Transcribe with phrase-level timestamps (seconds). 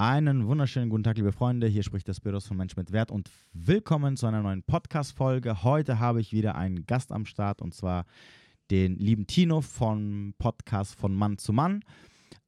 [0.00, 1.66] Einen wunderschönen guten Tag, liebe Freunde.
[1.66, 5.64] Hier spricht das Büros von Mensch mit Wert und willkommen zu einer neuen Podcast-Folge.
[5.64, 8.06] Heute habe ich wieder einen Gast am Start und zwar
[8.70, 11.82] den lieben Tino vom Podcast von Mann zu Mann.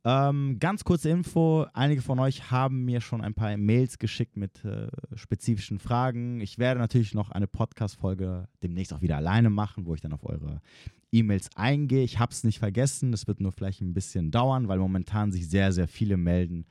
[0.05, 4.65] Ähm, ganz kurze Info: Einige von euch haben mir schon ein paar Mails geschickt mit
[4.65, 4.87] äh,
[5.17, 6.41] spezifischen Fragen.
[6.41, 10.25] Ich werde natürlich noch eine Podcast-Folge demnächst auch wieder alleine machen, wo ich dann auf
[10.25, 10.61] eure
[11.11, 12.05] E-Mails eingehe.
[12.05, 13.13] Ich habe es nicht vergessen.
[13.13, 16.65] Es wird nur vielleicht ein bisschen dauern, weil momentan sich sehr, sehr viele melden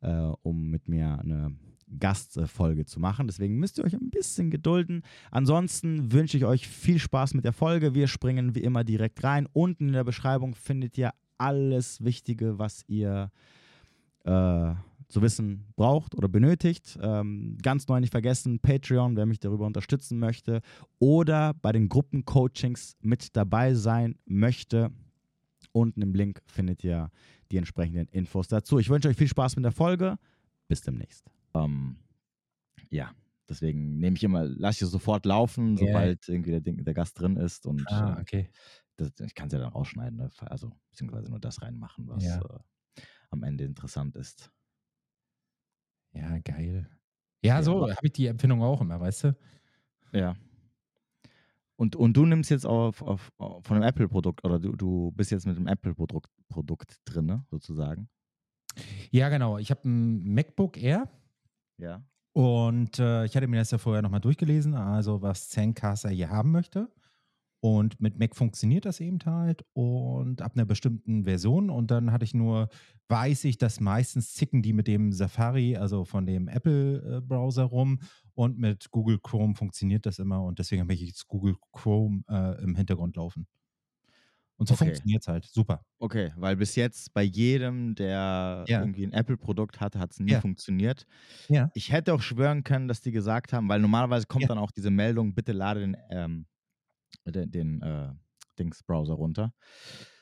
[0.00, 1.56] äh, um mit mir eine
[1.98, 3.26] Gastfolge zu machen.
[3.26, 5.02] Deswegen müsst ihr euch ein bisschen gedulden.
[5.30, 7.94] Ansonsten wünsche ich euch viel Spaß mit der Folge.
[7.94, 9.48] Wir springen wie immer direkt rein.
[9.52, 13.30] Unten in der Beschreibung findet ihr alles Wichtige, was ihr
[14.24, 14.74] äh,
[15.08, 16.98] zu wissen braucht oder benötigt.
[17.02, 20.60] Ähm, ganz neu nicht vergessen, Patreon, wer mich darüber unterstützen möchte
[20.98, 24.90] oder bei den Gruppencoachings mit dabei sein möchte.
[25.72, 27.10] Unten im Link findet ihr
[27.50, 28.78] die entsprechenden Infos dazu.
[28.78, 30.18] Ich wünsche euch viel Spaß mit der Folge.
[30.68, 31.30] Bis demnächst.
[31.54, 31.96] Ähm,
[32.90, 33.12] ja,
[33.48, 35.86] deswegen nehme ich immer, lasse ich sofort laufen, yeah.
[35.86, 37.66] sobald irgendwie der, der, Gast drin ist.
[37.66, 38.50] Und ah, äh, okay.
[38.96, 40.30] das, ich kann es ja dann rausschneiden, ne?
[40.42, 42.40] also beziehungsweise nur das reinmachen, was ja.
[42.40, 44.52] äh, am Ende interessant ist.
[46.12, 46.88] Ja, geil.
[47.42, 47.62] Ja, ja.
[47.62, 49.36] so habe ich die Empfindung auch immer, weißt du?
[50.12, 50.36] Ja.
[51.80, 55.30] Und, und du nimmst jetzt auf, auf, auf von einem Apple-Produkt oder du, du bist
[55.30, 58.10] jetzt mit dem Apple-Produkt Produkt drin, ne, sozusagen?
[59.10, 59.56] Ja, genau.
[59.56, 61.08] Ich habe ein MacBook Air.
[61.78, 62.02] Ja.
[62.34, 66.50] Und äh, ich hatte mir das ja vorher nochmal durchgelesen, also was Zencaster hier haben
[66.50, 66.92] möchte.
[67.62, 71.68] Und mit Mac funktioniert das eben halt und ab einer bestimmten Version.
[71.68, 72.70] Und dann hatte ich nur,
[73.08, 78.00] weiß ich, dass meistens zicken die mit dem Safari, also von dem Apple-Browser rum.
[78.34, 80.42] Und mit Google Chrome funktioniert das immer.
[80.42, 83.46] Und deswegen habe ich jetzt Google Chrome äh, im Hintergrund laufen.
[84.56, 84.86] Und so okay.
[84.86, 85.44] funktioniert es halt.
[85.44, 85.84] Super.
[85.98, 88.80] Okay, weil bis jetzt bei jedem, der ja.
[88.80, 90.40] irgendwie ein Apple-Produkt hatte, hat es nie ja.
[90.40, 91.06] funktioniert.
[91.48, 91.70] Ja.
[91.74, 94.90] Ich hätte auch schwören können, dass die gesagt haben, weil normalerweise kommt dann auch diese
[94.90, 96.46] Meldung, bitte lade den ähm,
[97.26, 98.12] den, den äh,
[98.58, 99.52] Dings-Browser runter.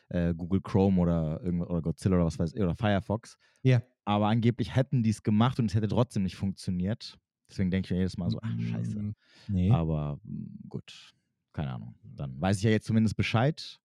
[0.09, 3.39] Äh, Google Chrome oder, oder Godzilla oder was weiß ich, oder Firefox.
[3.63, 3.83] Ja.
[4.05, 7.19] Aber angeblich hätten die es gemacht und es hätte trotzdem nicht funktioniert.
[7.51, 8.99] Deswegen denke ich mir jedes Mal so, ach, scheiße.
[8.99, 9.15] Mm,
[9.49, 9.71] nee.
[9.71, 11.15] Aber mm, gut,
[11.53, 11.95] keine Ahnung.
[12.03, 13.81] Dann weiß ich ja jetzt zumindest Bescheid.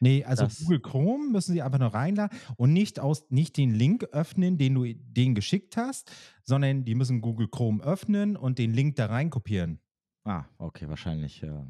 [0.00, 4.04] Nee, also Google Chrome müssen sie einfach nur reinladen und nicht aus nicht den Link
[4.12, 8.96] öffnen, den du denen geschickt hast, sondern die müssen Google Chrome öffnen und den Link
[8.96, 9.80] da rein kopieren.
[10.24, 11.42] Ah, okay, wahrscheinlich.
[11.42, 11.62] Äh,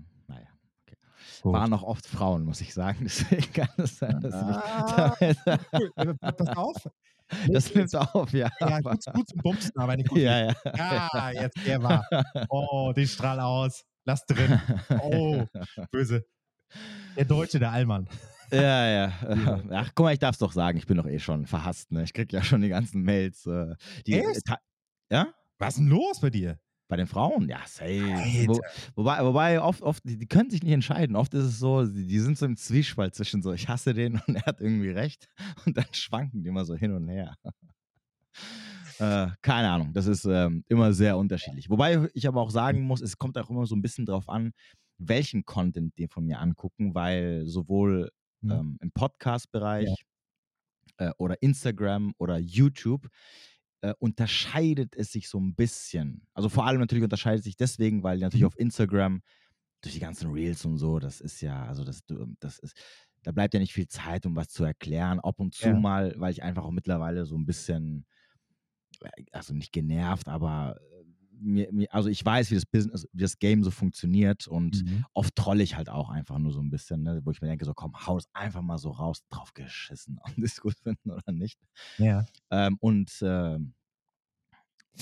[1.42, 1.52] Gut.
[1.52, 2.98] Waren auch oft Frauen, muss ich sagen.
[3.02, 5.36] Deswegen kann es sein, dass ah, ich
[6.20, 6.76] Pass auf.
[7.48, 8.48] Das nimmt auf, ja.
[8.60, 10.18] Ja, gut, gut zum Bumsen, aber nicht gut.
[10.18, 10.54] Ja, ja.
[10.64, 12.06] Ja, jetzt der war.
[12.48, 13.84] Oh, den Strahl aus.
[14.04, 14.60] Lass drin.
[15.02, 15.44] Oh,
[15.90, 16.24] böse.
[17.16, 18.08] Der Deutsche, der Allmann.
[18.52, 19.12] Ja, ja.
[19.72, 20.78] Ach, guck mal, ich darf es doch sagen.
[20.78, 21.90] Ich bin doch eh schon verhasst.
[21.90, 22.04] Ne?
[22.04, 23.44] Ich krieg ja schon die ganzen Mails.
[23.44, 23.74] Äh,
[24.06, 24.48] die, Echt?
[25.10, 25.34] ja?
[25.58, 26.60] Was ist denn los bei dir?
[26.88, 28.46] Bei den Frauen, ja, safe.
[28.46, 28.60] Wo,
[28.94, 31.16] wobei, wobei oft, oft, die, können sich nicht entscheiden.
[31.16, 34.20] Oft ist es so, die, die, sind so im Zwiespalt zwischen so, ich hasse den
[34.26, 35.28] und er hat irgendwie recht.
[35.64, 37.34] Und dann schwanken die immer so hin und her.
[38.98, 41.68] äh, keine Ahnung, das ist ähm, immer sehr unterschiedlich.
[41.68, 44.52] Wobei ich aber auch sagen muss, es kommt auch immer so ein bisschen drauf an,
[44.98, 48.10] welchen Content die von mir angucken, weil sowohl
[48.42, 48.50] mhm.
[48.50, 49.92] ähm, im Podcast-Bereich
[50.98, 51.08] ja.
[51.08, 53.08] äh, oder Instagram oder YouTube
[53.82, 56.26] äh, unterscheidet es sich so ein bisschen.
[56.34, 58.48] Also vor allem natürlich unterscheidet es sich deswegen, weil natürlich mhm.
[58.48, 59.22] auf Instagram
[59.82, 62.02] durch die ganzen Reels und so, das ist ja, also das,
[62.40, 62.76] das ist,
[63.22, 65.20] da bleibt ja nicht viel Zeit, um was zu erklären.
[65.20, 65.74] Ab und zu ja.
[65.74, 68.06] mal, weil ich einfach auch mittlerweile so ein bisschen,
[69.02, 70.78] äh, also nicht genervt, aber
[71.38, 75.04] mir, mir, also ich weiß, wie das Business, wie das Game so funktioniert und mhm.
[75.14, 77.64] oft trolle ich halt auch einfach nur so ein bisschen, ne, wo ich mir denke,
[77.64, 81.32] so komm, hau es einfach mal so raus, drauf geschissen, ob es gut finden oder
[81.32, 81.58] nicht.
[81.98, 82.26] Ja.
[82.50, 83.74] Ähm, und ähm,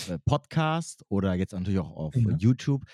[0.09, 2.37] äh, Podcast oder jetzt natürlich auch auf ja.
[2.37, 2.84] YouTube,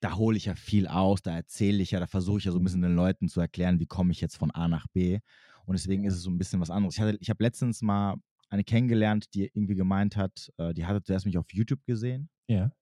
[0.00, 2.58] da hole ich ja viel aus, da erzähle ich ja, da versuche ich ja so
[2.58, 5.20] ein bisschen den Leuten zu erklären, wie komme ich jetzt von A nach B.
[5.66, 6.96] Und deswegen ist es so ein bisschen was anderes.
[6.96, 8.16] Ich, ich habe letztens mal
[8.48, 12.28] eine kennengelernt, die irgendwie gemeint hat, äh, die hatte zuerst mich auf YouTube gesehen.
[12.48, 12.72] Ja.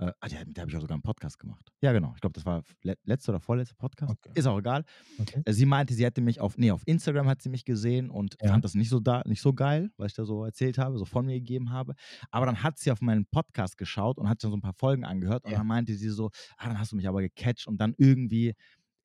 [0.00, 1.70] Äh, ah, mit der habe ich auch sogar einen Podcast gemacht.
[1.82, 2.12] Ja, genau.
[2.14, 4.12] Ich glaube, das war le letzter oder vorletzter Podcast.
[4.12, 4.30] Okay.
[4.34, 4.84] Ist auch egal.
[5.18, 5.42] Okay.
[5.44, 8.36] Äh, sie meinte, sie hätte mich auf, nee, auf Instagram hat sie mich gesehen und
[8.40, 8.48] ja.
[8.48, 11.04] fand das nicht so, da, nicht so geil, was ich da so erzählt habe, so
[11.04, 11.94] von mir gegeben habe.
[12.30, 15.04] Aber dann hat sie auf meinen Podcast geschaut und hat dann so ein paar Folgen
[15.04, 17.94] angehört und dann meinte sie so, ah, dann hast du mich aber gecatcht und dann
[17.98, 18.54] irgendwie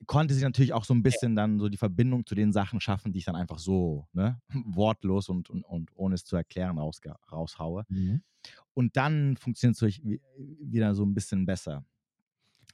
[0.04, 3.12] konnte sie natürlich auch so ein bisschen dann so die Verbindung zu den Sachen schaffen,
[3.12, 7.00] die ich dann einfach so ne, wortlos und, und, und ohne es zu erklären raus,
[7.32, 7.84] raushaue.
[7.88, 8.22] Mhm.
[8.74, 10.00] Und dann funktioniert es
[10.60, 11.84] wieder so ein bisschen besser.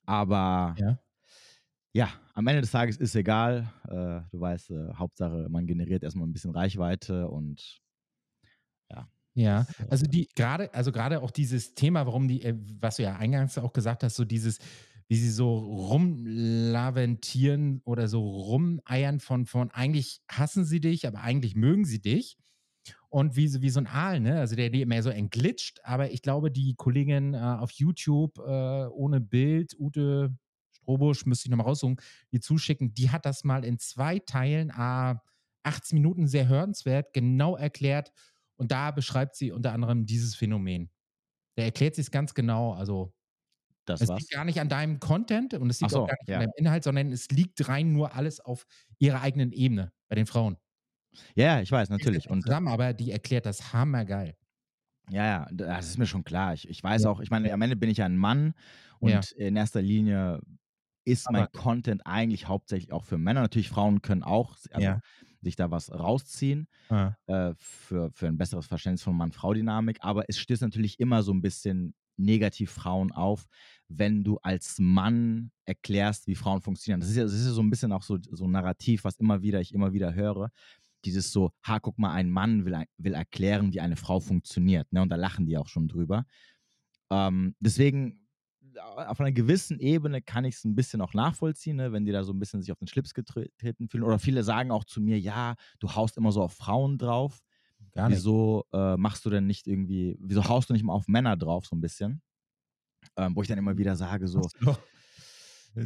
[0.05, 0.99] Aber ja.
[1.93, 2.09] ja.
[2.35, 3.73] am Ende des Tages ist egal.
[3.85, 7.81] Äh, du weißt, äh, Hauptsache, man generiert erstmal ein bisschen Reichweite und
[8.91, 12.59] ja, Ja, Das, also äh, die gerade also gerade auch dieses Thema, warum die äh,
[12.81, 14.59] was du ja eingangs auch gesagt hast, so dieses
[15.13, 21.55] wie sie so rumlaventieren oder so rumeiern von von eigentlich hassen sie dich, aber eigentlich
[21.57, 22.39] mögen sie dich.
[23.11, 24.41] Und wie so wie so 'n Aal, ne?
[24.41, 28.87] Also, der die mehr so entglitscht, aber ich glaube, die Kollegin, äh, auf YouTube, äh,
[28.87, 30.35] ohne Bild, Ute
[30.73, 31.97] Strobusch, müsste ich noch mal raussuchen,
[32.33, 35.21] die zuschicken, die hat das mal in 2 Teilen, à
[35.63, 38.13] 18 Minuten sehr hörenswert, genau erklärt
[38.57, 40.91] und da beschreibt sie unter anderem dieses Phänomen.
[41.57, 42.73] Da erklärt sie's ganz genau.
[42.75, 43.13] Also,
[43.89, 44.33] das es liegt was?
[44.33, 46.43] gar nicht an deinem Content und es liegt auch so, gar nicht an ja.
[46.43, 48.67] deinem Inhalt, sondern es liegt rein nur alles auf
[48.99, 50.57] ihrer eigenen Ebene bei den Frauen.
[51.37, 52.29] Ja, ja, ich weiß, natürlich.
[52.31, 54.37] Und zusammen, aber die erklärt das hammergeil.
[55.11, 56.55] Ja, ja, das ist mir schon klar.
[56.55, 57.53] Ich ich weiß Ja, auch ich meine, ja.
[57.53, 58.55] am Ende bin ich ja 'n Mann
[59.03, 59.25] Ja.
[59.25, 60.41] und in erster Linie
[61.05, 63.41] ist Aber mein Content eigentlich hauptsächlich auch für Männer.
[63.43, 65.03] Natürlich, Frauen können auch also, Ja.
[65.41, 67.17] sich da was rausziehen, Ah.
[67.27, 71.43] äh, für für 'n besseres Verständnis von Mann-Frau-Dynamik, aber es stößt natürlich immer so 'n
[71.43, 73.47] bisschen negativ Frauen auf,
[73.89, 77.01] wenn du als Mann erklärst, wie Frauen funktionieren.
[77.01, 79.17] Das ist ja das ist ja so 'n bisschen auch so so 'n Narrativ, was
[79.19, 80.51] immer wieder ich immer wieder höre.
[81.05, 85.03] Dieses so: „Ha, guck mal, ein Mann will will erklären, wie eine Frau funktioniert“, ne?
[85.03, 86.27] Und da lachen die auch schon drüber.
[87.11, 88.29] Ähm, deswegen,
[88.79, 92.25] a auf einer gewissen Ebene kann ich's 'n bisschen auch nachvollziehen, ne, wenn die da
[92.25, 94.05] so 'n bisschen sich auf den Schlips getre treten fühlen.
[94.05, 97.41] Oder viele sagen auch zu mir: „Ja, du haust immer so auf Frauen drauf.
[97.97, 98.27] Gar nicht.
[98.27, 101.67] Wieso, äh, machst du denn nicht irgendwie wieso haust du nicht mal auf Männer drauf“,
[101.67, 102.23] so 'n bisschen?
[103.17, 104.51] Ähm, wo ich dann immer wieder sage so.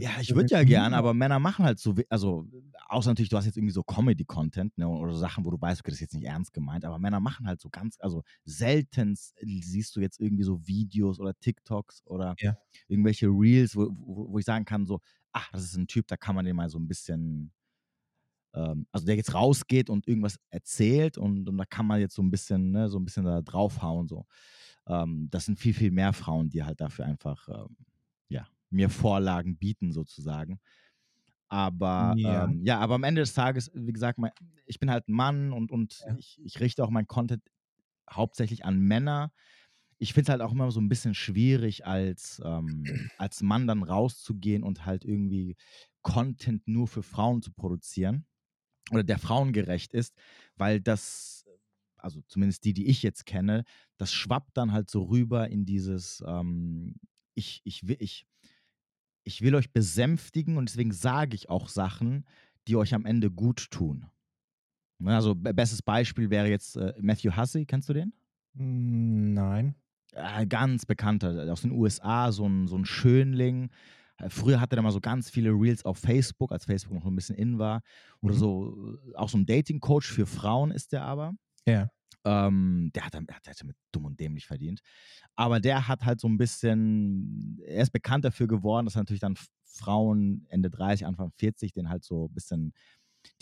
[0.00, 2.46] „Ja, ich würde ja gerne, aber Männer machen halt so we“ also,
[2.88, 5.90] außer natürlich, du hast jetzt irgendwie so Comedy-Content, ne, oder Sachen, wo du weißt, okay,
[5.90, 9.96] das ist jetzt nicht ernst gemeint, aber Männer machen halt so ganz also, seltenst siehst
[9.96, 12.56] du jetzt irgendwie so Videos oder TikToks oder Ja.
[12.88, 15.00] irgendwelche Reels, wo wo wo ich sagen kann so:
[15.32, 17.52] „Ach, das ist 'n Typ, da kann man den mal so 'n bisschen“
[18.56, 22.22] ähm, also, der jetzt rausgeht und irgendwas erzählt und und da kann man jetzt so
[22.22, 24.26] 'n bisschen ne, so 'n bisschen da draufhauen so.
[24.88, 27.76] Ähm, das sind viel, viel mehr Frauen, die halt dafür einfach, ähm,
[28.30, 30.60] ja, mir Vorlagen bieten sozusagen.
[31.50, 32.46] Aber, Ja.
[32.46, 34.32] ähm, ja aber am Ende des Tages, wie gesagt, mei
[34.66, 36.18] ich bin halt 'n Mann und und Ja.
[36.18, 37.42] ich ich richte auch meinen Content
[38.10, 39.32] hauptsächlich an Männer.
[40.00, 43.82] Ich finde es halt auch immer so 'n bisschen schwierig, als, ähm als Mann dann
[43.84, 45.56] rauszugehen und halt irgendwie
[46.02, 48.26] Content nur für Frauen zu produzieren
[48.92, 50.14] oder der frauengerecht ist,
[50.56, 51.44] weil das
[51.98, 53.64] also, zumindest die, die ich jetzt kenne,
[53.98, 56.94] das schwappt dann halt so rüber in dieses, ähm,
[57.34, 58.24] ich ich wi ich
[59.26, 62.24] ich will euch besänftigen und deswegen sage ich auch Sachen,
[62.68, 64.06] die euch am Ende guttun.
[64.98, 68.12] Ne, also, be bestes Beispiel wäre jetzt, äh, Matthew Hussey, kennst du den?
[68.56, 69.74] Hm, nein.
[70.12, 73.70] Äh, ganz bekannter, aus den USA, so 'n so 'n Schönling.
[74.20, 77.08] Äh, früher hatte der mal so ganz viele Reels auf Facebook, als Facebook noch so
[77.10, 77.82] 'n bisschen in war.
[78.22, 78.36] Oder Mhm.
[78.36, 81.32] so auch so 'n Dating-Coach für Frauen ist der aber.
[81.66, 81.90] Ja.
[82.26, 83.14] Ähm, der hat
[83.60, 84.80] damit dumm und dämlich verdient.
[85.36, 89.20] Aber der hat halt so 'n bisschen er ist bekannt dafür geworden, dass er natürlich
[89.20, 92.74] dann Frauen Ende 30, Anfang 40 denen halt so bisschen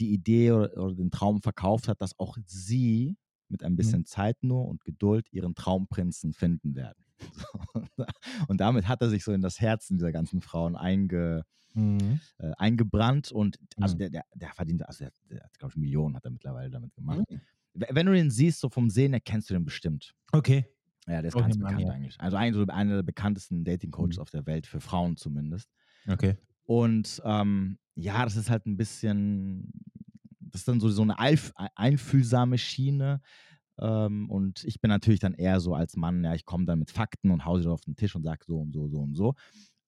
[0.01, 3.17] die Idee oder oder den Traum verkauft hat, dass auch sie
[3.49, 3.95] mit ein Mhm.
[3.95, 7.04] bisschen Zeit nur und Geduld ihren Traumprinzen finden werden.
[8.49, 11.45] Und damit hat er sich so in das Herzen dieser ganzen Frauen einge
[11.75, 12.21] Mhm.
[12.39, 13.99] äh, eingebrannt und also, Mhm.
[13.99, 16.95] der der der verdient also, der der hat, glaube ich, Millionen hat er mittlerweile damit
[16.95, 17.25] gemacht.
[17.29, 17.45] Mhm.
[17.75, 20.15] We wenn du den siehst, so vom Sehen her, kennst du den bestimmt.
[20.33, 20.65] Okay.
[21.09, 21.91] Ja, der ist ich ganz bekannt ja.
[21.91, 22.21] eigentlich.
[22.21, 24.21] Also, eigentlich so einer der bekanntesten Dating-Coaches Mhm.
[24.21, 25.71] auf der Welt, für Frauen zumindest.
[26.09, 26.37] Okay.
[26.67, 29.71] Und, ähm, ja, das ist halt 'n bisschen
[30.41, 33.21] das ist dann so so 'ne eif ei einfühlsame Schiene.
[33.79, 36.91] Ähm, und ich bin natürlich dann eher so als Mann, ja, ich komme dann mit
[36.91, 39.35] Fakten und haue sie auf den Tisch und sage so und so, so und so.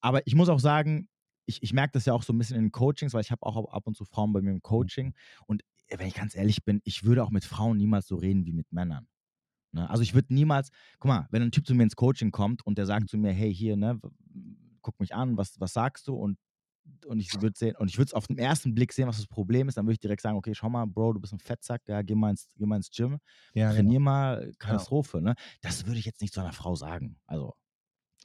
[0.00, 1.08] Aber ich muss auch sagen,
[1.46, 3.44] ich ich merke das ja auch so 'n bisschen in den Coachings, weil ich habe
[3.46, 4.88] auch ab und zu Frauen bei mir im Mhm.
[4.90, 5.14] Coaching.
[5.46, 8.46] Und, äh, wenn ich ganz ehrlich bin, ich würde auch mit Frauen niemals so reden
[8.46, 9.08] wie mit Männern,
[9.72, 9.88] ne?
[9.90, 12.78] Also, ich würde niemals guck mal, wenn 'n Typ zu mir ins Coaching kommt und
[12.78, 12.86] der Mhm.
[12.86, 14.00] sagt zu mir: „Hey, hier, ne,
[14.82, 16.38] guck mich an, was was sagst du?“ Und
[17.06, 19.26] und ich würde sehen und ich würde es auf den ersten Blick sehen, was das
[19.26, 21.82] Problem ist, dann würde ich direkt sagen: „Okay, schau mal, Bro, du bist 'n Fettsack,
[21.88, 23.18] ja, geh mal ins geh mal ins Gym,
[23.54, 23.92] Ja, genau.
[23.92, 24.86] trainier mal, Genau.
[24.86, 25.34] Katastrophe“, ne?
[25.62, 27.18] Das würde ich jetzt nicht zu einer Frau sagen.
[27.26, 27.54] Also,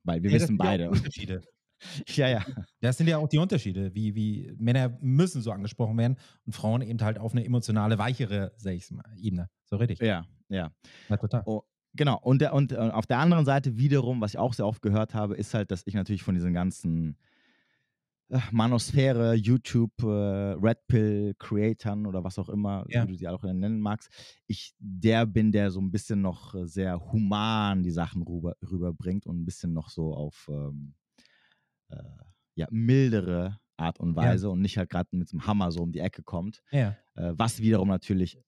[0.05, 1.43] weil wir Ja, wissen beide Unterschiede.
[2.09, 2.45] ja, ja.
[2.81, 6.81] Das sind ja auch die Unterschiede, wie wie Männer müssen so angesprochen werden und Frauen
[6.81, 9.49] eben halt auf 'ne emotionale, weichere, sage ich's mal, Ebene.
[9.65, 10.01] So richtig.
[10.01, 10.71] Ja, ja.
[11.09, 11.45] Ja, total.
[11.45, 11.63] O
[11.95, 12.19] genau.
[12.21, 15.13] Und der und, äh, auf der anderen Seite wiederum, was ich auch sehr oft gehört
[15.15, 17.17] habe, ist halt, dass ich natürlich von diesen ganzen
[18.51, 23.05] Manosphäre, YouTube, äh, Red Pill Creatern oder was auch immer, Ja.
[23.05, 24.09] wie du sie auch nennen magst,
[24.47, 29.39] ich der bin, der so 'n bisschen noch sehr human die Sachen rüber rüberbringt und
[29.41, 30.95] 'n bisschen noch so auf, ähm,
[31.89, 31.97] äh,
[32.55, 34.41] ja, mildere Art und Ja.
[34.41, 36.61] Weise und nicht halt grad mit so 'm Hammer so um die Ecke kommt.
[36.71, 37.01] Ja.
[37.15, 38.39] Äh, was wiederum natürlich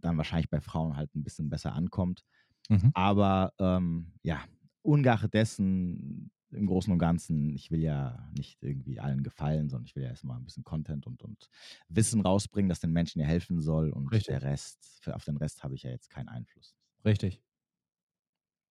[0.00, 2.22] dann wahrscheinlich bei Frauen halt 'n bisschen besser ankommt.
[2.70, 2.92] Mhm.
[2.94, 4.44] Aber ähm, ja,
[4.82, 9.96] ungeachtet dessen, im Großen und Ganzen, ich will ja nicht irgendwie allen gefallen, sondern ich
[9.96, 11.48] will ja erstmal ein bisschen Content und, und
[11.88, 13.90] Wissen rausbringen, das den Menschen ja helfen soll.
[13.90, 14.38] Und Richtig.
[14.38, 16.74] der Rest, für, auf den Rest habe ich ja jetzt keinen Einfluss.
[17.04, 17.42] Richtig.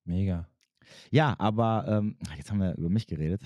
[0.04, 0.48] Mega.
[1.10, 3.42] Ja, aber ähm, jetzt haben wir über mich geredet.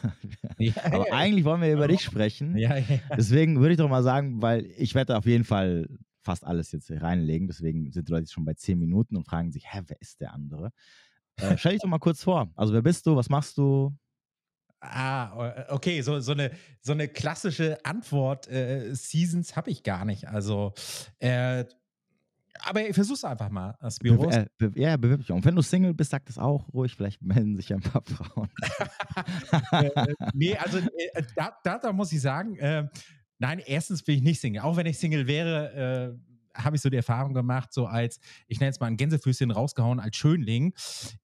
[0.58, 2.56] ja, aber ja, eigentlich wollen wir über dich sprechen.
[2.56, 2.76] Ja,
[3.16, 5.88] Deswegen würde ich doch mal sagen, weil ich werde auf jeden Fall
[6.22, 7.46] fast alles jetzt reinlegen.
[7.46, 10.32] Deswegen sind die Leute schon bei zehn Minuten und fragen sich, hä, wer ist der
[10.32, 10.72] andere?
[11.40, 12.50] Äh, stell dich doch mal kurz vor.
[12.56, 13.16] Also, wer bist du?
[13.16, 13.96] Was machst du?
[14.80, 16.50] Ah, äh, okay, so, so, eine,
[16.80, 18.48] so eine klassische Antwort.
[18.48, 20.28] Äh, Seasons habe ich gar nicht.
[20.28, 20.74] Also,
[21.18, 21.64] äh,
[22.60, 24.34] aber ich versuch's einfach mal, Spiros.
[24.34, 25.30] Be äh, be ja, bewirb dich.
[25.30, 26.94] Und wenn du Single bist, sag das auch ruhig.
[26.94, 28.48] Vielleicht melden sich ein paar Frauen.
[29.72, 32.88] äh, nee, also äh, da, da, da, muss ich sagen, äh,
[33.38, 34.62] nein, erstens bin ich nicht Single.
[34.62, 38.60] Auch wenn ich Single wäre, äh, habe ich so die Erfahrung gemacht, so als, ich
[38.60, 40.74] nenne es mal ein Gänsefüßchen rausgehauen als Schönling.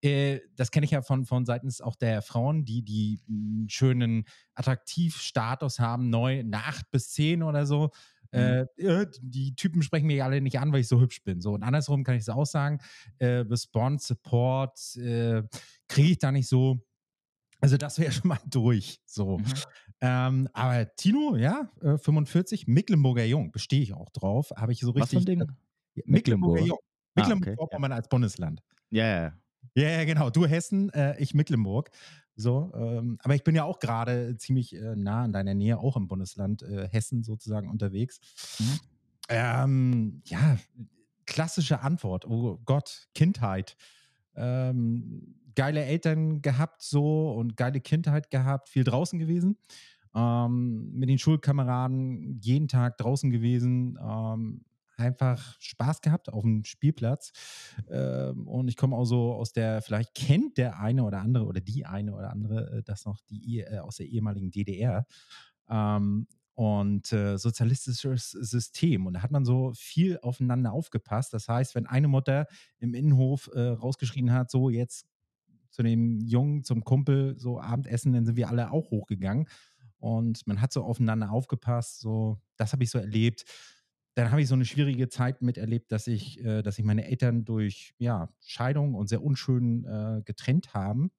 [0.00, 4.24] Äh, das kenne ich ja von, von seitens auch der Frauen, die die einen schönen
[4.54, 7.90] Attraktivstatus haben, neu nach acht bis zehn oder so.
[8.32, 8.66] Mhm.
[8.76, 11.40] Äh, die Typen sprechen mich alle nicht an, weil ich so hübsch bin.
[11.40, 12.78] So, und andersrum kann ich es auch sagen,
[13.18, 15.42] äh, Response, Support äh,
[15.88, 16.82] kriege ich da nicht so.
[17.60, 19.00] Also das wäre schon mal durch.
[19.04, 19.38] So.
[19.38, 19.44] Mhm.
[20.04, 24.52] Ähm, aber Tino, ja, äh, 45, Mecklenburger Jung, bestehe ich auch drauf.
[24.56, 25.02] Habe ich so richtig.
[25.02, 25.46] Was für ein Ding?
[26.06, 26.78] Mecklenburger Jung.
[27.14, 28.00] Mecklenburg-Vorpommern ah, okay.
[28.00, 28.62] als Bundesland.
[28.90, 29.32] Ja, ja.
[29.74, 30.28] Ja, ja, genau.
[30.30, 31.90] Du Hessen, äh, ich Mecklenburg.
[32.34, 35.96] So, ähm, aber ich bin ja auch gerade ziemlich äh, nah in deiner Nähe, auch
[35.96, 38.20] im Bundesland äh, Hessen sozusagen unterwegs.
[38.58, 38.80] Mhm.
[39.28, 40.58] Ähm, ja,
[41.26, 42.26] klassische Antwort.
[42.26, 43.76] Oh Gott, Kindheit.
[44.34, 49.58] Ähm, geile Eltern gehabt so und geile Kindheit gehabt, viel draußen gewesen.
[50.14, 53.98] Ähm, mit den Schulkameraden jeden Tag draußen gewesen.
[54.00, 54.64] Ähm,
[54.96, 57.32] einfach Spaß gehabt auf dem Spielplatz.
[57.90, 61.60] Ähm, und ich komme auch so aus der, vielleicht kennt der eine oder andere oder
[61.60, 65.06] die eine oder andere äh, das noch, die äh, aus der ehemaligen DDR.
[65.68, 69.06] Ähm, und äh, sozialistisches System.
[69.06, 71.32] Und da hat man so viel aufeinander aufgepasst.
[71.32, 72.46] Das heißt, wenn eine Mutter
[72.78, 75.06] im Innenhof äh, rausgeschrien hat, so jetzt
[75.70, 79.48] zu dem Jungen, zum Kumpel, so Abendessen, dann sind wir alle auch hochgegangen.
[80.02, 82.00] Und man hat so aufeinander aufgepasst.
[82.00, 83.44] So, das habe ich so erlebt
[84.14, 87.44] dann habe ich so eine schwierige Zeit miterlebt, dass ich, äh, dass sich meine Eltern
[87.44, 91.10] durch ja, Scheidung und sehr unschön äh, getrennt haben.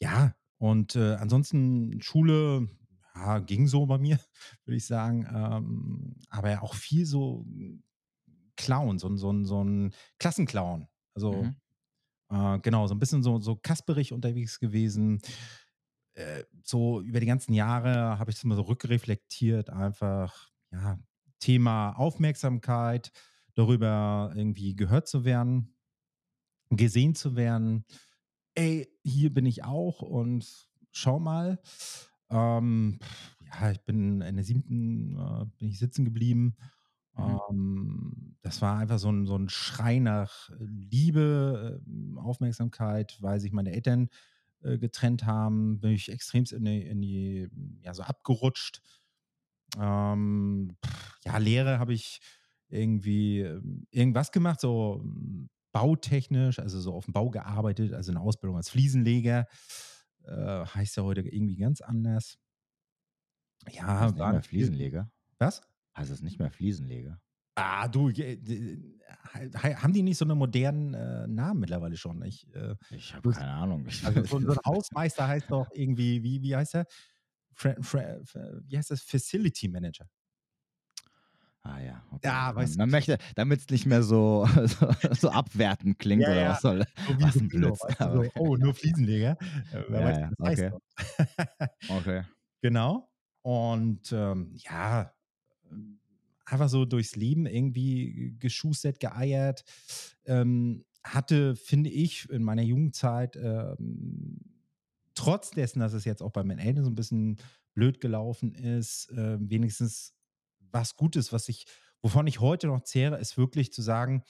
[0.00, 2.68] Ja, und äh, ansonsten Schule
[3.14, 4.18] ja, ging so bei mir,
[4.64, 5.26] würde ich sagen.
[5.32, 7.46] Ähm, aber auch viel so
[8.56, 10.88] Clown, so, so, so ein Klassenclown.
[11.14, 11.56] Also mhm.
[12.30, 15.20] Äh, genau, so ein bisschen so, so kasperig unterwegs gewesen.
[16.14, 20.98] Äh, so über die ganzen Jahre habe ich das mal so rückreflektiert, einfach, ja,
[21.40, 23.12] Thema Aufmerksamkeit,
[23.54, 25.76] darüber irgendwie gehört zu werden,
[26.70, 27.84] gesehen zu werden.
[28.54, 31.60] Ey, hier bin ich auch und schau mal.
[32.30, 32.98] Ähm,
[33.40, 36.56] ja, ich bin in der siebten, äh, bin ich sitzen geblieben.
[37.16, 37.40] Mhm.
[37.50, 43.52] Ähm, das war einfach so ein, so ein Schrei nach Liebe, äh, Aufmerksamkeit, weil sich
[43.52, 44.08] meine Eltern
[44.64, 47.48] äh, getrennt haben, bin ich extremst in die, in die
[47.82, 48.82] ja, so abgerutscht
[49.78, 50.76] ähm,
[51.24, 52.20] ja, Lehre habe ich
[52.68, 58.20] irgendwie ähm, irgendwas gemacht, so hm, bautechnisch, also so auf dem Bau gearbeitet, also eine
[58.20, 59.46] Ausbildung als Fliesenleger.
[60.24, 62.38] Äh, heißt ja heute irgendwie ganz anders.
[63.70, 65.10] Ja, war nicht mehr Fliesenleger.
[65.38, 65.62] Was?
[65.96, 67.20] Heißt es nicht mehr Fliesenleger?
[67.56, 72.22] Ah, du, haben die nicht so einen modernen äh, Namen mittlerweile schon?
[72.24, 73.86] Ich, äh, ich habe keine Ahnung.
[74.04, 76.86] Also so, ein Hausmeister heißt doch irgendwie, wie, wie heißt er?
[77.52, 78.18] Fra Fra
[78.66, 79.02] wie heißt das?
[79.02, 80.08] Facility Manager.
[81.62, 82.04] Ah ja.
[82.10, 82.26] Okay.
[82.28, 86.40] Ja, weißt man, möchte, damit es nicht mehr so, so, so abwertend klingt ja, oder
[86.40, 86.50] ja.
[86.50, 86.84] was soll.
[87.06, 87.96] So was ein Blödsinn.
[87.98, 89.38] So, oh, nur Fliesenleger.
[89.72, 90.72] Äh, wer ja, weiß, ja.
[90.72, 91.88] okay.
[91.88, 92.22] okay.
[92.60, 93.10] Genau.
[93.42, 95.12] Und ähm, ja,
[96.44, 99.64] einfach so durchs Leben irgendwie geschustert, geeiert.
[100.24, 104.40] Ähm, hatte, finde ich, in meiner Jugendzeit ähm,
[105.14, 107.36] trotz dessen, dass es jetzt auch bei meinen Eltern so ein bisschen
[107.74, 110.14] blöd gelaufen ist, äh, wenigstens
[110.70, 111.66] was Gutes, was ich,
[112.02, 114.22] wovon ich heute noch zehre, ist wirklich zu sagen,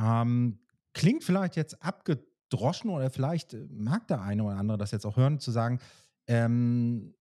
[0.00, 0.60] ähm,
[0.92, 5.16] klingt vielleicht jetzt abgedroschen oder vielleicht äh, mag der eine oder andere das jetzt auch
[5.16, 5.80] hören, zu sagen,
[6.26, 7.14] ähm,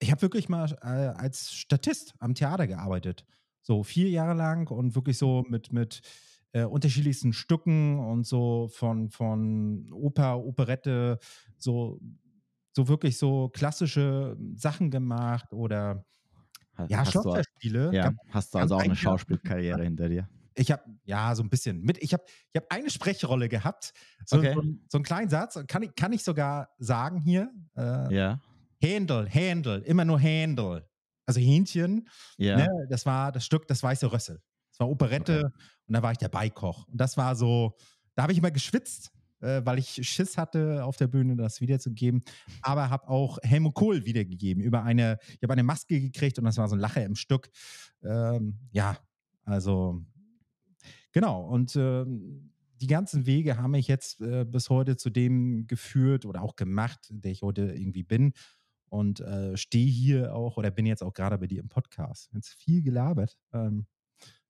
[0.00, 3.24] ich habe wirklich mal äh, als Statist am Theater gearbeitet.
[3.68, 6.00] So vier Jahre lang und wirklich so mit, mit
[6.52, 11.18] äh, unterschiedlichsten Stücken und so von, von Oper, Operette,
[11.58, 12.00] so
[12.74, 16.06] so wirklich so klassische Sachen gemacht oder
[16.88, 17.92] ja, Schauspielspiele.
[17.92, 20.26] Ja, hast du also auch eine Schauspielkarriere hinter dir?
[20.60, 22.02] Ich habe, ja, so ein bisschen mit.
[22.02, 23.92] Ich habe ich hab eine Sprechrolle gehabt.
[24.26, 24.54] So, Okay.
[24.54, 25.56] so, so einen kleinen Satz.
[25.68, 27.52] Kann ich, kann ich sogar sagen hier.
[27.76, 28.40] Äh, Ja.
[28.80, 30.84] Händel, Händel, immer nur Händel.
[31.28, 32.08] Also Hähnchen,
[32.38, 32.56] Ja.
[32.56, 34.40] ne, das war das Stück Das Weiße Rössel.
[34.70, 35.52] Das war Operette
[35.86, 36.86] und da war ich der Beikoch.
[36.88, 37.76] Und das war so,
[38.14, 42.22] da habe ich immer geschwitzt, äh, weil ich Schiss hatte, auf der Bühne das wiederzugeben.
[42.62, 44.62] Aber habe auch Helmut Kohl wiedergegeben.
[44.62, 47.50] Über eine, ich habe eine Maske gekriegt und das war so ein Lacher im Stück.
[48.02, 48.96] Ähm, ja,
[49.44, 50.02] also
[51.12, 51.42] genau.
[51.46, 56.42] Und ähm, die ganzen Wege haben mich jetzt äh, bis heute zu dem geführt oder
[56.42, 58.32] auch gemacht, der ich heute irgendwie bin.
[58.90, 62.30] Und äh, stehe hier auch oder bin jetzt auch gerade bei dir im Podcast.
[62.34, 63.36] Jetzt viel gelabert.
[63.52, 63.86] Ähm,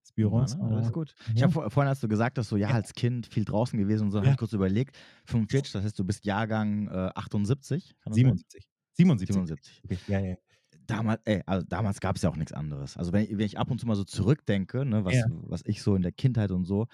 [0.06, 1.14] Spirons, Ja, ne, alles aber- gut.
[1.34, 1.42] Ich Ja.
[1.42, 2.74] habe vor, vorhin, als du gesagt hast, so ja, Ja.
[2.74, 4.32] als Kind viel draußen gewesen und so, habe Ja.
[4.32, 4.96] ich kurz überlegt.
[5.26, 7.94] 45, das heißt, du bist Jahrgang äh, 78?
[8.00, 8.24] Kann das sein?
[8.24, 8.66] 77.
[8.94, 9.34] 77.
[9.34, 9.82] 77.
[9.84, 9.98] Okay.
[10.08, 10.36] Ja, ja.
[10.86, 12.96] Damals, ey, also damals gab es ja auch nichts anderes.
[12.96, 15.26] Also wenn ich, wenn ich ab und zu mal so zurückdenke, ne, was, Ja.
[15.28, 16.86] was ich so in der Kindheit und so,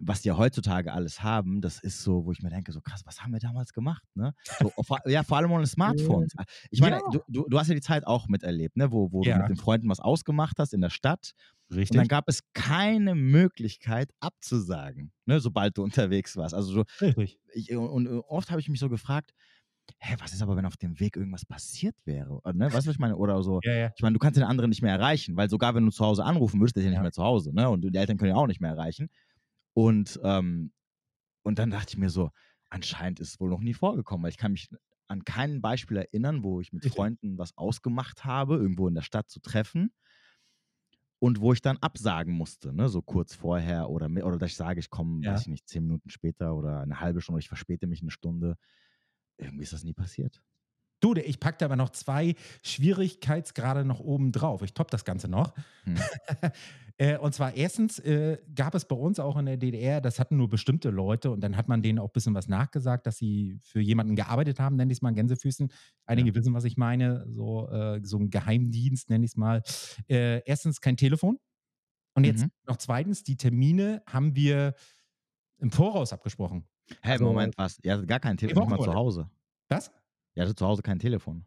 [0.00, 3.22] was die heutzutage alles haben, das ist so, wo ich mir denke, so krass, was
[3.22, 4.34] haben wir damals gemacht, ne?
[4.58, 6.32] So, vor, ja, vor allem ohne Smartphones.
[6.70, 7.02] Ich meine, Ja.
[7.06, 9.36] du, du, du hast ja die Zeit auch miterlebt, ne, wo, wo Ja.
[9.36, 11.32] du mit den Freunden was ausgemacht hast in der Stadt
[11.70, 11.90] Richtig.
[11.90, 16.54] und dann gab es keine Möglichkeit abzusagen, ne, sobald du unterwegs warst.
[16.54, 17.40] Also so, Richtig.
[17.52, 19.32] ich, und, und oft habe ich mich so gefragt,
[19.98, 22.30] hä, was ist aber, wenn auf dem Weg irgendwas passiert wäre?
[22.38, 22.72] Oder, Ne?
[22.72, 23.16] Weißt du, was ich meine?
[23.16, 23.90] Oder so, Ja, ja.
[23.94, 26.24] ich meine, du kannst den anderen nicht mehr erreichen, weil sogar wenn du zu Hause
[26.24, 27.68] anrufen würdest, der ist ja nicht mehr zu Hause, ne?
[27.68, 29.08] Und die Eltern können ja auch nicht mehr erreichen.
[29.80, 30.72] Und, ähm,
[31.44, 32.30] und dann dachte ich mir so,
[32.70, 34.70] anscheinend ist es wohl noch nie vorgekommen, weil ich kann mich
[35.08, 36.86] an kein Beispiel erinnern, wo ich mit Richtig.
[36.86, 39.92] Freunden was ausgemacht habe, irgendwo in der Stadt zu treffen.
[41.18, 42.88] Und wo ich dann absagen musste, ne?
[42.88, 45.26] so kurz vorher oder, oder dass ich sage, ich komme, Ja.
[45.26, 48.56] weiß ich nicht, zehn Minuten später oder eine halbe Stunde, ich verspäte mich eine Stunde.
[49.38, 50.42] Irgendwie ist das nie passiert.
[51.00, 54.62] Du, ich packte aber noch zwei Schwierigkeitsgrade noch oben drauf.
[54.62, 55.54] Ich top das Ganze noch.
[55.84, 55.96] Hm.
[56.98, 60.36] äh, und zwar erstens äh, gab es bei uns auch in der DDR, das hatten
[60.36, 63.58] nur bestimmte Leute und dann hat man denen auch ein bisschen was nachgesagt, dass sie
[63.62, 65.72] für jemanden gearbeitet haben, nenne ich es mal Gänsefüßen.
[66.06, 66.34] Einige Ja.
[66.34, 69.62] wissen, was ich meine, so, äh, so ein Geheimdienst, nenne ich es mal.
[70.08, 71.38] Äh, erstens kein Telefon.
[72.14, 72.50] Und jetzt Mhm.
[72.66, 74.74] noch zweitens, die Termine haben wir
[75.58, 76.66] im Voraus abgesprochen.
[77.02, 77.78] Hä, Also- Moment, was?
[77.86, 78.92] Hattet gar kein Telefon, mal zu.
[78.92, 79.30] Hause.
[79.68, 79.92] Was?
[80.34, 81.44] Ihr hattet zu Hause kein Telefon.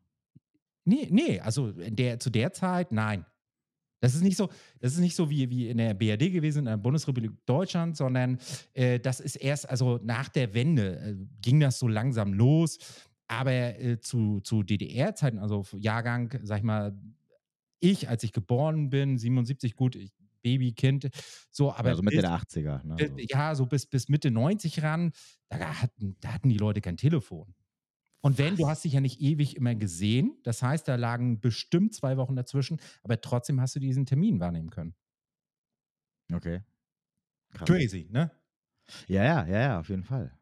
[0.85, 3.25] Nee, nee, also der, zu der Zeit, nein.
[4.01, 4.49] Das ist nicht so,
[4.81, 8.37] das ist nicht so wie, wie in der BRD gewesen, in der Bundesrepublik Deutschland, sondern
[8.73, 12.77] äh, das ist erst, also nach der Wende äh, ging das so langsam los.
[13.27, 16.99] Aber äh, zu, zu DDR-Zeiten, also Jahrgang, sag ich mal,
[17.79, 21.07] ich, als ich geboren bin, 77, gut, ich, Baby, Kind,
[21.49, 22.83] so, aber also Mitte bis, der 80er.
[22.85, 22.95] Ne?
[22.95, 25.13] bis- ja, so bis, bis Mitte 90 ran,
[25.47, 27.55] da hatten, da hatten die Leute kein Telefon.
[28.23, 31.93] Und wenn, du hast dich ja nicht ewig immer gesehen, das heißt, da lagen bestimmt
[31.93, 34.95] zwei Wochen dazwischen, aber trotzdem hast du diesen Termin wahrnehmen können.
[36.33, 36.61] Okay.
[37.53, 37.69] Krass.
[37.69, 38.31] Crazy, ne?
[39.07, 40.37] Ja, ja, ja, ja, auf jeden Fall.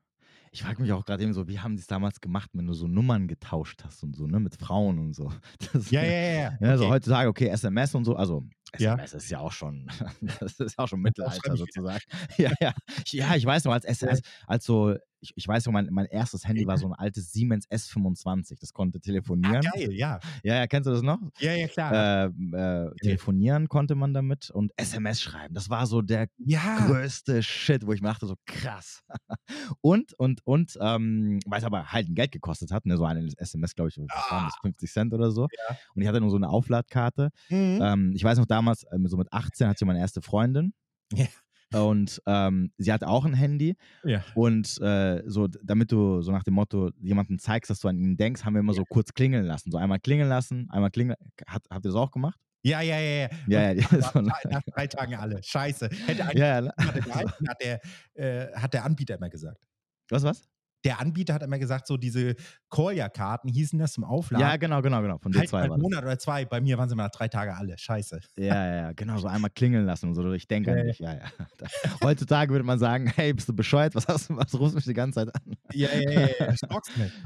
[0.51, 2.73] Ich frage mich auch gerade eben so, wie haben die es damals gemacht, wenn du
[2.73, 5.31] so Nummern getauscht hast und so, ne, mit Frauen und so.
[5.73, 6.59] Das, Ja, ja, ja.
[6.59, 6.77] ja.
[6.77, 6.89] So Okay.
[6.89, 8.47] heutzutage, okay, SMS und so, also
[8.79, 8.93] Ja.
[8.93, 9.87] SMS ist ja auch schon,
[10.39, 12.03] das ist auch schon Mittelalter sozusagen.
[12.37, 12.73] Ja, ja.
[13.07, 16.47] Ja, ich weiß noch, als SMS, als so, ich, ich weiß noch, mein, mein erstes
[16.47, 19.61] Handy war so ein altes Siemens S25, das konnte telefonieren.
[19.67, 20.19] Ah, geil, ja.
[20.43, 21.19] Ja, ja, kennst du das noch?
[21.39, 22.25] Ja, ja, klar.
[22.25, 25.53] Ähm, äh, telefonieren konnte man damit und SMS schreiben.
[25.53, 26.87] Das war so der ja.
[26.87, 29.03] größte Shit, wo ich mir dachte, so krass.
[29.81, 33.29] und, und, und, ähm, weil es aber halt ein Geld gekostet hat, ne, so eine
[33.37, 35.47] SMS, glaube ich, das, 50 Cent oder so.
[35.69, 35.77] Ja.
[35.95, 37.29] Und ich hatte nur so eine Aufladkarte.
[37.49, 37.79] Mhm.
[37.81, 40.73] Ähm, ich weiß noch damals, ähm, so mit 18 hatte ich meine erste Freundin.
[41.13, 41.25] Ja.
[41.73, 43.77] Und ähm, sie hatte auch ein Handy.
[44.03, 44.23] ja.
[44.35, 48.17] Und äh, so, damit du so nach dem Motto jemanden zeigst, dass du an ihn
[48.17, 49.71] denkst, haben wir immer so kurz klingeln lassen.
[49.71, 51.17] So einmal klingeln lassen, einmal klingeln.
[51.47, 52.39] Hat, habt ihr das auch gemacht?
[52.63, 53.29] Ja, ja, ja, ja.
[53.47, 55.41] Ja, ja, Und so, nach, nach drei Tagen alle.
[55.41, 55.89] Scheiße.
[56.05, 56.71] Hätte eigentlich ja, ja.
[56.71, 57.81] gehalten, hat, der,
[58.13, 59.65] äh, hat der Anbieter immer gesagt.
[60.09, 60.50] Was, was?
[60.83, 62.35] Der Anbieter hat immer gesagt, so diese
[62.69, 64.47] Kolja-Karten hießen das zum Aufladen.
[64.47, 65.17] Ja, genau, genau, genau.
[65.19, 65.81] Von halt D2 mal war einen.
[65.81, 66.45] Monat oder zwei.
[66.45, 67.77] Bei mir waren sie mal nach drei Tage alle.
[67.77, 68.19] Scheiße.
[68.37, 70.31] Ja, ja, genau, so einmal klingeln lassen und so.
[70.33, 70.85] Ich denke Ja, an ja.
[70.91, 71.23] dich, ja, ja.
[72.03, 73.93] Heutzutage würde man sagen, hey, bist du bescheuert?
[73.95, 75.53] Was, hast du, was rufst du mich die ganze Zeit an?
[75.73, 76.47] Ja, ja, ja, ja.
[76.51, 76.61] Nicht.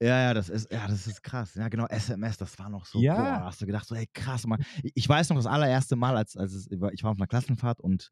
[0.00, 1.54] Ja, ja, das ist, ja, das ist krass.
[1.54, 3.14] Ja, genau, SMS, das war noch so, Ja.
[3.14, 4.60] boah, hast du gedacht, so, ey, krass, Mann.
[4.82, 7.78] Ich- Ich weiß noch das allererste Mal, als, als es, ich war auf einer Klassenfahrt
[7.78, 8.10] und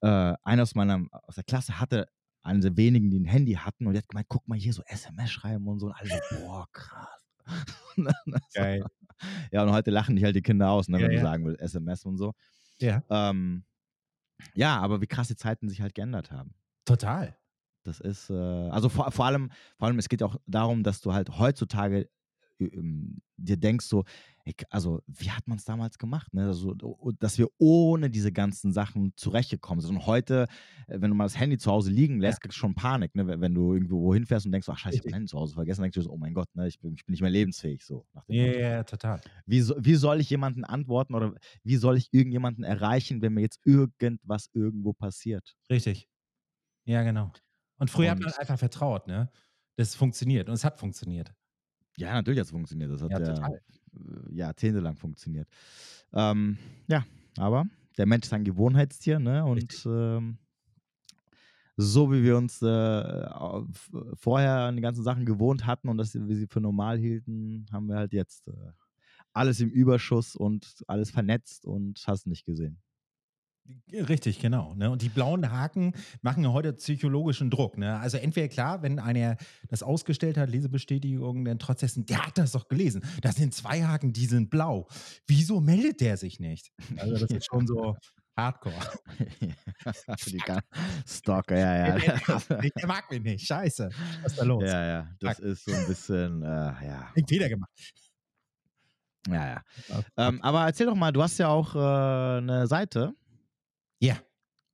[0.00, 0.06] äh,
[0.42, 2.08] einer aus meiner, aus der Klasse hatte
[2.42, 4.82] einen der wenigen, die ein Handy hatten und die hat gemeint, guck mal hier, so
[4.86, 5.86] SMS schreiben und so.
[5.86, 7.26] Und alle so, boah, krass.
[7.96, 8.84] Dann so, Geil.
[9.50, 11.18] ja, und heute lachen dich halt die Kinder aus, ne, Ja, wenn ja.
[11.18, 12.34] du sagen willst, SMS und so.
[12.78, 13.02] Ja.
[13.10, 13.64] Ähm,
[14.54, 16.54] ja, aber wie krass die Zeiten sich halt geändert haben.
[16.84, 17.36] Total.
[17.84, 21.12] Das ist, äh, also vor, vor allem, vor allem, es geht auch darum, dass du
[21.12, 22.08] halt heutzutage
[23.36, 24.04] dir denkst so,
[24.44, 26.32] ey, also wie hat man es damals gemacht?
[26.34, 26.46] Ne?
[26.46, 26.74] Also,
[27.18, 29.96] dass wir ohne diese ganzen Sachen zurechtgekommen sind.
[29.96, 30.46] Und heute,
[30.86, 33.40] äh, wenn du mal das Handy zu Hause liegen lässt, kriegst du schon Panik, ne?
[33.40, 35.54] wenn du irgendwo wohin fährst und denkst, ach scheiße, ich habe mein Handy zu Hause
[35.54, 36.68] vergessen, denkst du so, oh mein Gott, ne?
[36.68, 37.84] ich, bin, ich bin nicht mehr lebensfähig.
[37.84, 39.20] So, ja, yeah, total.
[39.46, 43.42] Wie, so, wie soll ich jemanden antworten oder wie soll ich irgendjemanden erreichen, wenn mir
[43.42, 45.56] jetzt irgendwas irgendwo passiert?
[45.70, 46.08] Richtig.
[46.84, 47.32] Ja, genau.
[47.78, 49.30] Und früher und, hat man einfach vertraut, ne?
[49.76, 51.32] Das funktioniert und es hat funktioniert.
[51.96, 52.90] Ja, natürlich hat es funktioniert.
[52.90, 55.48] Das hat ja, ja äh, jahrzehntelang funktioniert.
[56.12, 57.04] Ähm, ja,
[57.36, 57.66] aber
[57.98, 59.44] der Mensch ist ein Gewohnheitstier, ne?
[59.44, 60.38] Und ähm,
[61.76, 63.28] so wie wir uns äh,
[64.14, 67.86] vorher an die ganzen Sachen gewohnt hatten und dass wir sie für normal hielten, haben
[67.86, 68.72] wir halt jetzt äh,
[69.32, 72.80] alles im Überschuss und alles vernetzt und hast nicht gesehen.
[73.92, 74.74] Richtig, genau.
[74.74, 74.90] Ne?
[74.90, 77.78] Und die blauen Haken machen ja heute psychologischen Druck.
[77.78, 77.98] Ne?
[77.98, 79.36] Also entweder klar, wenn einer
[79.68, 83.04] das ausgestellt hat, Lesebestätigung, dann trotzdem, der hat das doch gelesen.
[83.20, 84.88] Das sind zwei Haken, die sind blau.
[85.26, 86.72] Wieso meldet der sich nicht?
[86.96, 87.96] Also das ist schon so
[88.36, 88.74] Hardcore.
[91.06, 91.98] Stalker, ja, ja.
[92.48, 93.46] Der, mag mich nicht.
[93.46, 93.90] Scheiße.
[94.22, 94.64] Was ist da los?
[94.64, 95.08] Ja, ja.
[95.20, 97.10] Das ist so ein bisschen, äh, ja.
[97.14, 97.70] Ich Fehler gemacht.
[99.28, 99.62] Ja, ja.
[100.16, 103.14] Ähm, aber erzähl doch mal, du hast ja auch äh, eine Seite.
[104.02, 104.16] Ja.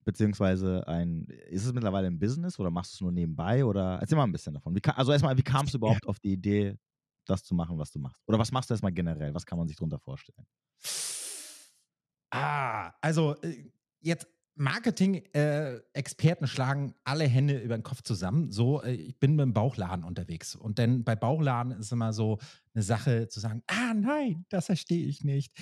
[0.04, 3.64] Beziehungsweise ein, ist es mittlerweile ein Business oder machst du es nur nebenbei?
[3.64, 4.74] Oder erzähl mal ein bisschen davon.
[4.74, 6.08] Wie, also erstmal, wie kamst du überhaupt ja.
[6.08, 6.78] auf die Idee,
[7.26, 8.22] das zu machen, was du machst?
[8.26, 9.34] Oder was machst du erstmal generell?
[9.34, 10.46] Was kann man sich darunter vorstellen?
[12.30, 18.50] Ah, also äh, jetzt Marketing-Experten äh, schlagen alle Hände über den Kopf zusammen.
[18.50, 20.56] So, äh, ich bin mit dem Bauchladen unterwegs.
[20.56, 22.38] Und dann bei Bauchladen ist immer so
[22.78, 25.52] eine Sache zu sagen: Ah, nein, das verstehe ich nicht.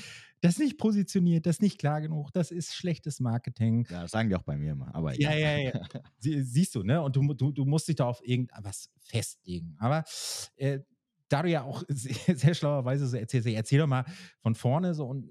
[0.42, 3.87] Das ist nicht positioniert, das ist nicht klar genug, das ist schlechtes Marketing.
[3.90, 4.94] Ja, das sagen die auch bei mir immer.
[4.94, 5.72] Aber ja, ja, ja.
[5.74, 5.81] ja.
[6.18, 7.00] Sie, siehst du, ne?
[7.00, 9.76] Und du, du, du musst dich da auf irgendwas festlegen.
[9.79, 10.05] Aber
[10.57, 10.81] äh,
[11.29, 14.05] da du ja auch sehr, sehr schlauerweise so erzählst, erzähl doch mal
[14.40, 15.29] von vorne so und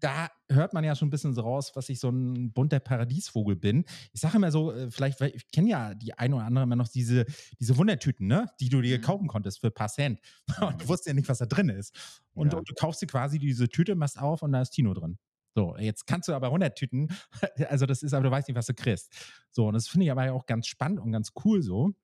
[0.00, 3.56] da hört man ja schon ein bisschen so raus, was ich so ein bunter Paradiesvogel
[3.56, 3.84] bin.
[4.12, 6.76] Ich sage immer so, äh, vielleicht, weil ich kenne ja die eine oder andere immer
[6.76, 7.26] noch diese,
[7.58, 8.50] diese Wundertüten, ne?
[8.60, 9.02] die du dir mhm.
[9.02, 10.20] kaufen konntest für ein paar Cent.
[10.60, 11.94] Und du wusstest ja nicht, was da drin ist.
[12.34, 12.58] Und, ja.
[12.58, 15.18] und du kaufst dir quasi diese Tüte, machst auf und da ist Tino drin.
[15.56, 17.08] So, jetzt kannst du aber 100 Tüten,
[17.68, 19.12] also das ist aber, du weißt nicht, was du kriegst.
[19.50, 21.94] So, und das finde ich aber auch ganz spannend und ganz cool so.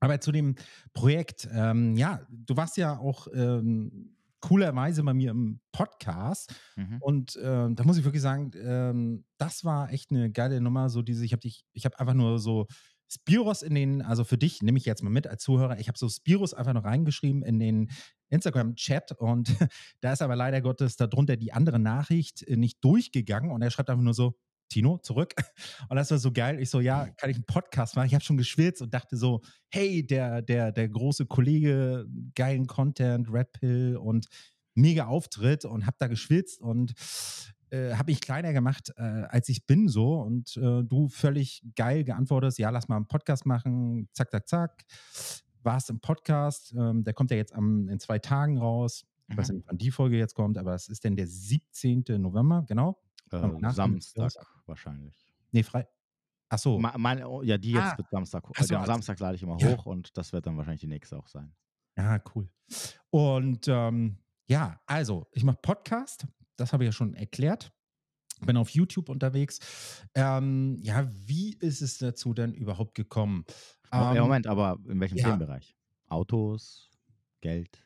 [0.00, 0.54] Aber zu dem
[0.94, 6.54] Projekt, ähm, ja, du warst ja auch ähm, coolerweise bei mir im Podcast.
[6.76, 6.96] Mhm.
[7.00, 10.90] Und äh, da muss ich wirklich sagen, ähm, das war echt eine geile Nummer.
[10.90, 12.66] So diese, ich habe dich, ich habe einfach nur so
[13.12, 15.98] Spiros in den, also für dich nehme ich jetzt mal mit als Zuhörer, ich habe
[15.98, 17.90] so Spiros einfach noch reingeschrieben in den
[18.28, 19.50] Instagram-Chat und
[20.00, 23.90] da ist aber leider Gottes darunter die andere Nachricht äh, nicht durchgegangen und er schreibt
[23.90, 24.34] einfach nur so,
[24.70, 25.34] Tino, zurück.
[25.90, 26.58] Und das war so geil.
[26.60, 28.06] Ich so, ja, kann ich einen Podcast machen?
[28.06, 33.30] Ich habe schon geschwitzt und dachte so, hey, der, der, der große Kollege, geilen Content,
[33.30, 34.26] Red Pill und
[34.74, 36.94] mega Auftritt und habe da geschwitzt und
[37.70, 42.04] äh, habe mich kleiner gemacht, äh, als ich bin so und äh, du völlig geil
[42.04, 44.84] geantwortet, ja, lass mal einen Podcast machen, zack, zack, zack.
[45.62, 49.04] Warst im Podcast, ähm, der kommt ja jetzt am, in zwei Tagen raus.
[49.28, 49.56] Ich weiß mhm.
[49.56, 52.04] nicht, wann die Folge jetzt kommt, aber es ist denn der 17.
[52.18, 52.98] November, genau.
[53.32, 54.32] Äh, Samstag
[54.66, 55.14] wahrscheinlich.
[55.52, 55.86] Nee, frei.
[56.48, 56.78] Ach so.
[56.78, 56.92] Ma,
[57.26, 57.98] oh, ja, die jetzt ah.
[57.98, 58.44] wird Samstag.
[58.56, 59.68] Ach so, also Samstag lade ich immer ja.
[59.68, 61.52] hoch und das wird dann wahrscheinlich die nächste auch sein.
[61.96, 62.48] Ja, cool.
[63.10, 64.16] Und ähm,
[64.46, 67.72] ja, also, ich mache Podcast, das habe ich ja schon erklärt.
[68.40, 69.60] Bin auf YouTube unterwegs.
[70.14, 73.44] Ähm, ja, wie ist es dazu denn überhaupt gekommen?
[73.92, 75.24] Ähm, Moment, aber in welchem ja.
[75.24, 75.76] Themenbereich?
[76.08, 76.90] Autos,
[77.40, 77.84] Geld?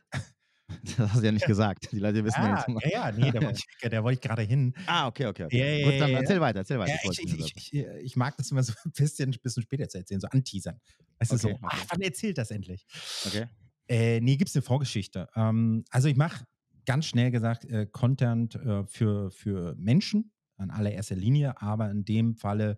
[0.97, 1.93] Das hast du ja nicht gesagt.
[1.93, 4.75] Die Leute wissen ja, ja, ja, nee, da wollte ich, wollt ich gerade hin.
[4.87, 5.45] Ah, okay, okay.
[5.45, 5.81] okay.
[5.81, 6.95] Ja, Gut, dann erzähl weiter, erzähl weiter.
[7.03, 10.29] Ich, ich, ich, ich, mag das immer so ein bisschen, bisschen später zu erzählen, so
[10.29, 10.81] anteasern.
[11.19, 12.87] Weißt okay, du, so, ach, wann erzählt das endlich?
[13.27, 13.47] Okay.
[13.89, 15.29] Äh, nee, gibt es eine Vorgeschichte.
[15.35, 16.47] Ähm, also ich mache
[16.87, 22.35] ganz schnell gesagt äh, Content äh, für, für Menschen in allererster Linie, aber in dem
[22.35, 22.77] Falle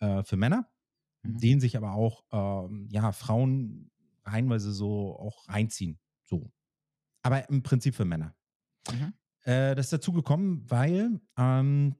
[0.00, 0.68] äh, für Männer,
[1.22, 1.38] mhm.
[1.38, 3.90] denen sich aber auch ähm, ja, Frauen
[4.24, 5.98] reinweise so auch reinziehen.
[6.24, 6.50] So,
[7.22, 8.34] aber im Prinzip für Männer.
[8.90, 9.12] Mhm.
[9.44, 11.94] Äh, das ist dazu gekommen, weil ähm,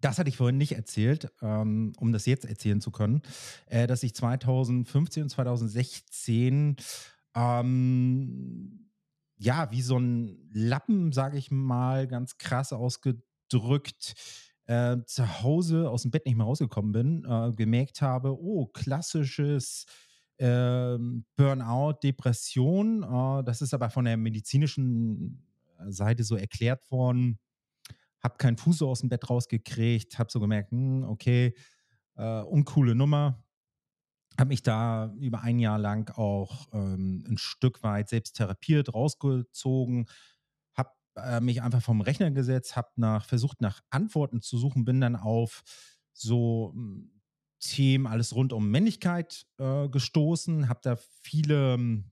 [0.00, 3.22] das hatte ich vorhin nicht erzählt, ähm, um das jetzt erzählen zu können,
[3.66, 6.76] äh, dass ich 2015 und 2016
[7.34, 8.90] ähm,
[9.42, 14.14] ja, wie so ein Lappen, sage ich mal, ganz krass ausgedrückt,
[14.66, 19.86] äh, zu Hause aus dem Bett nicht mehr rausgekommen bin, äh, gemerkt habe, oh, klassisches
[20.38, 23.02] Burnout, Depression.
[23.02, 25.42] Äh, das ist aber von der medizinischen
[25.78, 27.38] äh, Seite so erklärt worden.
[28.20, 31.54] Hab keinen Fuß aus dem Bett rausgekriegt, hab so gemerkt, hm, okay,
[32.16, 33.44] äh, uncoole Nummer.
[34.38, 40.06] habe mich da über ein Jahr lang auch ähm, ein Stück weit selbst therapiert, rausgezogen,
[40.74, 45.00] habe äh, mich einfach vom Rechner gesetzt, habe nach versucht nach Antworten zu suchen, bin
[45.00, 45.62] dann auf
[46.12, 47.21] so hm,
[47.62, 52.04] Themen alles rund um Männlichkeit äh, gestoßen, habe da viele hm,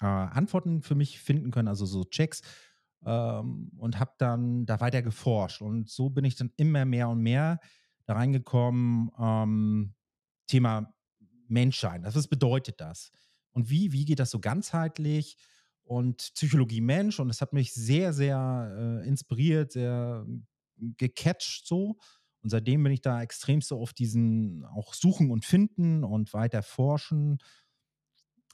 [0.00, 2.42] äh, Antworten für mich finden können, also so Checks
[3.04, 7.20] ähm, und habe dann da weiter geforscht und so bin ich dann immer mehr und
[7.20, 7.60] mehr
[8.04, 9.10] da reingekommen.
[9.18, 9.94] Ähm,
[10.46, 10.92] Thema
[11.46, 12.04] Menschsein.
[12.04, 13.12] Also was bedeutet das?
[13.52, 15.36] Und wie, wie geht das so ganzheitlich?
[15.82, 17.18] Und Psychologie Mensch.
[17.20, 20.26] Und das hat mich sehr, sehr äh, inspiriert, sehr
[20.76, 21.98] gecatcht so.
[22.42, 26.62] Und seitdem bin ich da extrem so auf diesen auch Suchen und Finden und weiter
[26.62, 27.38] forschen.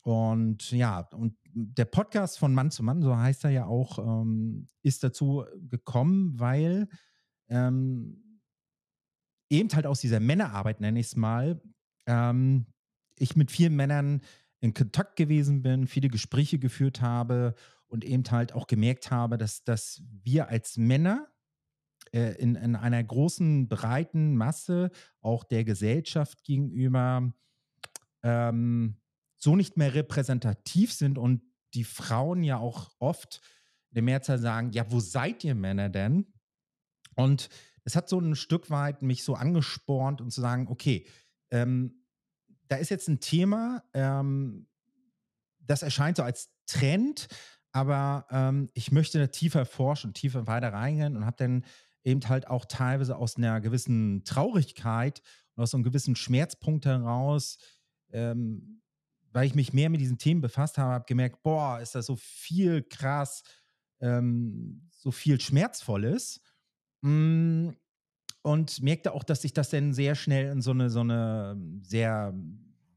[0.02, 4.66] Und ja, und der Podcast von Mann zu Mann, so heißt er ja auch, ähm,
[4.82, 6.88] ist dazu gekommen, weil
[7.48, 8.40] ähm,
[9.50, 11.60] eben halt aus dieser Männerarbeit, nenne ich es mal,
[12.06, 12.66] ähm,
[13.18, 14.20] ich mit vielen Männern
[14.60, 17.54] in Kontakt gewesen bin, viele Gespräche geführt habe
[17.88, 21.28] und eben halt auch gemerkt habe, dass, dass wir als Männer
[22.16, 27.32] in, in einer großen, breiten Masse auch der Gesellschaft gegenüber
[28.22, 28.96] ähm,
[29.36, 31.42] so nicht mehr repräsentativ sind und
[31.74, 33.40] die Frauen ja auch oft
[33.90, 36.26] in der Mehrzahl sagen, ja, wo seid ihr Männer denn?
[37.14, 37.48] Und
[37.84, 41.06] es hat so ein Stück weit mich so angespornt und zu sagen, okay,
[41.50, 42.02] ähm,
[42.68, 44.66] da ist jetzt ein Thema, ähm,
[45.60, 47.28] das erscheint so als Trend,
[47.72, 51.64] aber ähm, ich möchte da tiefer forschen, tiefer weiter reingehen und habe dann
[52.06, 55.20] eben halt auch teilweise aus einer gewissen Traurigkeit
[55.54, 57.58] und aus so einem gewissen Schmerzpunkt heraus,
[58.12, 58.80] ähm,
[59.32, 62.16] weil ich mich mehr mit diesen Themen befasst habe, habe gemerkt, boah, ist das so
[62.16, 63.42] viel krass,
[64.00, 66.40] ähm, so viel Schmerzvolles.
[67.02, 67.70] Mm,
[68.42, 72.32] und merkte auch, dass sich das dann sehr schnell in so eine, so eine sehr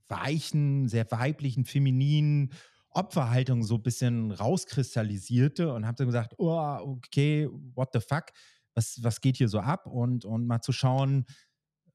[0.08, 2.54] weichen, sehr weiblichen, femininen
[2.92, 8.26] Opferhaltung so ein bisschen rauskristallisierte und habe dann gesagt, oh, okay, what the fuck,
[8.76, 9.86] was, was geht hier so ab?
[9.86, 11.26] Und, und mal zu schauen,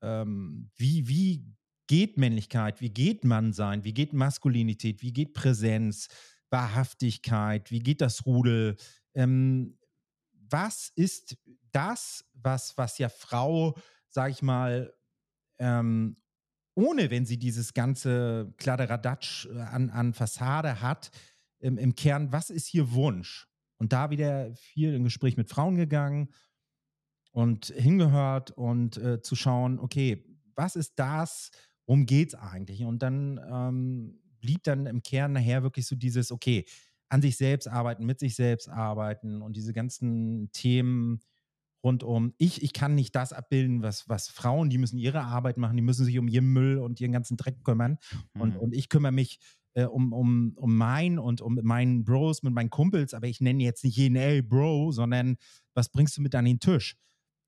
[0.02, 1.46] ähm, wie, wie
[1.86, 6.08] geht Männlichkeit, wie geht Mannsein, wie geht Maskulinität, wie geht Präsenz,
[6.50, 8.76] Wahrhaftigkeit, wie geht das Rudel,
[9.14, 9.78] ähm,
[10.32, 11.36] was ist
[11.72, 13.76] das, was, was ja Frau,
[14.08, 14.94] sag ich mal,
[15.58, 16.16] ähm,
[16.74, 21.10] ohne wenn sie dieses ganze Kladderadatsch äh, an, an Fassade hat,
[21.58, 23.48] im, im Kern, was ist hier Wunsch?
[23.78, 26.28] Und da wieder viel im Gespräch mit Frauen gegangen
[27.34, 31.50] und hingehört und äh, zu schauen, okay, was ist das,
[31.84, 32.84] worum geht es eigentlich?
[32.84, 36.64] Und dann ähm, blieb dann im Kern nachher wirklich so dieses, okay,
[37.08, 41.20] an sich selbst arbeiten, mit sich selbst arbeiten und diese ganzen Themen
[41.84, 45.58] rund um, ich, ich kann nicht das abbilden, was, was Frauen, die müssen ihre Arbeit
[45.58, 47.98] machen, die müssen sich um ihren Müll und ihren ganzen Dreck kümmern.
[48.34, 48.40] Mhm.
[48.40, 49.40] Und, und ich kümmere mich
[49.74, 53.64] äh, um, um, um mein und um meinen Bros mit meinen Kumpels, aber ich nenne
[53.64, 55.36] jetzt nicht jeden, ey, Bro, sondern
[55.74, 56.96] was bringst du mit an den Tisch?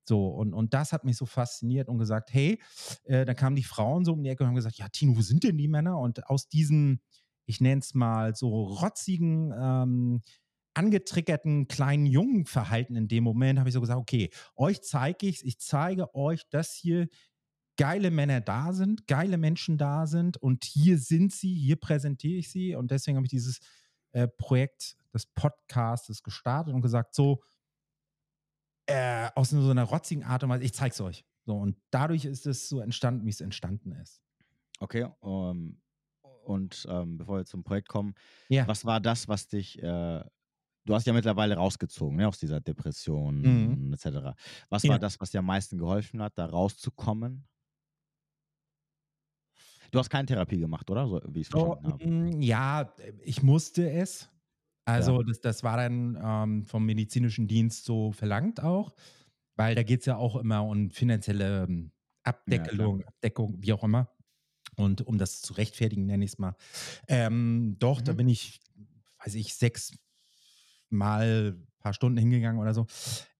[0.07, 2.61] So, und, und das hat mich so fasziniert und gesagt, hey,
[3.03, 5.21] äh, da kamen die Frauen so um die Ecke und haben gesagt, ja, Tino, wo
[5.21, 5.99] sind denn die Männer?
[5.99, 7.01] Und aus diesen,
[7.45, 10.21] ich nenne es mal so rotzigen, ähm,
[10.73, 15.43] angetriggerten kleinen jungen Verhalten in dem Moment habe ich so gesagt, okay, euch zeige ich,
[15.43, 17.07] ich zeige euch, dass hier
[17.77, 22.51] geile Männer da sind, geile Menschen da sind und hier sind sie, hier präsentiere ich
[22.51, 23.59] sie und deswegen habe ich dieses
[24.11, 27.41] äh, Projekt des Podcasts gestartet und gesagt, so
[28.87, 31.25] äh, aus so einer rotzigen Art und Weise, ich zeige es euch.
[31.45, 34.21] So und dadurch ist es so entstanden, wie es entstanden ist.
[34.79, 35.81] Okay, um, ähm,
[36.43, 38.13] und ähm, bevor wir zum Projekt kommen,
[38.49, 38.67] ja.
[38.67, 40.23] was war das, was dich, äh,
[40.85, 43.93] du hast ja mittlerweile rausgezogen ne, aus dieser Depression mhm.
[43.93, 44.37] etc.
[44.69, 44.91] Was ja.
[44.91, 47.45] war das, was dir am meisten geholfen hat, da rauszukommen?
[49.91, 51.07] Du hast keine Therapie gemacht, oder?
[51.07, 52.07] So, wie ich es verstanden oh, habe.
[52.07, 54.29] Mm, ja, ich musste es.
[54.87, 55.27] Also, ja.
[55.27, 58.95] das, das war dann ähm, vom medizinischen Dienst so verlangt auch,
[59.55, 61.91] weil da geht es ja auch immer um finanzielle ähm,
[62.23, 64.09] Abdeckelung, ja, Abdeckung, wie auch immer.
[64.75, 66.55] Und um das zu rechtfertigen, nenne ich es mal.
[67.07, 68.05] Ähm, doch, mhm.
[68.05, 68.61] da bin ich,
[69.23, 69.91] weiß ich, sechs
[70.89, 72.85] Mal ein paar Stunden hingegangen oder so.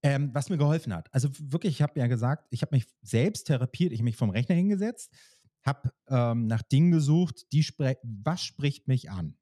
[0.03, 1.07] Ähm, was mir geholfen hat.
[1.13, 4.31] Also wirklich, ich habe ja gesagt, ich habe mich selbst therapiert, ich habe mich vom
[4.31, 5.13] Rechner hingesetzt,
[5.63, 9.37] habe ähm, nach Dingen gesucht, die spre was spricht mich an.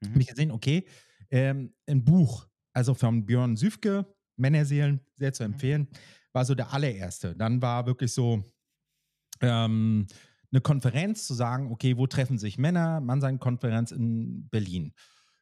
[0.00, 0.10] Mhm.
[0.10, 0.86] Habe gesehen, okay,
[1.32, 5.54] ähm, ein Buch, also von Björn Süfke, Männerseelen, sehr zu mhm.
[5.54, 5.88] empfehlen,
[6.32, 7.34] war so der allererste.
[7.34, 8.44] Dann war wirklich so,
[9.40, 10.06] ähm,
[10.52, 13.00] eine Konferenz zu sagen, okay, wo treffen sich Männer?
[13.00, 14.92] Mannsein-Konferenz in Berlin.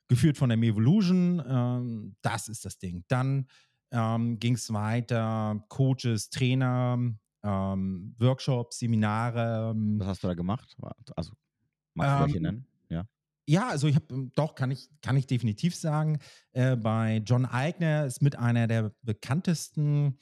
[0.08, 3.04] Geführt von der Mevolution, ähm, das ist das Ding.
[3.08, 3.46] Dann
[3.92, 6.98] ähm, ging es weiter, Coaches, Trainer,
[7.42, 9.74] ähm, Workshops, Seminare.
[9.98, 10.76] Was hast du da gemacht?
[11.16, 11.32] Also
[11.94, 12.66] Magst du welche Ähm, nennen?
[13.50, 13.68] Ja.
[13.68, 16.20] Also ich habe doch, kann ich, kann ich definitiv sagen.
[16.52, 20.18] Äh, bei John Eigner ist mit einer der bekanntesten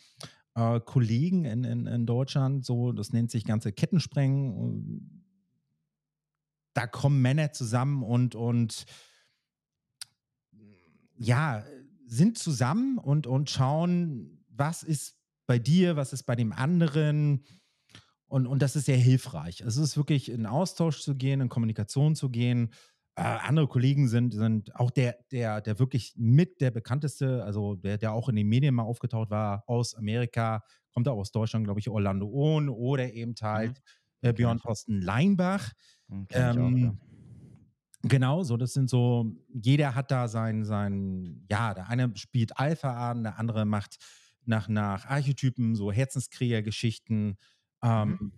[0.55, 5.25] äh, Kollegen in, in, in Deutschland, so, das nennt sich ganze Kettensprengen.
[6.73, 8.87] Da kommen Männer zusammen und, und
[11.19, 11.67] ja,
[12.07, 17.45] sind zusammen und, und schauen, was ist bei dir, was ist bei dem anderen.
[18.27, 19.61] Und, und das ist sehr hilfreich.
[19.61, 22.71] Es ist wirklich in Austausch zu gehen, in Kommunikation zu gehen.
[23.19, 27.99] Äh, andere Kollegen sind, sind auch der, der, der wirklich mit der bekannteste, also der,
[27.99, 31.81] der auch in den Medien mal aufgetaucht war, aus Amerika, kommt auch aus Deutschland, glaube
[31.81, 33.83] ich, Orlando Ohn oder eben halt
[34.21, 35.73] äh, Björn Thorsten Leinbach.
[36.09, 36.37] Hm, auch.
[36.37, 36.99] Ähm,
[38.03, 43.11] Genau, so das sind so, jeder hat da sein, sein, ja, der eine spielt Alpha
[43.11, 43.97] an, der andere macht
[44.45, 47.37] nach, nach Archetypen, so Herzenskrieger-Geschichten.
[47.83, 48.33] Ähm,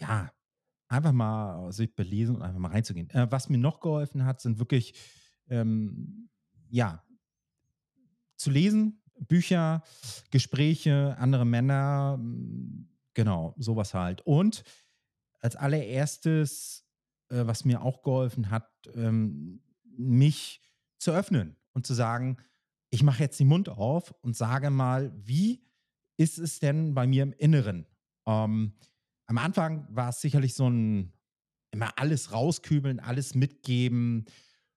[0.00, 0.30] Ja,
[0.92, 3.10] einfach mal sich belesen und einfach mal reinzugehen.
[3.10, 4.94] Äh, was mir noch geholfen hat, sind wirklich,
[5.48, 6.28] ähm,
[6.68, 7.02] ja,
[8.36, 9.82] zu lesen, Bücher,
[10.30, 14.20] Gespräche, andere Männer, m, genau, sowas halt.
[14.22, 14.64] Und
[15.40, 16.84] als allererstes,
[17.30, 19.62] äh, was mir auch geholfen hat, ähm,
[19.96, 20.60] mich
[20.98, 22.36] zu öffnen und zu sagen,
[22.90, 25.64] ich mache jetzt den Mund auf und sage mal, wie
[26.16, 27.86] ist es denn bei mir im Inneren?
[28.26, 28.74] Ähm,
[29.32, 31.10] am Anfang war es sicherlich so ein
[31.70, 34.26] immer alles rauskübeln, alles mitgeben.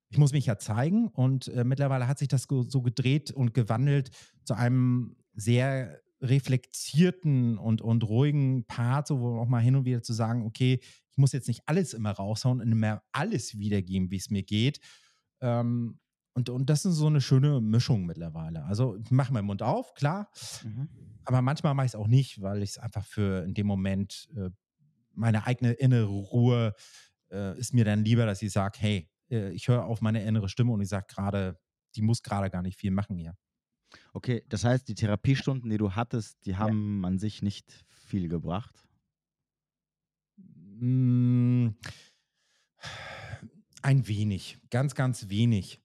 [0.10, 4.12] Ich muss mich ja zeigen und äh, mittlerweile hat sich das so gedreht und gewandelt
[4.46, 10.02] zu einem sehr reflektierten und, und ruhigen Part, so wo auch mal hin und wieder
[10.02, 10.80] zu sagen, okay,
[11.12, 14.80] ich muss jetzt nicht alles immer raushauen und immer alles wiedergeben, wie es mir geht.
[15.42, 16.00] Ähm,
[16.36, 18.66] und, und das ist so eine schöne Mischung mittlerweile.
[18.66, 20.30] Also ich mache meinen Mund auf, klar,
[20.64, 20.90] Mhm.
[21.24, 24.28] aber manchmal mache ich es auch nicht, weil ich es einfach für in dem Moment
[24.36, 24.50] äh,
[25.14, 26.74] meine eigene innere Ruhe
[27.32, 30.50] äh, ist mir dann lieber, dass ich sage, hey, äh, ich höre auf meine innere
[30.50, 31.58] Stimme und ich sage gerade,
[31.96, 33.36] die muss gerade gar nicht viel machen hier.
[34.14, 38.88] Okay, das heißt, die Therapiestunden, die du hattest, die haben an sich nicht viel gebracht.
[40.38, 41.70] Mm,
[43.82, 45.82] Ein wenig, ganz, ganz wenig.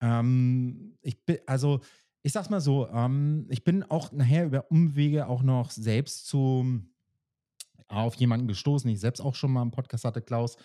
[0.00, 1.80] Ähm, ich bin, also,
[2.22, 6.82] ich sag's mal so, ähm, ich bin auch nachher über Umwege auch noch selbst zu
[7.88, 10.56] auf jemanden gestoßen, ich selbst auch schon mal im Podcast hatte, Klaus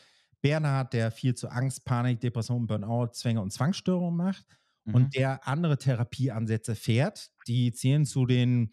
[0.41, 4.45] Bernhard, der viel zu Angst, Panik, Depression, Burnout, Zwänge und Zwangsstörungen macht
[4.85, 4.93] Mhm.
[4.95, 7.31] und der andere Therapieansätze fährt.
[7.47, 8.71] Die zählen zu den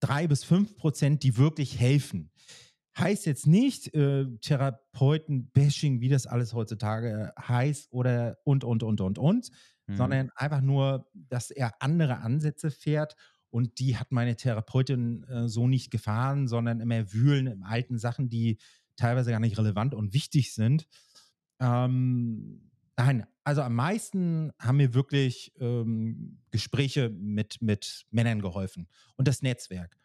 [0.00, 2.30] drei bis fünf Prozent, die wirklich helfen.
[2.98, 9.18] Heißt jetzt nicht äh, Therapeuten-Bashing, wie das alles heutzutage heißt, oder und, und, und, und,
[9.18, 9.50] und,
[9.88, 10.14] Mhm.
[10.14, 13.16] sondern einfach nur, dass er andere Ansätze fährt
[13.50, 18.28] und die hat meine Therapeutin äh, so nicht gefahren, sondern immer wühlen in alten Sachen,
[18.28, 18.58] die
[18.96, 20.86] teilweise gar nicht relevant und wichtig sind.
[21.60, 29.28] Ähm, nein, also am meisten haben mir wirklich ähm, Gespräche mit, mit Männern geholfen und
[29.28, 29.98] das Netzwerk.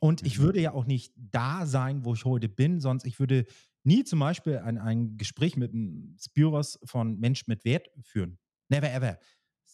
[0.00, 0.40] Und ich Mhm.
[0.40, 3.46] würde ja auch nicht da sein, wo ich heute bin, sonst ich würde
[3.84, 8.38] nie zum Beispiel ein, ein Gespräch mit einem Spiros von Mensch mit Wert führen.
[8.72, 9.18] Never ever.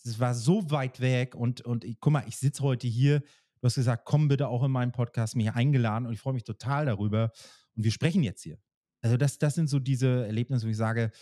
[0.04, 3.20] Es war so weit weg und, und ich, guck mal, ich sitze heute hier.
[3.20, 6.44] Du hast gesagt, komm bitte auch in meinen Podcast, mich eingeladen und ich freue mich
[6.44, 7.30] total darüber.
[7.76, 8.58] Und wir sprechen jetzt hier.
[9.00, 11.12] Also, das, das sind so diese Erlebnisse, wo ich sage,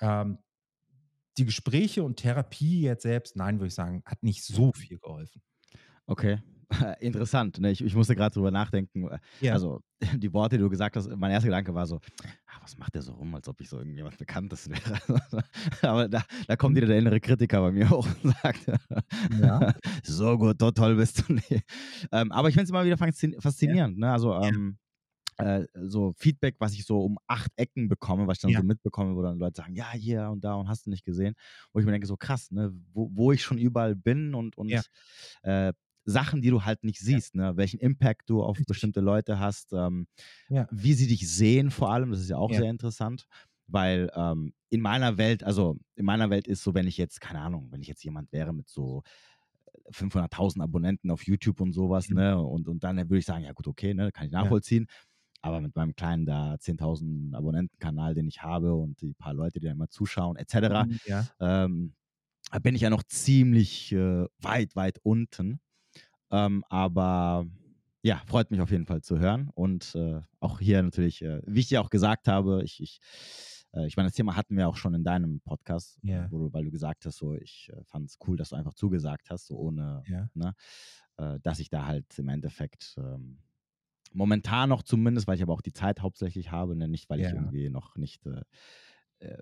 [0.00, 0.38] ähm,
[1.38, 5.42] die Gespräche und Therapie jetzt selbst, nein, würde ich sagen, hat nicht so viel geholfen.
[6.06, 6.38] Okay,
[7.00, 7.58] interessant.
[7.58, 7.70] Ne?
[7.70, 9.08] Ich, ich musste gerade drüber nachdenken.
[9.40, 9.52] Ja.
[9.52, 9.82] Also,
[10.18, 12.00] die Worte, die du gesagt hast, mein erster Gedanke war so,
[12.46, 15.00] ah, was macht der so rum, als ob ich so irgendjemand Bekanntes wäre.
[15.82, 18.66] Aber da, da kommt wieder der innere Kritiker bei mir hoch und sagt,
[19.40, 19.74] Ja.
[20.02, 21.32] so gut, so toll bist du.
[21.34, 21.62] Nee.
[22.12, 23.98] Ähm, aber ich finde es immer wieder faszin- faszinierend.
[23.98, 24.10] Ne?
[24.12, 24.78] Also, ähm,
[25.38, 28.60] äh, so Feedback, was ich so um acht Ecken bekomme, was ich dann Ja.
[28.60, 31.34] so mitbekomme, wo dann Leute sagen, ja, hier und da und hast du nicht gesehen.
[31.72, 32.72] Wo ich mir denke, so krass, ne?
[32.92, 34.80] wo, wo ich schon überall bin und, und Ja.
[35.42, 35.72] äh,
[36.06, 37.56] Sachen, die du halt nicht siehst, ne?
[37.56, 40.06] welchen Impact du auf bestimmte Leute hast, ähm,
[40.48, 40.70] Ja.
[40.70, 42.54] wie sie dich sehen vor allem, das ist ja auch Ja.
[42.54, 43.26] sehr interessant,
[43.68, 47.40] weil ähm, in meiner Welt, also in meiner Welt ist so, wenn ich jetzt, keine
[47.40, 49.02] Ahnung, wenn ich jetzt jemand wäre mit so
[49.90, 52.16] 500.000 Abonnenten auf YouTube und sowas, Mhm.
[52.16, 54.56] ne, und, und dann würde ich sagen, ja gut, okay, ne, kann ich Ja.
[54.56, 54.86] nachvollziehen,
[55.42, 59.66] aber mit meinem kleinen da 10.000 Abonnenten-Kanal, den ich habe und die paar Leute, die
[59.66, 61.26] da immer zuschauen, etc., Ja.
[61.40, 61.94] ähm,
[62.62, 65.60] bin ich ja noch ziemlich äh, weit, weit unten.
[66.30, 67.46] Ähm, aber
[68.02, 69.50] ja, freut mich auf jeden Fall zu hören.
[69.54, 73.00] Und äh, auch hier natürlich, äh, wie ich dir auch gesagt habe, ich, ich,
[73.72, 76.28] äh, ich meine, das Thema hatten wir auch schon in deinem Podcast, Ja.
[76.30, 78.74] wo du, weil du gesagt hast, so, ich äh, fand es cool, dass du einfach
[78.74, 80.28] zugesagt hast, so ohne, Ja.
[80.34, 80.54] ne,
[81.16, 83.38] äh, dass ich da halt im Endeffekt ähm,
[84.12, 87.26] momentan noch zumindest, weil ich aber auch die Zeit hauptsächlich habe, ne, nicht weil ich
[87.26, 87.32] Ja.
[87.32, 89.38] irgendwie noch nicht äh,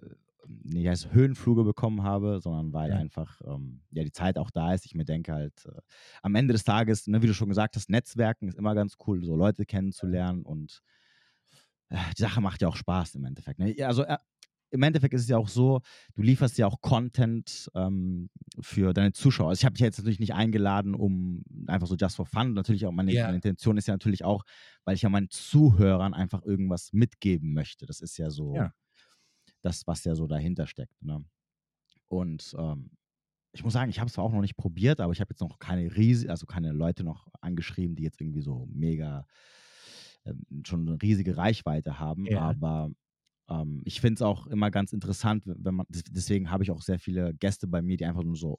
[0.49, 2.95] nicht als Höhenfluge bekommen habe, sondern weil Ja.
[2.95, 4.87] einfach ähm, ja die Zeit auch da ist.
[4.87, 5.81] Ich mir denke halt, äh,
[6.23, 9.25] am Ende des Tages, ne, wie du schon gesagt hast, Netzwerken ist immer ganz cool,
[9.25, 10.83] so Leute kennenzulernen und
[11.91, 13.59] äh, die Sache macht ja auch Spaß im Endeffekt.
[13.59, 13.77] Ne?
[13.77, 14.19] Ja, Also äh,
[14.71, 15.81] im Endeffekt ist es ja auch so,
[16.17, 18.29] du lieferst ja auch Content ähm,
[18.61, 19.51] für deine Zuschauer.
[19.51, 22.55] Also ich habe dich jetzt natürlich nicht eingeladen, um einfach so just for fun.
[22.55, 23.23] Natürlich auch meine, Ja.
[23.23, 24.43] meine Intention ist ja natürlich auch,
[24.85, 27.87] weil ich ja meinen Zuhörern einfach irgendwas mitgeben möchte.
[27.87, 28.75] Das ist ja so Ja.
[29.65, 31.03] Das, was ja so dahinter steckt.
[31.03, 31.25] Ne?
[32.09, 32.91] Und ähm,
[33.53, 35.41] ich muss sagen, ich habe es zwar auch noch nicht probiert, aber ich habe jetzt
[35.41, 39.27] noch keine riesige, also keine Leute noch angeschrieben, die jetzt irgendwie so mega
[40.25, 42.27] ähm, schon eine riesige Reichweite haben.
[42.27, 42.41] Ja.
[42.41, 42.91] Aber
[43.49, 46.83] ähm, ich finde es auch immer ganz interessant, wenn man, des- deswegen habe ich auch
[46.83, 48.59] sehr viele Gäste bei mir, die einfach nur so,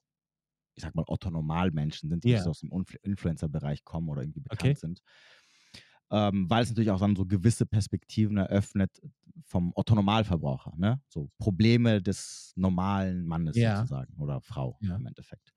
[0.76, 4.62] ich sag mal, Otto-Normalmenschen sind, die so aus dem Influ- Influencer-Bereich kommen oder irgendwie bekannt
[4.62, 4.76] Okay.
[4.80, 5.02] sind.
[6.16, 9.02] Ähm, weil es natürlich auch dann so gewisse Perspektiven eröffnet
[9.44, 11.02] vom Otto-Normalverbraucher, ne?
[11.10, 13.82] So Probleme des normalen Mannes Ja.
[13.82, 14.96] sozusagen oder Frau Ja.
[14.96, 15.52] im Endeffekt.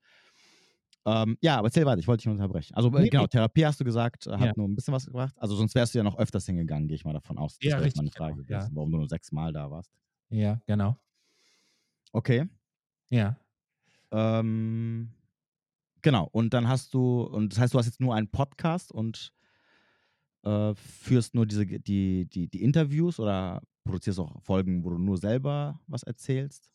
[1.05, 2.75] Ähm, ja, aber erzähl weiter, ich wollte dich unterbrechen.
[2.75, 3.29] Also äh, Nee, genau, nee.
[3.29, 4.53] Therapie hast du gesagt, äh, hat Ja.
[4.57, 5.33] nur ein bisschen was gebracht.
[5.37, 7.57] Also sonst wärst du ja noch öfters hingegangen, gehe ich mal davon aus.
[7.57, 9.91] Das Ja, wäre richtig, meine Frage genau, gewesen, warum du nur sechsmal da warst.
[10.29, 10.97] Ja, genau.
[12.13, 12.45] Okay.
[13.09, 13.37] Ja.
[14.11, 15.13] Ähm,
[16.01, 19.33] genau, und dann hast du, und das heißt, du hast jetzt nur einen Podcast und
[20.43, 25.17] äh, führst nur diese, die, die, die Interviews oder produzierst auch Folgen, wo du nur
[25.17, 26.69] selber was erzählst?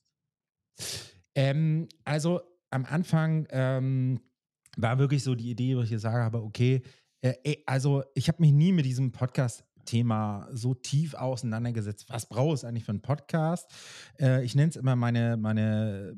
[1.35, 2.41] Ähm, also
[2.71, 4.21] am Anfang ähm,
[4.77, 6.83] war wirklich so die Idee, wo ich gesagt habe, okay,
[7.23, 12.07] äh, also ich habe mich nie mit diesem Podcast-Thema so tief auseinandergesetzt.
[12.09, 13.71] Was brauche ich eigentlich für einen Podcast?
[14.19, 16.17] Äh, ich nenne es immer meine, meine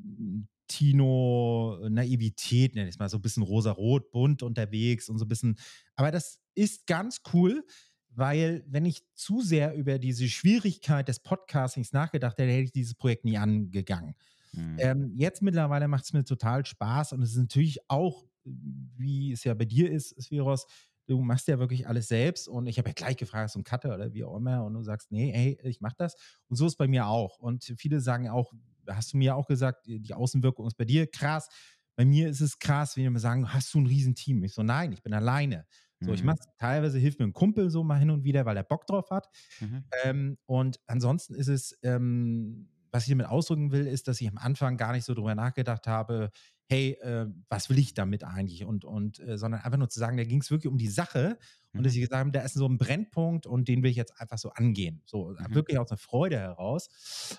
[0.67, 5.29] mm, Tino-Naivität, nenne ich es mal, so ein bisschen rosa-rot, bunt unterwegs und so ein
[5.29, 5.57] bisschen.
[5.95, 7.65] Aber das ist ganz cool,
[8.11, 12.95] weil wenn ich zu sehr über diese Schwierigkeit des Podcastings nachgedacht hätte, hätte ich dieses
[12.95, 14.15] Projekt nie angegangen.
[14.53, 14.77] Hm.
[14.79, 19.45] Ähm, jetzt mittlerweile macht es mir total Spaß und es ist natürlich auch, wie es
[19.45, 20.67] ja bei dir ist, Spiros,
[21.07, 23.95] du machst ja wirklich alles selbst und ich habe ja gleich gefragt, du einen Cutter
[23.95, 26.17] oder wie auch immer und du sagst, nee, hey, ich mach das
[26.49, 28.53] und so ist bei mir auch und viele sagen auch,
[28.91, 31.49] hast du mir auch gesagt, die Außenwirkung ist bei dir krass,
[31.97, 34.45] bei mir ist es krass, wenn die mir sagen, hast du ein Riesenteam?
[34.45, 35.67] Ich so, nein, ich bin alleine.
[36.01, 36.25] So, ich Mhm.
[36.25, 39.11] mach's, teilweise hilft mir ein Kumpel so mal hin und wieder, weil er Bock drauf
[39.11, 39.29] hat.
[39.61, 39.85] Mhm.
[40.05, 44.39] Ähm, und ansonsten ist es, ähm, was ich damit ausdrücken will, ist, dass ich am
[44.39, 46.31] Anfang gar nicht so drüber nachgedacht habe,
[46.69, 48.65] hey, äh, was will ich damit eigentlich?
[48.65, 51.39] Und, und äh, sondern einfach nur zu sagen, da ging es wirklich um die Sache
[51.77, 51.95] und dass Mhm.
[51.95, 54.51] ich gesagt habe, da ist so ein Brennpunkt und den will ich jetzt einfach so
[54.51, 55.03] angehen.
[55.07, 55.53] So Mhm.
[55.53, 56.89] wirklich aus einer Freude heraus.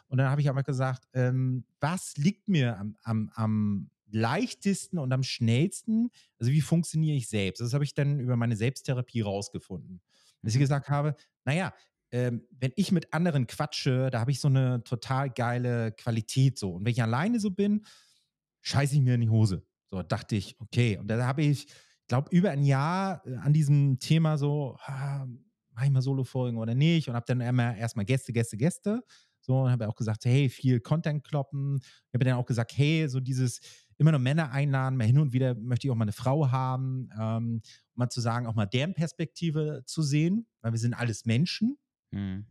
[0.07, 5.11] Und dann habe ich aber gesagt, ähm, was liegt mir am, am, am leichtesten und
[5.11, 6.09] am schnellsten?
[6.39, 7.59] Also wie funktioniere ich selbst?
[7.59, 10.01] Das habe ich dann über meine Selbsttherapie rausgefunden.
[10.41, 10.59] Dass ich Mhm.
[10.59, 11.15] gesagt habe,
[11.45, 11.73] naja,
[12.11, 16.75] ähm, wenn ich mit anderen quatsche, da habe ich so eine total geile Qualität so.
[16.75, 17.85] Und wenn ich alleine so bin,
[18.67, 19.65] scheiße ich mir in die Hose.
[19.85, 20.97] So dachte ich, okay.
[20.97, 21.67] Und da habe ich,
[22.07, 25.25] glaube über ein Jahr äh, an diesem Thema so, ah,
[25.71, 27.07] mache ich mal Solo-Folgen oder nicht?
[27.07, 29.03] Und habe dann immer erstmal Gäste, Gäste, Gäste.
[29.39, 31.77] So, und habe auch gesagt, hey, viel Content kloppen.
[31.77, 33.59] Ich habe dann auch gesagt, hey, so dieses
[33.97, 37.09] immer nur Männer einladen, mal hin und wieder möchte ich auch mal eine Frau haben,
[37.17, 37.61] ähm, um
[37.95, 41.77] mal zu sagen, auch mal deren Perspektive zu sehen, weil wir sind alles Menschen.
[42.11, 42.45] Mhm.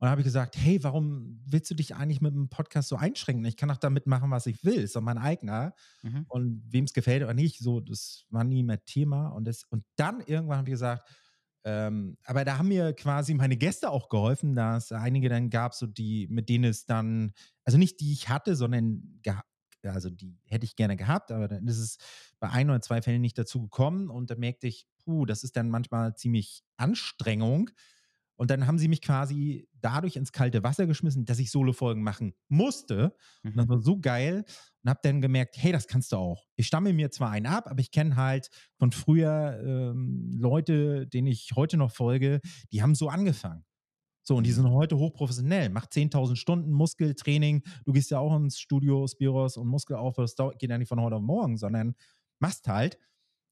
[0.00, 2.96] Und dann habe ich gesagt, hey, warum willst du dich eigentlich mit dem Podcast so
[2.96, 3.44] einschränken?
[3.44, 4.78] Ich kann doch damit machen, was ich will.
[4.78, 5.74] Ist doch mein eigener.
[6.02, 6.24] Mhm.
[6.28, 9.28] Und wem es gefällt oder nicht, so, das war nie mehr Thema.
[9.28, 11.06] Und, das, und dann irgendwann habe ich gesagt,
[11.64, 15.74] ähm, aber da haben mir quasi meine Gäste auch geholfen, dass es einige dann gab,
[15.74, 17.32] so die, mit denen es dann,
[17.64, 19.20] also nicht die ich hatte, sondern
[19.82, 21.98] also die hätte ich gerne gehabt, aber dann ist es
[22.38, 25.56] bei ein oder zwei Fällen nicht dazu gekommen und da merkte ich, puh, das ist
[25.56, 27.70] dann manchmal ziemlich Anstrengung.
[28.40, 32.32] Und dann haben sie mich quasi dadurch ins kalte Wasser geschmissen, dass ich Solo-Folgen machen
[32.48, 33.14] musste.
[33.44, 33.68] Und das Mhm.
[33.68, 34.44] war so geil
[34.82, 36.46] und habe dann gemerkt, hey, das kannst du auch.
[36.56, 41.26] Ich stamme mir zwar einen ab, aber ich kenne halt von früher ähm, Leute, denen
[41.26, 42.40] ich heute noch folge,
[42.72, 43.66] die haben so angefangen.
[44.22, 47.62] So, und die sind heute hochprofessionell, macht 10.000 Stunden Muskeltraining.
[47.84, 50.22] Du gehst ja auch ins Studio, Spiros und Muskelaufbau.
[50.22, 51.94] Das geht ja nicht von heute auf morgen, sondern
[52.38, 52.98] machst halt.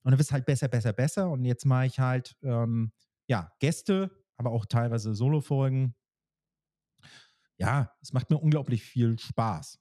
[0.05, 1.31] Und du wirst halt besser, besser, besser.
[1.31, 2.93] Und jetzt mache ich halt, ähm,
[3.29, 5.95] ja, Gäste, aber auch teilweise Solo-Folgen.
[7.59, 9.79] Ja, es macht mir unglaublich viel Spaß.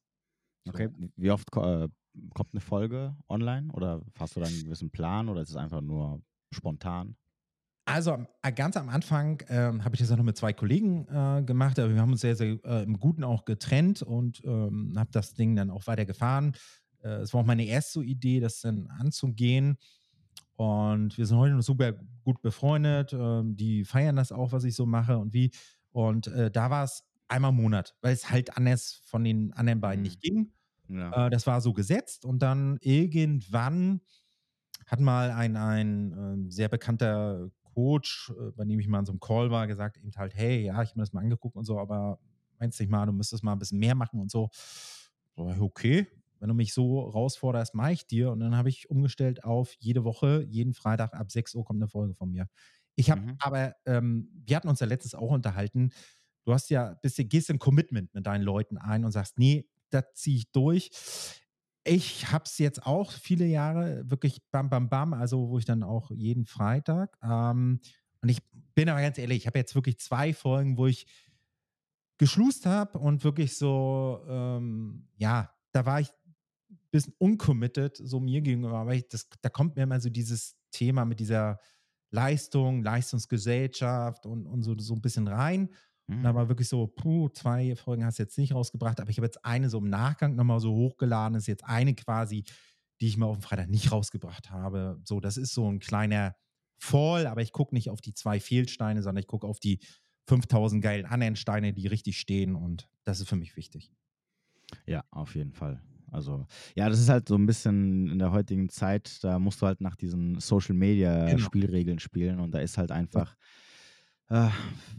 [0.65, 0.73] So.
[0.73, 1.87] Okay, wie oft äh,
[2.33, 5.81] kommt eine Folge online oder hast du da einen gewissen Plan oder ist es einfach
[5.81, 7.15] nur spontan?
[7.85, 11.43] Also äh, ganz am Anfang ähm, habe ich das auch noch mit zwei Kollegen äh,
[11.43, 15.11] gemacht, aber wir haben uns sehr, sehr äh, im Guten auch getrennt und ähm, habe
[15.13, 16.53] das Ding dann auch weiter gefahren.
[17.01, 19.77] Äh, es war auch meine erste Idee, das dann anzugehen.
[20.57, 21.93] Und wir sind heute noch super
[22.23, 23.13] gut befreundet.
[23.13, 25.51] Ähm, die feiern das auch, was ich so mache und wie.
[25.91, 29.81] Und äh, da war es einmal im Monat, weil es halt anders von den anderen
[29.81, 30.03] beiden Mhm.
[30.03, 30.53] nicht ging.
[30.89, 31.27] Ja.
[31.27, 34.01] Äh, das war so gesetzt und dann irgendwann
[34.87, 39.11] hat mal ein, ein ähm, sehr bekannter Coach, äh, bei dem ich mal in so
[39.11, 41.65] einem Call war, gesagt eben halt, hey, ja, ich habe mir das mal angeguckt und
[41.65, 42.19] so, aber
[42.59, 44.49] meinst nicht mal, du müsstest mal ein bisschen mehr machen und so.
[45.35, 46.07] So, okay,
[46.39, 48.31] wenn du mich so rausforderst, mache ich dir.
[48.31, 51.87] Und dann habe ich umgestellt auf jede Woche, jeden Freitag ab 6 Uhr kommt eine
[51.89, 52.47] Folge von mir.
[52.95, 53.39] Ich habe Mhm.
[53.39, 55.91] aber, ähm, wir hatten uns ja letztens auch unterhalten,
[56.45, 60.05] du hast ja, bist, gehst ein Commitment mit deinen Leuten ein und sagst, nee, das
[60.15, 60.89] ziehe ich durch.
[61.83, 65.83] Ich habe es jetzt auch viele Jahre wirklich bam, bam, bam, also wo ich dann
[65.83, 67.17] auch jeden Freitag.
[67.23, 67.79] Ähm,
[68.21, 68.39] und ich
[68.75, 71.07] bin aber ganz ehrlich, ich habe jetzt wirklich zwei Folgen, wo ich
[72.17, 76.09] geschlust habe und wirklich so, ähm, ja, da war ich
[76.91, 78.77] bisschen uncommitted, so mir gegenüber.
[78.77, 81.59] Aber ich, das, da kommt mir immer so dieses Thema mit dieser
[82.11, 85.69] Leistung, Leistungsgesellschaft und, und so, so ein bisschen rein.
[86.15, 86.35] Und da Mhm.
[86.35, 89.43] war wirklich so, puh, zwei Folgen hast du jetzt nicht rausgebracht, aber ich habe jetzt
[89.43, 91.37] eine so im Nachgang nochmal so hochgeladen.
[91.37, 92.43] Ist jetzt eine quasi,
[93.01, 95.01] die ich mal auf dem Freitag nicht rausgebracht habe.
[95.03, 96.35] So, das ist so ein kleiner
[96.79, 99.79] Fall, aber ich gucke nicht auf die zwei Fehlsteine, sondern ich gucke auf die
[100.27, 103.91] 5000 geilen anderen Steine, die richtig stehen und das ist für mich wichtig.
[104.87, 105.81] Ja, auf jeden Fall.
[106.11, 106.45] Also,
[106.75, 109.81] ja, das ist halt so ein bisschen in der heutigen Zeit, da musst du halt
[109.81, 111.49] nach diesen Social Media Genau.
[111.49, 113.35] Spielregeln spielen und da ist halt einfach,
[114.29, 114.49] äh,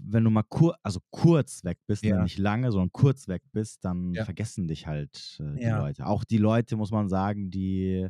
[0.03, 2.19] wenn du mal kur also kurz weg bist, ne, Ja.
[2.19, 4.25] nicht lange, sondern kurz weg bist, dann Ja.
[4.25, 5.73] vergessen dich halt äh, die Ja.
[5.73, 6.07] Leute.
[6.07, 8.09] Auch die Leute, muss man sagen, die,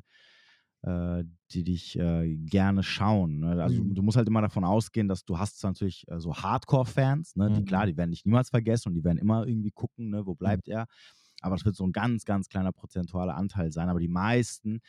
[0.82, 3.40] äh, die dich äh, gerne schauen.
[3.40, 3.62] Ne?
[3.62, 3.94] Also Mhm.
[3.94, 7.50] du musst halt immer davon ausgehen, dass du hast natürlich äh, so Hardcore-Fans, ne?
[7.50, 7.88] die klar, Mhm.
[7.88, 10.26] die werden dich niemals vergessen und die werden immer irgendwie gucken, ne?
[10.26, 10.86] wo bleibt er.
[11.40, 13.88] Aber das wird so ein ganz, ganz kleiner prozentualer Anteil sein.
[13.88, 14.80] Aber die meisten,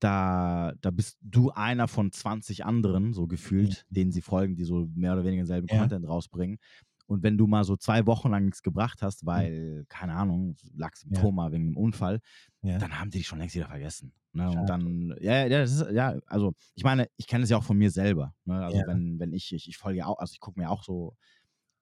[0.00, 3.94] da, da bist du einer von 20 anderen, so gefühlt, Mhm.
[3.94, 5.80] denen sie folgen, die so mehr oder weniger denselben Ja.
[5.80, 6.58] Content rausbringen.
[7.06, 11.04] Und wenn du mal so zwei Wochen lang nichts gebracht hast, weil, keine Ahnung, lagst
[11.04, 11.14] im Mhm.
[11.16, 11.20] Ja.
[11.22, 12.20] Koma wegen einem Unfall,
[12.62, 12.78] Ja.
[12.78, 14.12] dann haben die dich schon längst wieder vergessen.
[14.32, 14.48] Ne?
[14.50, 17.64] Und dann, ja, ja, das ist, ja, also ich meine, ich kenne es ja auch
[17.64, 18.34] von mir selber.
[18.44, 18.62] Ne?
[18.62, 21.16] Also wenn, wenn ich, ich, ich folge auch, also ich gucke mir auch so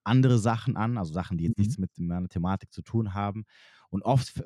[0.07, 1.63] andere Sachen an, also Sachen, die jetzt Mhm.
[1.63, 3.45] nichts mit meiner Thematik zu tun haben.
[3.89, 4.43] Und oft äh,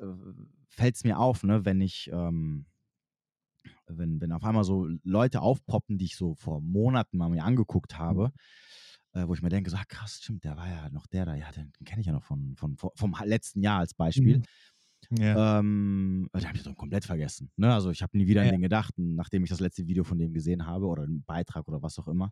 [0.68, 2.66] fällt es mir auf, ne, wenn ich, ähm,
[3.86, 7.98] wenn, wenn auf einmal so Leute aufpoppen, die ich so vor Monaten mal mir angeguckt
[7.98, 8.32] habe,
[9.12, 11.34] äh, wo ich mir denke, so, ah, krass, stimmt, der war ja noch der da,
[11.34, 14.38] ja, den, den kenne ich ja noch von, von, vom letzten Jahr als Beispiel.
[14.38, 14.44] Mhm.
[15.10, 15.58] Ja.
[15.58, 17.50] Ähm, den habe ich so komplett vergessen.
[17.56, 17.72] Ne?
[17.74, 18.52] Also ich habe nie wieder an Ja.
[18.52, 21.82] den gedacht, nachdem ich das letzte Video von dem gesehen habe oder einen Beitrag oder
[21.82, 22.30] was auch immer.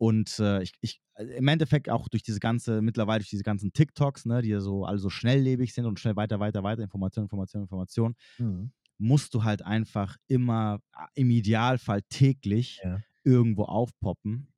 [0.00, 4.24] Und äh, ich, ich, im Endeffekt auch durch diese ganze, mittlerweile durch diese ganzen TikToks,
[4.24, 7.62] ne, die ja so alle so schnelllebig sind und schnell weiter, weiter, weiter, Information, Information,
[7.62, 8.70] Information, Mhm.
[8.98, 13.02] musst du halt einfach immer äh, im Idealfall täglich Ja.
[13.24, 14.48] irgendwo aufpoppen.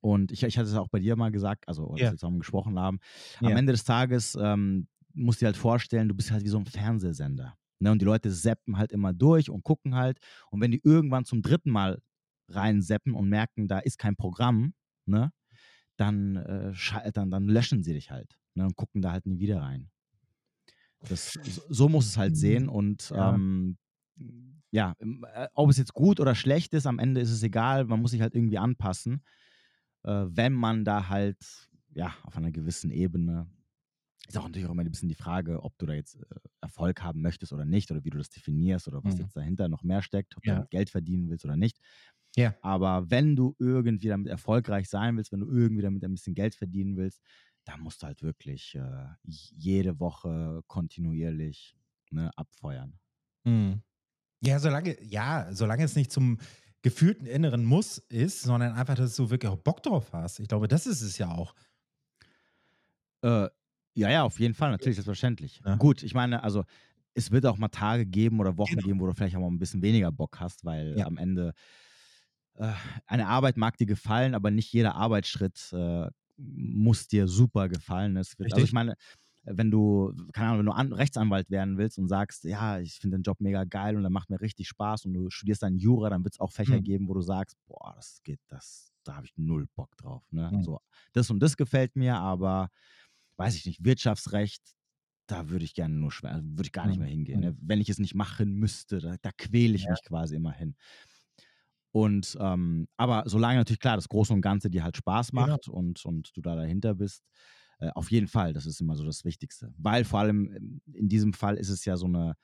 [0.00, 2.10] Und ich, ich hatte es auch bei dir mal gesagt, also als Ja.
[2.10, 2.98] wir zusammen gesprochen haben,
[3.42, 3.56] am Ja.
[3.56, 6.66] Ende des Tages ähm, musst du dir halt vorstellen, du bist halt wie so ein
[6.66, 7.54] Fernsehsender.
[7.80, 7.92] Ne?
[7.92, 10.18] Und die Leute seppen halt immer durch und gucken halt.
[10.50, 12.00] Und wenn die irgendwann zum dritten Mal
[12.48, 14.74] reinseppen und merken, da ist kein Programm,
[15.06, 15.32] ne,
[15.96, 19.62] dann, äh, dann, dann löschen sie dich halt ne, und gucken da halt nie wieder
[19.62, 19.90] rein.
[21.00, 21.38] Das,
[21.68, 23.38] so, muss es halt sehen und Ja.
[23.38, 23.78] ähm,
[24.70, 28.00] ja, äh, ob es jetzt gut oder schlecht ist, am Ende ist es egal, man
[28.00, 29.22] muss sich halt irgendwie anpassen,
[30.04, 33.48] äh, wenn man da halt, ja, auf einer gewissen Ebene,
[34.28, 36.24] ist auch natürlich auch immer ein bisschen die Frage, ob du da jetzt äh,
[36.62, 39.18] Erfolg haben möchtest oder nicht oder wie du das definierst oder was Mhm.
[39.18, 40.54] jetzt dahinter noch mehr steckt, ob du Ja.
[40.54, 41.78] damit Geld verdienen willst oder nicht.
[42.36, 42.54] Ja.
[42.60, 46.54] Aber wenn du irgendwie damit erfolgreich sein willst, wenn du irgendwie damit ein bisschen Geld
[46.54, 47.22] verdienen willst,
[47.64, 51.76] dann musst du halt wirklich äh, jede Woche kontinuierlich
[52.10, 52.98] ne, abfeuern.
[53.44, 53.82] Mhm.
[54.44, 56.38] Ja, solange, ja, solange es nicht zum
[56.82, 60.40] gefühlten inneren Muss ist, sondern einfach, dass du wirklich auch Bock drauf hast.
[60.40, 61.54] Ich glaube, das ist es ja auch.
[63.22, 63.48] Äh,
[63.94, 65.60] ja, ja, auf jeden Fall, natürlich, selbstverständlich.
[65.64, 65.76] Ja.
[65.76, 66.64] Gut, ich meine, also
[67.14, 68.82] es wird auch mal Tage geben oder Wochen Genau.
[68.82, 71.04] geben, wo du vielleicht auch mal ein bisschen weniger Bock hast, weil Ja.
[71.04, 71.52] am Ende
[73.06, 78.16] eine Arbeit mag dir gefallen, aber nicht jeder Arbeitsschritt äh, muss dir super gefallen.
[78.16, 78.94] Es wird, also ich meine,
[79.44, 83.18] wenn du, keine Ahnung, wenn du An Rechtsanwalt werden willst und sagst, ja, ich finde
[83.18, 86.10] den Job mega geil und der macht mir richtig Spaß und du studierst dann Jura,
[86.10, 86.82] dann wird es auch Fächer Mhm.
[86.82, 90.24] geben, wo du sagst, boah, das geht, das, da habe ich null Bock drauf.
[90.32, 90.52] Ne?
[90.52, 90.60] Mhm.
[90.60, 90.80] So,
[91.12, 92.68] das und das gefällt mir, aber
[93.36, 94.62] weiß ich nicht, Wirtschaftsrecht,
[95.26, 97.00] da würde ich gerne nur schwer, also würde ich gar nicht Mhm.
[97.00, 97.40] mehr hingehen.
[97.40, 97.42] Mhm.
[97.42, 97.56] Ne?
[97.60, 99.90] Wenn ich es nicht machen müsste, da, da quäle ich Ja.
[99.90, 100.76] mich quasi immer hin.
[101.98, 105.58] Und ähm, aber solange natürlich klar das Große und Ganze dir halt Spaß Genau.
[105.58, 107.24] macht und, und du da dahinter bist,
[107.80, 109.72] äh, auf jeden Fall, das ist immer so das Wichtigste.
[109.78, 112.34] Weil vor allem ähm, in diesem Fall ist es ja so eine,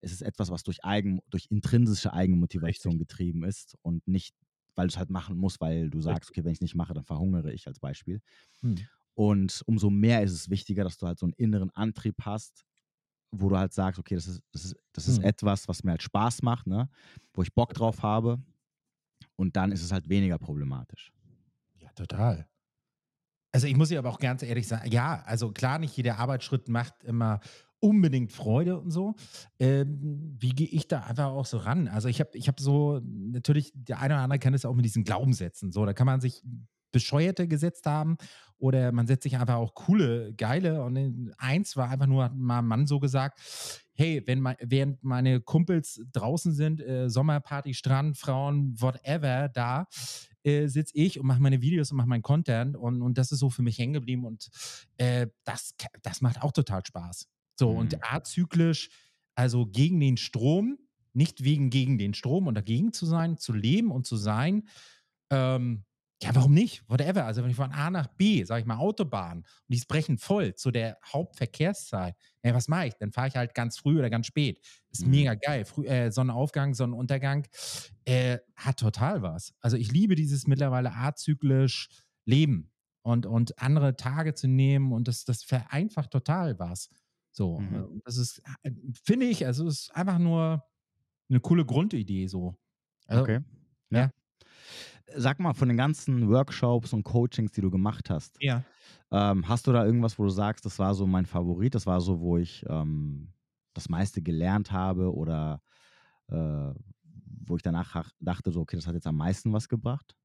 [0.00, 4.34] es ist etwas, was durch Eigen, durch intrinsische Eigenmotivation getrieben ist und nicht,
[4.76, 6.94] weil du es halt machen musst, weil du sagst, okay, wenn ich es nicht mache,
[6.94, 8.20] dann verhungere ich als Beispiel.
[8.62, 8.86] Mhm.
[9.14, 12.64] Und umso mehr ist es wichtiger, dass du halt so einen inneren Antrieb hast,
[13.32, 15.24] wo du halt sagst, okay, das ist, das ist, das ist Hm.
[15.24, 16.88] etwas, was mir halt Spaß macht, ne?
[17.34, 18.42] wo ich Bock drauf habe.
[19.36, 21.12] Und dann ist es halt weniger problematisch.
[21.76, 22.46] Ja, total.
[23.52, 26.68] Also ich muss ja aber auch ganz ehrlich sagen, ja, also klar, nicht jeder Arbeitsschritt
[26.68, 27.40] macht immer
[27.78, 29.14] unbedingt Freude und so.
[29.60, 31.86] Ähm, wie gehe ich da einfach auch so ran?
[31.86, 34.84] Also ich habe ich hab so, natürlich, der eine oder andere kennt es auch mit
[34.84, 35.70] diesen Glaubenssätzen.
[35.70, 36.42] So, da kann man sich
[36.90, 38.16] bescheuerte gesetzt haben
[38.56, 40.82] oder man setzt sich einfach auch coole, geile.
[40.82, 43.38] Und in eins war einfach nur, hat mal ein Mann so gesagt,
[43.94, 49.86] hey, wenn mein, während meine Kumpels draußen sind, äh, Sommerparty, Strand, Frauen, whatever, da,
[50.42, 53.38] äh, sitze ich und mache meine Videos und mache meinen Content und, und das ist
[53.38, 54.48] so für mich hängen geblieben und
[54.98, 57.28] äh, das, das macht auch total Spaß.
[57.58, 57.76] So, Mhm.
[57.76, 58.90] und azyklisch,
[59.34, 60.78] also gegen den Strom,
[61.12, 64.68] nicht wegen gegen den Strom und dagegen zu sein, zu leben und zu sein,
[65.30, 65.84] ähm,
[66.22, 66.88] ja, warum nicht?
[66.88, 67.24] Whatever.
[67.26, 70.20] Also, wenn ich von A nach B, sage ich mal, Autobahn und die ist brechend
[70.20, 72.94] voll zu der Hauptverkehrszeit, ja, was mache ich?
[72.94, 74.60] Dann fahre ich halt ganz früh oder ganz spät.
[74.90, 75.06] Ist Mhm.
[75.06, 75.64] mega geil.
[75.64, 77.46] Früh, äh, Sonnenaufgang, Sonnenuntergang
[78.04, 79.54] äh, hat total was.
[79.60, 81.88] Also, ich liebe dieses mittlerweile azyklisch
[82.24, 82.70] Leben
[83.02, 86.88] und, und andere Tage zu nehmen und das, das vereinfacht total was.
[87.32, 87.84] So, Mhm.
[87.96, 88.70] äh, das ist, äh,
[89.04, 90.64] finde ich, also, es ist einfach nur
[91.30, 92.56] eine coole Grundidee so.
[93.08, 93.40] Also, Okay.
[93.92, 94.10] ja.
[95.06, 98.64] Sag mal, von den ganzen Workshops und Coachings, die du gemacht hast, Ja.
[99.12, 102.00] ähm, hast du da irgendwas, wo du sagst, das war so mein Favorit, das war
[102.00, 103.32] so, wo ich ähm,
[103.74, 105.62] das meiste gelernt habe oder
[106.28, 106.72] äh,
[107.46, 110.16] wo ich danach ach- dachte, so, okay, das hat jetzt am meisten was gebracht?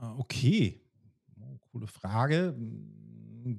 [0.00, 0.80] Ah, Okay.
[1.40, 2.54] Oh, coole Frage.
[2.56, 3.58] Mm,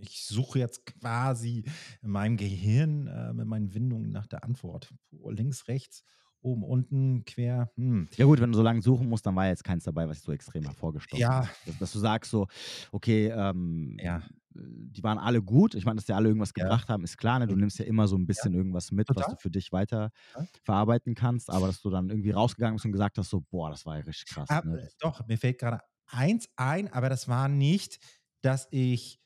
[0.00, 1.64] Ich suche jetzt quasi
[2.02, 4.90] in meinem Gehirn äh, mit meinen Windungen nach der Antwort.
[5.10, 6.02] Puh, links, rechts,
[6.44, 7.72] oben, unten, quer.
[7.76, 8.08] Hm.
[8.16, 10.22] Ja gut, wenn du so lange suchen musst, dann war jetzt keins dabei, was ich
[10.22, 11.40] so extrem hervorgestochen Ja.
[11.40, 11.66] ist.
[11.66, 12.46] Dass, dass du sagst so,
[12.92, 14.22] okay, ähm, Ja.
[14.56, 15.74] die waren alle gut.
[15.74, 16.74] Ich meine, dass die alle irgendwas Ja.
[16.74, 17.40] gebracht haben, ist klar.
[17.40, 17.48] Ne?
[17.48, 19.28] Du nimmst ja immer so ein bisschen irgendwas mit, was Total.
[19.28, 20.46] du für dich weiter Ja.
[20.62, 21.50] verarbeiten kannst.
[21.50, 24.04] Aber dass du dann irgendwie rausgegangen bist und gesagt hast, so, boah, das war ja
[24.04, 24.50] richtig krass.
[24.50, 24.78] Ah, Ne?
[24.78, 27.98] äh, doch, mir fällt gerade eins ein, aber das war nicht,
[28.42, 29.20] dass ich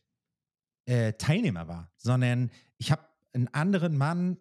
[0.86, 3.04] äh, Teilnehmer war, sondern ich habe
[3.34, 4.38] einen anderen Mann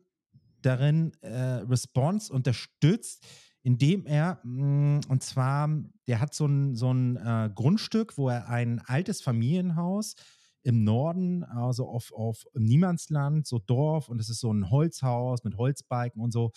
[0.68, 1.30] darin äh,
[1.63, 3.26] Response unterstützt,
[3.63, 5.70] indem er, mh, und zwar,
[6.07, 10.15] der hat so ein, so ein äh, Grundstück, wo er ein altes Familienhaus
[10.63, 15.57] im Norden, also auf, auf Niemandsland, so Dorf, und es ist so ein Holzhaus mit
[15.57, 16.51] Holzbalken und so.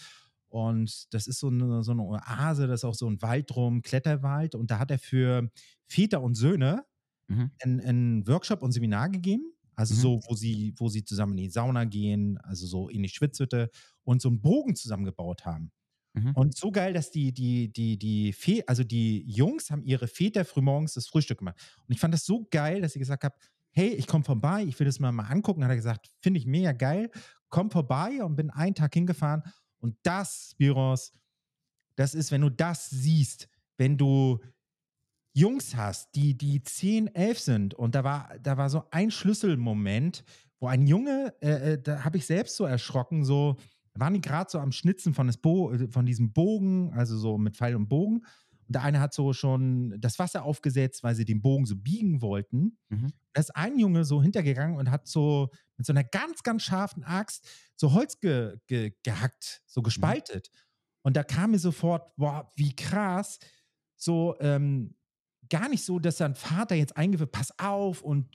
[0.48, 3.82] Und das ist so eine, so eine Oase, da ist auch so ein Wald drum,
[3.82, 4.56] Kletterwald.
[4.56, 5.48] Und da hat er für
[5.86, 6.84] Väter und Söhne
[7.28, 7.50] Mhm.
[7.62, 9.52] einen, einen Workshop und Seminar gegeben.
[9.80, 9.98] Also Mhm.
[9.98, 13.70] so, wo sie, wo sie zusammen in die Sauna gehen, also so in die Schwitzhütte
[14.04, 15.72] und so einen Bogen zusammengebaut haben.
[16.12, 16.32] Mhm.
[16.34, 20.44] Und so geil, dass die, die, die, die, Fe also die Jungs haben ihre Väter
[20.44, 21.56] frühmorgens das Frühstück gemacht.
[21.86, 23.34] Und ich fand das so geil, dass ich gesagt habe,
[23.70, 25.64] hey, ich komme vorbei, ich will das mal, mal angucken.
[25.64, 27.10] Hat er gesagt, finde ich mega geil,
[27.48, 29.42] komm vorbei und bin einen Tag hingefahren.
[29.78, 31.12] Und das, Spiros,
[31.96, 34.40] das ist, wenn du das siehst, wenn du
[35.40, 40.22] Jungs hast, die, die 10, 11 sind und da war, da war so ein Schlüsselmoment,
[40.60, 43.56] wo ein Junge, äh, äh, da habe ich selbst so erschrocken, so
[43.94, 47.38] waren die gerade so am Schnitzen von, des Bo äh, von diesem Bogen, also so
[47.38, 48.18] mit Pfeil und Bogen.
[48.18, 52.20] Und der eine hat so schon das Wasser aufgesetzt, weil sie den Bogen so biegen
[52.20, 52.78] wollten.
[52.88, 53.12] Mhm.
[53.32, 57.02] Da ist ein Junge so hintergegangen und hat so mit so einer ganz, ganz scharfen
[57.02, 60.50] Axt so Holz ge ge gehackt, so gespaltet.
[61.02, 63.38] Und da kam mir sofort, boah, wie krass,
[63.96, 64.94] so ähm,
[65.50, 68.26] gar nicht so, dass sein Vater jetzt eingeführt, pass auf und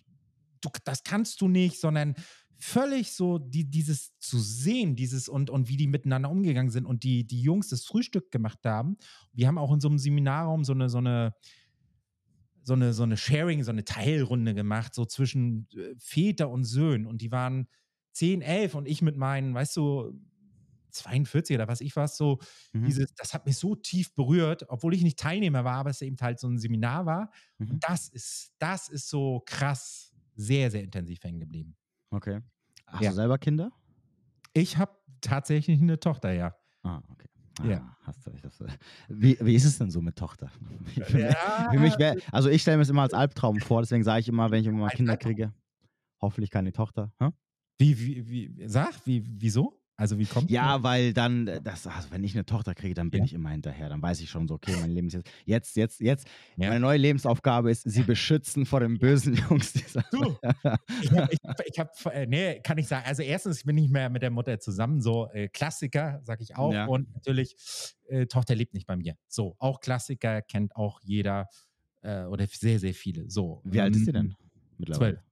[0.61, 2.15] du, das kannst du nicht, sondern
[2.57, 7.03] völlig so die, dieses zu sehen, dieses und, und wie die miteinander umgegangen sind und
[7.03, 8.97] die, die Jungs das Frühstück gemacht haben.
[9.33, 11.33] Wir haben auch in so einem Seminarraum so eine, so eine,
[12.63, 17.05] so eine, so eine Sharing, so eine Teilrunde gemacht, so zwischen äh, Väter und Söhnen.
[17.05, 17.67] Und die waren
[18.13, 20.13] 10, 11 und ich mit meinen, weißt du,
[20.95, 22.39] 42 oder was ich war, so
[22.73, 22.85] Mhm.
[22.85, 26.17] dieses, das hat mich so tief berührt, obwohl ich nicht Teilnehmer war, aber es eben
[26.21, 27.31] halt so ein Seminar war.
[27.59, 27.71] Mhm.
[27.71, 31.75] Und das ist, das ist so krass, sehr, sehr intensiv hängen geblieben.
[32.11, 32.41] Okay.
[32.87, 33.09] Hast Ja.
[33.11, 33.71] du selber Kinder?
[34.53, 34.91] Ich habe
[35.21, 36.55] tatsächlich eine Tochter, ja.
[36.83, 37.27] Ah, okay.
[37.61, 37.97] Ah, Ja.
[38.03, 38.65] Hast du du.
[39.09, 40.51] Wie, wie ist es denn so mit Tochter?
[41.07, 44.03] Für Ja, für mich wär, also ich stelle mir es immer als Albtraum vor, deswegen
[44.03, 45.53] sage ich immer, wenn ich irgendwann mal Kinder kriege,
[46.21, 47.11] hoffentlich keine Tochter.
[47.19, 47.29] Hä?
[47.79, 49.81] Wie, wie, wie, sag, wie, wieso?
[49.97, 53.11] Also wie kommt Ja, weil dann, äh, das, also wenn ich eine Tochter kriege, dann
[53.11, 53.25] bin Ja.
[53.25, 53.87] ich immer hinterher.
[53.87, 56.27] Dann weiß ich schon so, okay, mein Leben ist jetzt, jetzt, jetzt, jetzt.
[56.57, 56.67] Ja.
[56.67, 59.71] Meine neue Lebensaufgabe ist, sie beschützen vor den bösen Jungs.
[60.11, 60.37] Du,
[61.01, 61.29] ich habe,
[61.65, 63.05] ich hab, äh, nee, kann ich sagen.
[63.07, 66.55] Also erstens, ich bin nicht mehr mit der Mutter zusammen, so äh, Klassiker, sag ich
[66.57, 66.73] auch.
[66.73, 66.87] Ja.
[66.87, 67.55] Und natürlich,
[68.07, 69.15] äh, Tochter lebt nicht bei mir.
[69.29, 71.47] So, auch Klassiker kennt auch jeder.
[72.01, 73.29] äh, oder sehr, sehr viele.
[73.29, 73.61] So.
[73.63, 74.35] Wie alt ist sie ähm, denn
[74.77, 75.23] mittlerweile?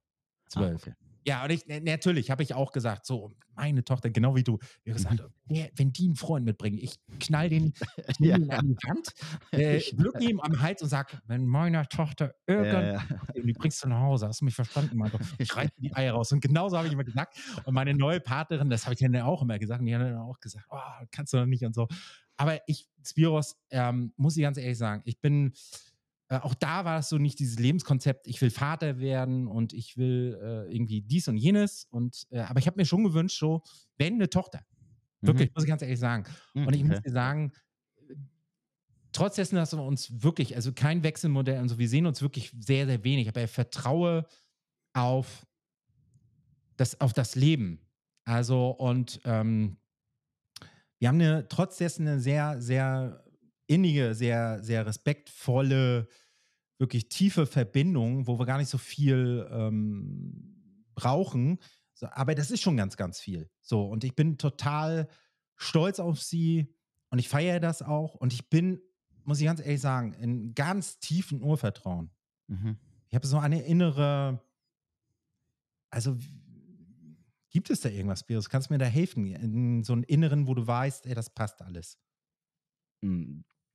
[0.47, 0.72] Zwölf.
[0.78, 0.88] Zwölf.
[0.88, 0.93] Ah, okay.
[1.26, 4.93] Ja, und ich, natürlich habe ich auch gesagt, so, meine Tochter, genau wie du, hab
[4.93, 7.74] gesagt, der, wenn die einen Freund mitbringen, ich knall den,
[8.19, 8.36] Ja.
[8.36, 9.13] an die Wand,
[9.51, 13.17] äh, drück ihm am Hals und sag, wenn meiner Tochter Ja, irgendwas ja.
[13.36, 14.28] und die bringst du nach Hause.
[14.28, 15.11] Hast du mich verstanden, Mann?
[15.38, 16.32] Ich reiß dir die Eier raus.
[16.32, 17.38] Und genauso habe ich immer gesagt.
[17.65, 20.17] Und meine neue Partnerin, das habe ich dann auch immer gesagt, und die hat dann
[20.17, 20.78] auch gesagt, oh,
[21.11, 21.88] kannst du doch nicht und so.
[22.38, 25.53] Aber ich, Spiros, ähm, muss ich ganz ehrlich sagen, ich bin,
[26.30, 29.97] äh, auch da war es so nicht dieses Lebenskonzept, ich will Vater werden und ich
[29.97, 31.86] will äh, irgendwie dies und jenes.
[31.89, 33.61] Und, äh, aber ich habe mir schon gewünscht, so,
[33.97, 34.65] wenn eine Tochter,
[35.21, 36.26] wirklich, muss ich ganz ehrlich sagen.
[36.53, 36.67] Mhm.
[36.67, 37.03] Und ich muss Okay.
[37.05, 37.51] dir sagen,
[39.11, 42.51] trotz dessen, dass wir uns wirklich, also kein Wechselmodell und so, wir sehen uns wirklich
[42.59, 44.26] sehr, sehr wenig, aber ich vertraue
[44.93, 45.45] auf
[46.78, 47.80] das, auf das Leben.
[48.26, 49.78] Also, und ähm,
[50.99, 53.24] wir haben eine, trotz dessen eine sehr, sehr
[53.68, 56.07] innige, sehr, sehr respektvolle,
[56.80, 61.59] wirklich tiefe Verbindung, wo wir gar nicht so viel ähm, brauchen.
[61.93, 63.49] So, aber das ist schon ganz, ganz viel.
[63.61, 65.07] So, und ich bin total
[65.55, 66.76] stolz auf sie
[67.09, 68.16] und ich feiere das auch.
[68.16, 68.82] Und ich bin,
[69.24, 72.11] muss ich ganz ehrlich sagen, in ganz tiefen Urvertrauen.
[72.47, 72.78] Mhm.
[73.07, 74.43] Ich habe so eine innere,
[75.89, 76.18] also
[77.51, 78.49] gibt es da irgendwas, Spiros?
[78.49, 79.28] Kannst du mir da helfen?
[79.28, 81.99] In so einen inneren, wo du weißt, ey, das passt alles.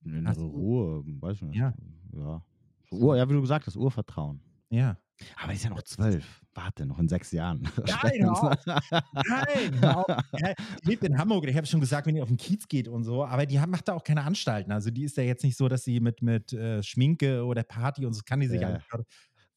[0.03, 1.57] Innere Ruhe, weiß ich nicht.
[1.57, 1.73] Ja.
[2.13, 2.43] Ja.
[2.91, 4.41] Ur, ja, wie du gesagt hast, Urvertrauen.
[4.69, 4.97] Ja.
[5.35, 6.41] Aber die ist ja noch zwölf.
[6.53, 7.61] Warte, noch in sechs Jahren.
[8.03, 8.41] Nein, auf.
[8.65, 10.07] Nein, hör auf.
[10.07, 11.45] Ja, die lebt in Hamburg.
[11.47, 13.87] Ich habe schon gesagt, wenn die auf den Kiez geht und so, aber die macht
[13.87, 14.71] da auch keine Anstalten.
[14.71, 18.05] Also die ist ja jetzt nicht so, dass sie mit, mit äh, Schminke oder Party
[18.05, 18.81] und so kann die sich gerade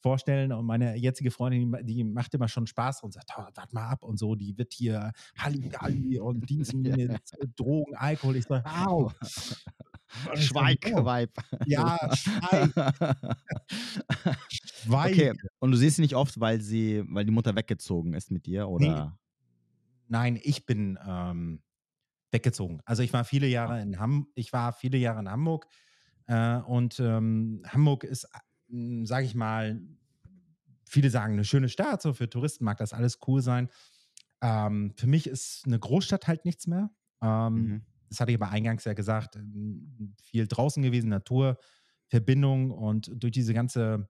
[0.00, 0.52] vorstellen.
[0.52, 3.88] Und meine jetzige Freundin, die, die macht immer schon Spaß und sagt, oh, warte mal
[3.88, 7.22] ab und so, die wird hier Halligalli und Dienst mit
[7.56, 8.36] Drogen, Alkohol.
[8.36, 9.12] Ich so, au.
[10.34, 11.04] Schweig, Oh.
[11.04, 11.30] Weib.
[11.66, 12.70] Ja, schweig,
[14.48, 15.12] schweig.
[15.12, 18.46] Okay, und du siehst sie nicht oft, weil sie, weil die Mutter weggezogen ist mit
[18.46, 19.18] dir, oder?
[20.08, 21.62] Nein, ich bin ähm,
[22.30, 22.80] weggezogen.
[22.84, 25.66] Also ich war viele Jahre in Ham ich war viele Jahre in Hamburg
[26.26, 28.28] äh, und ähm, Hamburg ist,
[29.04, 29.80] sage ich mal,
[30.84, 33.68] viele sagen eine schöne Stadt, so für Touristen mag das alles cool sein.
[34.42, 36.90] Ähm, für mich ist eine Großstadt halt nichts mehr.
[37.22, 37.86] Ähm, Mhm.
[38.12, 41.58] Das hatte ich aber eingangs ja gesagt, ähm, viel draußen gewesen, Natur,
[42.08, 44.06] Verbindung und durch diese ganze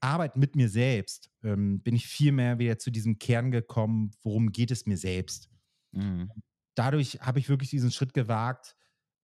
[0.00, 4.52] Arbeit mit mir selbst ähm, bin ich viel mehr wieder zu diesem Kern gekommen, worum
[4.52, 5.50] geht es mir selbst.
[5.92, 6.30] Mhm.
[6.74, 8.74] Dadurch habe ich wirklich diesen Schritt gewagt.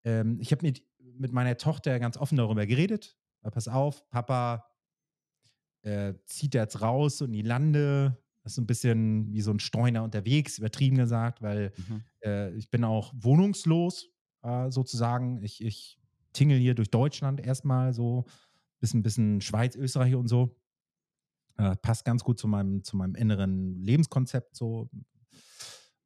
[0.04, 3.16] Ähm, ich habe mit, mit meiner Tochter ganz offen darüber geredet.
[3.42, 4.66] Äh, Pass auf, Papa
[5.82, 8.21] äh, zieht jetzt raus und die Lande.
[8.42, 12.02] Das ist so ein bisschen wie so ein Streuner unterwegs, übertrieben gesagt, weil Mhm.
[12.24, 14.10] äh, ich bin auch wohnungslos
[14.42, 15.42] äh, sozusagen.
[15.42, 15.98] Ich, ich
[16.32, 18.24] tingel hier durch Deutschland erstmal so,
[18.80, 20.56] bisschen, bisschen Schweiz, Österreich und so.
[21.56, 24.90] Äh, passt ganz gut zu meinem, zu meinem inneren Lebenskonzept so.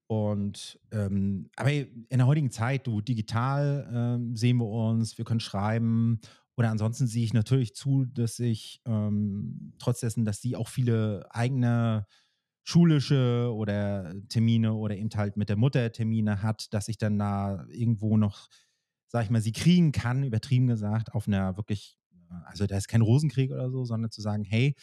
[0.08, 5.40] Und ähm, aber in der heutigen Zeit, du digital ähm, sehen wir uns, wir können
[5.40, 6.20] schreiben.
[6.56, 11.26] Oder ansonsten sehe ich natürlich zu, dass ich ähm, trotz dessen, dass sie auch viele
[11.30, 12.06] eigene
[12.68, 17.64] schulische oder Termine oder eben halt mit der Mutter Termine hat, dass ich dann da
[17.68, 18.48] irgendwo noch,
[19.06, 21.96] sag ich mal, sie kriegen kann, übertrieben gesagt, auf einer wirklich,
[22.44, 24.74] also da ist kein Rosenkrieg oder so, sondern zu sagen, hey,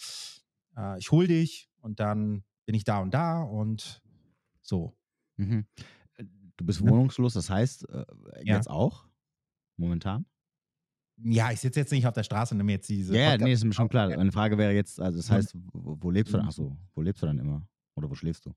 [0.78, 4.02] äh, ich hol dich und dann bin ich da und da und
[4.62, 4.96] so.
[5.36, 5.66] Mhm.
[6.16, 6.24] Äh,
[6.56, 6.90] Du bist Ne?
[6.90, 8.06] wohnungslos, das heißt, äh,
[8.44, 8.56] Ja.
[8.56, 9.08] jetzt auch?
[9.76, 10.26] Momentan?
[11.18, 13.14] Ja, ich sitze jetzt nicht auf der Straße und nehme jetzt diese.
[13.14, 14.10] Ja, ja, Podcast- nee, ist mir schon klar.
[14.10, 15.34] Meine Frage wäre jetzt, also das Mhm.
[15.34, 16.46] heißt, wo, wo lebst du dann?
[16.46, 16.50] Mhm.
[16.50, 17.68] Achso, wo lebst du dann immer?
[17.96, 18.54] Oder wo schläfst du?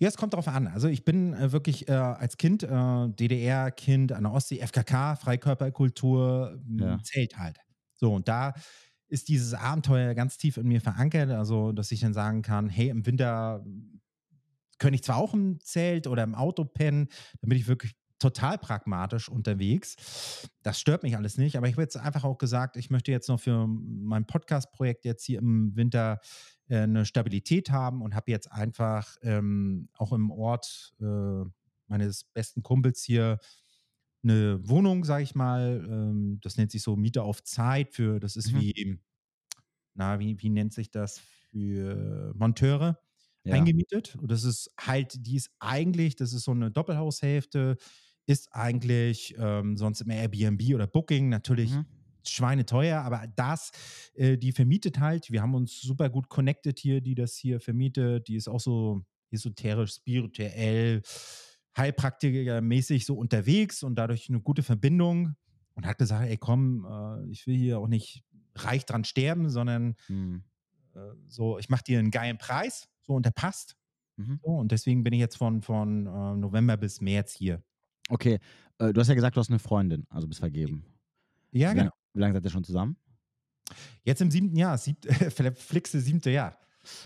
[0.00, 0.66] Ja, es kommt darauf an.
[0.66, 6.58] Also ich bin äh, wirklich äh, als Kind, äh, DDR-Kind an der Ostsee, FKK, Freikörperkultur,
[6.78, 6.98] Ja.
[7.04, 7.58] Zelt halt.
[7.94, 8.54] So, und da
[9.08, 12.88] ist dieses Abenteuer ganz tief in mir verankert, also dass ich dann sagen kann, hey,
[12.88, 13.64] im Winter
[14.78, 17.08] könnte ich zwar auch im Zelt oder im Auto pennen,
[17.40, 20.48] dann bin ich wirklich total pragmatisch unterwegs.
[20.62, 23.28] Das stört mich alles nicht, aber ich habe jetzt einfach auch gesagt, ich möchte jetzt
[23.28, 26.20] noch für mein Podcast-Projekt jetzt hier im Winter
[26.70, 31.44] eine Stabilität haben und habe jetzt einfach ähm, auch im Ort äh,
[31.86, 33.38] meines besten Kumpels hier
[34.22, 35.84] eine Wohnung, sage ich mal.
[35.88, 38.54] Ähm, das nennt sich so Miete auf Zeit für, das ist Mhm.
[38.54, 38.98] wie,
[39.94, 43.00] na, wie, wie nennt sich das für Monteure?
[43.44, 43.68] Ja.
[43.68, 44.14] eingemietet.
[44.16, 47.78] Und das ist halt, die ist eigentlich, das ist so eine Doppelhaushälfte,
[48.26, 51.97] ist eigentlich ähm, sonst immer Airbnb oder Booking, natürlich Mhm.
[52.30, 53.70] Schweineteuer, aber das,
[54.14, 55.30] äh, die vermietet halt.
[55.30, 58.28] Wir haben uns super gut connected hier, die das hier vermietet.
[58.28, 61.02] Die ist auch so esoterisch, spirituell,
[61.76, 65.36] Heilpraktiker-mäßig so unterwegs und dadurch eine gute Verbindung
[65.74, 68.24] und hat gesagt, ey komm, äh, ich will hier auch nicht
[68.56, 70.42] reich dran sterben, sondern Hm.
[70.94, 70.98] äh,
[71.28, 73.76] so, ich mache dir einen geilen Preis, so und der passt.
[74.16, 74.40] Mhm.
[74.42, 77.62] So, und deswegen bin ich jetzt von, von äh, November bis März hier.
[78.08, 78.40] Okay,
[78.78, 80.84] äh, du hast ja gesagt, du hast eine Freundin, also bist vergeben.
[81.52, 81.90] Ja, genau.
[82.18, 82.96] Lang, wie lange seid ihr schon zusammen?
[84.02, 86.58] Jetzt im siebten Jahr, siebt, verflixte siebte Jahr.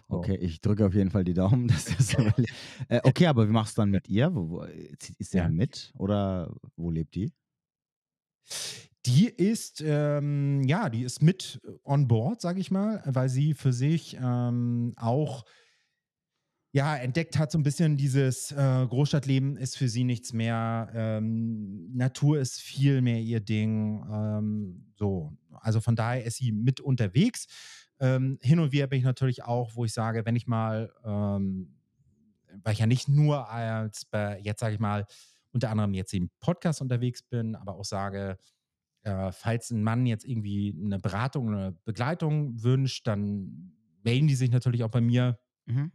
[0.08, 0.18] So.
[0.18, 3.76] Okay, ich drücke auf jeden Fall die Daumen, dass das äh, Okay, aber wie machst
[3.76, 4.34] du dann mit ihr?
[4.34, 5.48] Wo, wo, ist sie Ja.
[5.48, 7.32] mit oder wo lebt die?
[9.06, 13.72] Die ist, ähm, ja, die ist mit on board, sage ich mal, weil sie für
[13.72, 15.44] sich ähm, auch
[16.74, 20.90] ja, entdeckt hat so ein bisschen dieses äh, Großstadtleben ist für sie nichts mehr.
[20.94, 24.02] Ähm, Natur ist viel mehr ihr Ding.
[24.10, 27.46] Ähm, so, also von daher ist sie mit unterwegs.
[28.00, 31.74] Ähm, hin und wieder bin ich natürlich auch, wo ich sage, wenn ich mal, ähm,
[32.62, 35.04] weil ich ja nicht nur als, bei, jetzt sage ich mal,
[35.52, 38.38] unter anderem jetzt im Podcast unterwegs bin, aber auch sage,
[39.02, 44.50] äh, falls ein Mann jetzt irgendwie eine Beratung, eine Begleitung wünscht, dann melden die sich
[44.50, 45.38] natürlich auch bei mir.
[45.66, 45.92] Mhm.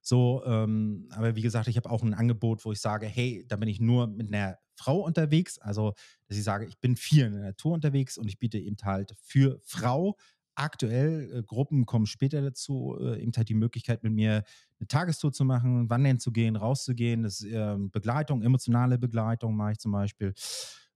[0.00, 3.56] So, ähm, aber wie gesagt, ich habe auch ein Angebot, wo ich sage, hey, da
[3.56, 5.58] bin ich nur mit einer Frau unterwegs.
[5.58, 5.94] Also,
[6.26, 9.14] dass ich sage, ich bin viel in der Natur unterwegs und ich biete eben halt
[9.22, 10.16] für Frau
[10.56, 14.44] aktuell, äh, Gruppen kommen später dazu, äh, eben halt die Möglichkeit, mit mir
[14.78, 17.22] eine Tagestour zu machen, wandern zu gehen, rauszugehen.
[17.22, 20.32] Das ist ähm, Begleitung, emotionale Begleitung mache ich zum Beispiel.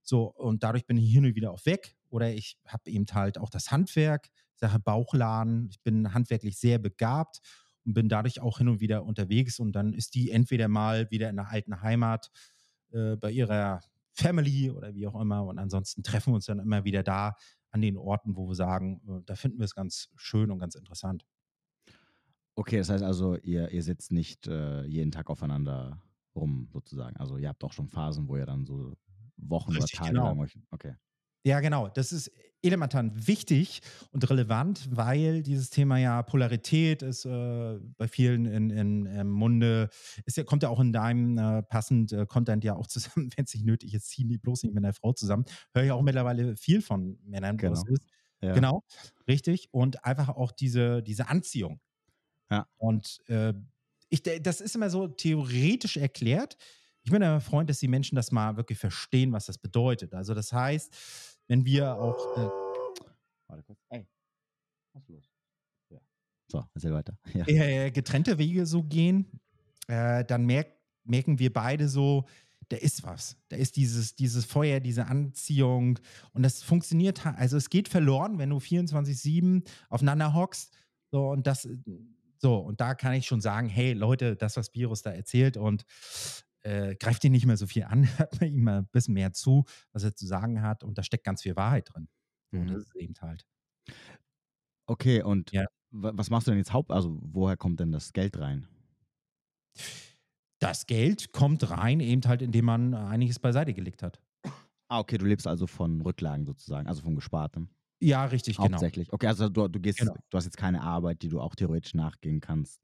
[0.01, 1.95] So, und dadurch bin ich hin und wieder auch weg.
[2.09, 5.67] Oder ich habe eben halt auch das Handwerk, Sache Bauchladen.
[5.69, 7.41] Ich bin handwerklich sehr begabt
[7.85, 9.59] und bin dadurch auch hin und wieder unterwegs.
[9.59, 12.29] Und dann ist die entweder mal wieder in der alten Heimat
[12.91, 15.45] äh, bei ihrer Family oder wie auch immer.
[15.45, 17.35] Und ansonsten treffen wir uns dann immer wieder da
[17.71, 20.75] an den Orten, wo wir sagen, äh, da finden wir es ganz schön und ganz
[20.75, 21.25] interessant.
[22.55, 26.01] Okay, das heißt also, ihr, ihr sitzt nicht äh, jeden Tag aufeinander
[26.35, 27.15] rum, sozusagen.
[27.17, 28.97] Also ihr habt auch schon Phasen, wo ihr dann so
[29.37, 30.27] Wochen Richtig, oder Tage genau.
[30.29, 30.59] lang euch.
[30.71, 30.95] Okay.
[31.43, 31.87] Ja, genau.
[31.87, 32.31] Das ist
[32.61, 33.79] elementar wichtig
[34.11, 39.89] und relevant, weil dieses Thema ja Polarität ist äh, bei vielen in, in, im Munde.
[40.25, 43.45] Ist ja, kommt ja auch in deinem äh, passend äh, Content ja auch zusammen, wenn
[43.45, 45.45] es nicht nötig ist, ziehen die bloß nicht mit einer Frau zusammen.
[45.73, 47.93] Höre ich auch mittlerweile viel von Männern, wo es Genau.
[47.93, 48.03] ist.
[48.41, 48.53] Ja.
[48.53, 48.83] Genau,
[49.27, 49.67] richtig.
[49.71, 51.79] Und einfach auch diese, diese Anziehung.
[52.49, 52.67] Ja.
[52.77, 53.53] Und äh,
[54.09, 56.57] ich, das ist immer so theoretisch erklärt.
[57.03, 60.13] Ich bin ein Freund, dass die Menschen das mal wirklich verstehen, was das bedeutet.
[60.13, 62.49] Also das heißt, wenn wir auch äh,
[63.47, 63.79] Warte kurz.
[63.89, 64.07] Ey,
[64.93, 65.29] was ist los?
[65.89, 65.99] Ja.
[66.47, 67.17] So, erzähl weiter.
[67.33, 67.45] Ja.
[67.47, 69.25] äh, getrennte Wege so gehen,
[69.87, 70.67] äh, dann merk,
[71.03, 72.25] merken wir beide so,
[72.69, 73.35] da ist was.
[73.47, 75.97] Da ist dieses, dieses Feuer, diese Anziehung.
[76.33, 80.77] Und das funktioniert, ha- also es geht verloren, wenn du 24-7 aufeinander hockst.
[81.11, 81.67] So, und das,
[82.37, 85.83] so, und da kann ich schon sagen, hey Leute, das, was Virus da erzählt und
[86.69, 89.33] äh, greift ihn nicht mehr so viel an, hört man ihm mal ein bisschen mehr
[89.33, 90.83] zu, was er zu sagen hat.
[90.83, 92.09] Und da steckt ganz viel Wahrheit drin.
[92.51, 92.67] Mhm.
[92.67, 93.45] Das ist eben halt.
[94.87, 95.65] Okay, und Ja.
[95.91, 96.91] wa- was machst du denn jetzt haupt?
[96.91, 98.67] Also, woher kommt denn das Geld rein?
[100.59, 104.21] Das Geld kommt rein, eben halt, indem man einiges beiseite gelegt hat.
[104.89, 107.69] Ah, okay, du lebst also von Rücklagen sozusagen, also von Gespartem.
[108.01, 108.71] Ja, richtig, genau.
[108.73, 109.11] Hauptsächlich.
[109.13, 110.15] Okay, also du, du gehst, Genau.
[110.29, 112.81] du hast jetzt keine Arbeit, die du auch theoretisch nachgehen kannst,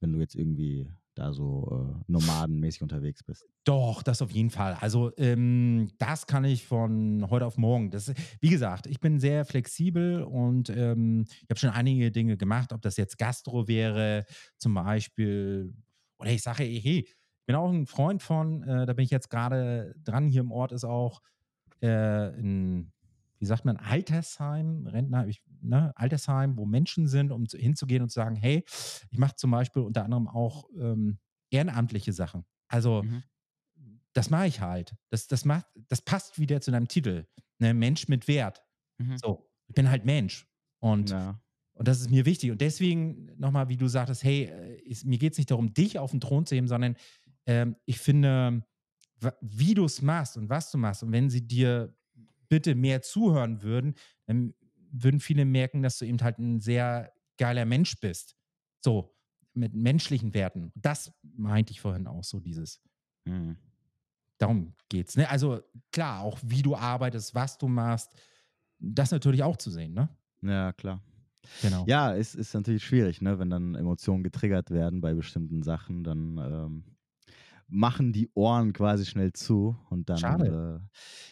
[0.00, 0.88] wenn du jetzt irgendwie
[1.18, 3.44] da so äh, nomadenmäßig unterwegs bist.
[3.64, 4.76] Doch, das auf jeden Fall.
[4.80, 7.90] Also ähm, das kann ich von heute auf morgen.
[7.90, 12.72] Das, wie gesagt, ich bin sehr flexibel und ähm, ich habe schon einige Dinge gemacht,
[12.72, 14.24] ob das jetzt Gastro wäre,
[14.56, 15.74] zum Beispiel,
[16.18, 19.28] oder ich sage, hey, ich bin auch ein Freund von, äh, da bin ich jetzt
[19.28, 21.20] gerade dran, hier im Ort ist auch
[21.80, 22.92] äh, ein,
[23.38, 28.08] wie sagt man, Altersheim, Rentner, ich, ne, Altersheim, wo Menschen sind, um zu, hinzugehen und
[28.08, 28.64] zu sagen, hey,
[29.10, 31.18] ich mache zum Beispiel unter anderem auch ähm,
[31.50, 32.44] ehrenamtliche Sachen.
[32.68, 33.22] Also Mhm.
[34.14, 34.94] das mache ich halt.
[35.10, 37.26] Das, das, macht, das passt wieder zu deinem Titel.
[37.58, 37.74] Ne?
[37.74, 38.62] Mensch mit Wert.
[38.98, 39.16] Mhm.
[39.18, 40.46] So, ich bin halt Mensch.
[40.80, 41.40] Und, Ja.
[41.74, 42.50] und das ist mir wichtig.
[42.50, 45.98] Und deswegen nochmal, wie du sagtest, hey, äh, ist, mir geht es nicht darum, dich
[45.98, 46.96] auf den Thron zu heben, sondern
[47.46, 48.64] ähm, ich finde,
[49.40, 51.02] wie du es machst und was du machst.
[51.02, 51.94] Und wenn sie dir
[52.48, 53.94] bitte mehr zuhören würden,
[54.26, 54.54] dann
[54.90, 58.36] würden viele merken, dass du eben halt ein sehr geiler Mensch bist.
[58.80, 59.14] So,
[59.54, 60.72] mit menschlichen Werten.
[60.74, 62.80] Das meinte ich vorhin auch so, dieses.
[63.24, 63.56] Mhm.
[64.38, 65.16] Darum geht's.
[65.16, 65.28] Ne?
[65.28, 65.60] Also
[65.92, 68.14] klar, auch wie du arbeitest, was du machst,
[68.78, 70.08] das natürlich auch zu sehen, ne?
[70.42, 71.02] Ja, klar.
[71.62, 71.84] Genau.
[71.86, 73.38] Ja, ist, ist natürlich schwierig, ne?
[73.38, 76.84] wenn dann Emotionen getriggert werden bei bestimmten Sachen, dann ähm,
[77.70, 80.16] machen die Ohren quasi schnell zu und dann.
[80.18, 80.80] Schade.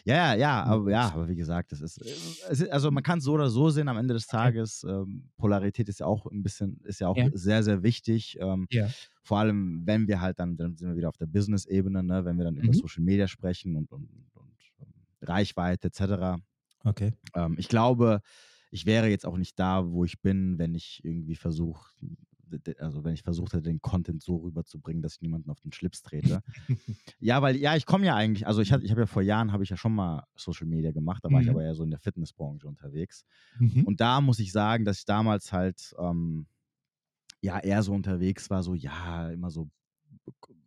[0.05, 2.05] Äh, ja, ja, aber ja, aber wie gesagt, das ist, äh,
[2.51, 4.83] es ist also man kann es so oder so sehen am Ende des Tages.
[4.87, 7.27] Ähm, Polarität ist ja auch ein bisschen, ist ja auch Ja.
[7.33, 8.37] sehr, sehr wichtig.
[8.39, 8.89] Ähm, Ja.
[9.23, 12.23] Vor allem, wenn wir halt dann, dann sind wir wieder auf der Business-Ebene, ne?
[12.23, 12.73] wenn wir dann über Mhm.
[12.73, 16.39] Social Media sprechen und, und, und, und ähm, Reichweite etc.
[16.85, 17.11] Okay.
[17.35, 18.21] Ähm, ich glaube,
[18.71, 21.91] ich wäre jetzt auch nicht da, wo ich bin, wenn ich irgendwie versuche,
[22.79, 26.01] also wenn ich versucht hätte, den Content so rüberzubringen, dass ich niemanden auf den Schlips
[26.01, 26.41] trete.
[27.19, 29.63] ja, weil, ja, ich komme ja eigentlich, also ich, ich habe ja vor Jahren, habe
[29.63, 31.43] ich ja schon mal Social Media gemacht, da war mhm.
[31.43, 33.25] ich aber eher so in der Fitnessbranche unterwegs.
[33.59, 33.83] Mhm.
[33.85, 36.47] Und da muss ich sagen, dass ich damals halt, ähm,
[37.41, 39.69] ja, eher so unterwegs war, so, ja, immer so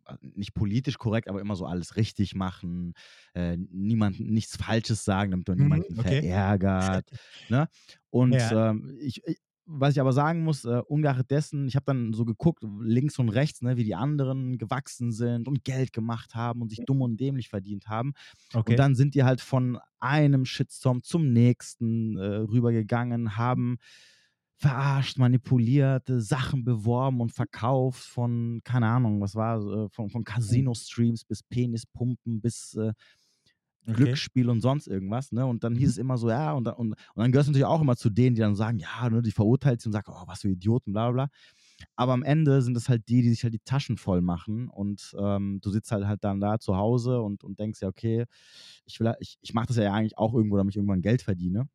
[0.07, 2.93] äh, nicht politisch korrekt, aber immer so alles richtig machen,
[3.33, 6.21] äh, niemanden nichts Falsches sagen, damit man mhm, niemanden okay.
[6.21, 7.09] verärgert.
[7.49, 7.67] ne?
[8.09, 8.69] Und ja.
[8.69, 9.21] ähm, ich,
[9.73, 13.29] was ich aber sagen muss, äh, ungeachtet dessen, ich habe dann so geguckt, links und
[13.29, 17.17] rechts, ne, wie die anderen gewachsen sind und Geld gemacht haben und sich dumm und
[17.17, 18.13] dämlich verdient haben.
[18.53, 18.71] Okay.
[18.71, 23.77] Und dann sind die halt von einem Shitstorm zum nächsten äh, rübergegangen, haben
[24.57, 31.25] verarscht, manipuliert, Sachen beworben und verkauft von, keine Ahnung, was war, äh, von, von Casino-Streams
[31.25, 32.93] bis Penispumpen bis äh,
[33.87, 33.93] okay.
[33.93, 35.31] Glücksspiel und sonst irgendwas.
[35.31, 35.45] Ne?
[35.45, 35.91] Und dann hieß mhm.
[35.91, 38.35] es immer so, ja, und, und, und dann gehörst du natürlich auch immer zu denen,
[38.35, 41.11] die dann sagen, ja, ne, die verurteilt sie und sagen, oh, was für Idioten, bla
[41.11, 41.37] bla bla.
[41.95, 45.15] Aber am Ende sind es halt die, die sich halt die Taschen voll machen und
[45.19, 48.25] ähm, du sitzt halt halt dann da zu Hause und, und denkst ja, okay,
[48.85, 51.67] ich will, ich, ich mache das ja eigentlich auch irgendwo, damit ich irgendwann Geld verdiene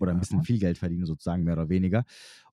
[0.00, 2.04] oder ein bisschen viel Geld verdienen, sozusagen, mehr oder weniger.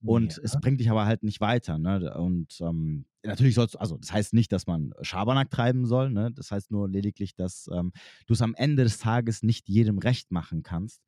[0.02, 0.44] Und ja.
[0.44, 1.78] es bringt dich aber halt nicht weiter.
[1.78, 2.14] Ne?
[2.18, 6.32] Und ähm, natürlich sollst du, also das heißt nicht, dass man Schabernack treiben soll, ne?
[6.32, 7.92] das heißt nur lediglich, dass ähm,
[8.26, 11.02] du es am Ende des Tages nicht jedem recht machen kannst.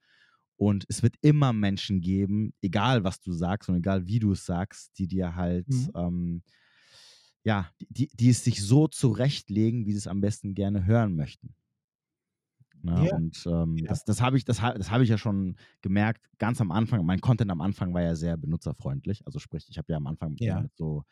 [0.58, 4.46] Und es wird immer Menschen geben, egal was du sagst und egal wie du es
[4.46, 5.92] sagst, die dir halt, mhm.
[5.96, 6.42] ähm,
[7.44, 11.56] ja, die, die es sich so zurechtlegen, wie sie es am besten gerne hören möchten.
[12.84, 13.08] Ne?
[13.08, 13.16] Ja.
[13.16, 13.88] Und ähm, ja.
[13.88, 17.06] das, das habe ich, das, das hab ich ja schon gemerkt, ganz am Anfang.
[17.06, 19.26] Mein Content am Anfang war ja sehr benutzerfreundlich.
[19.26, 20.62] Also sprich, ich habe ja am Anfang ja.
[20.62, 21.04] mit so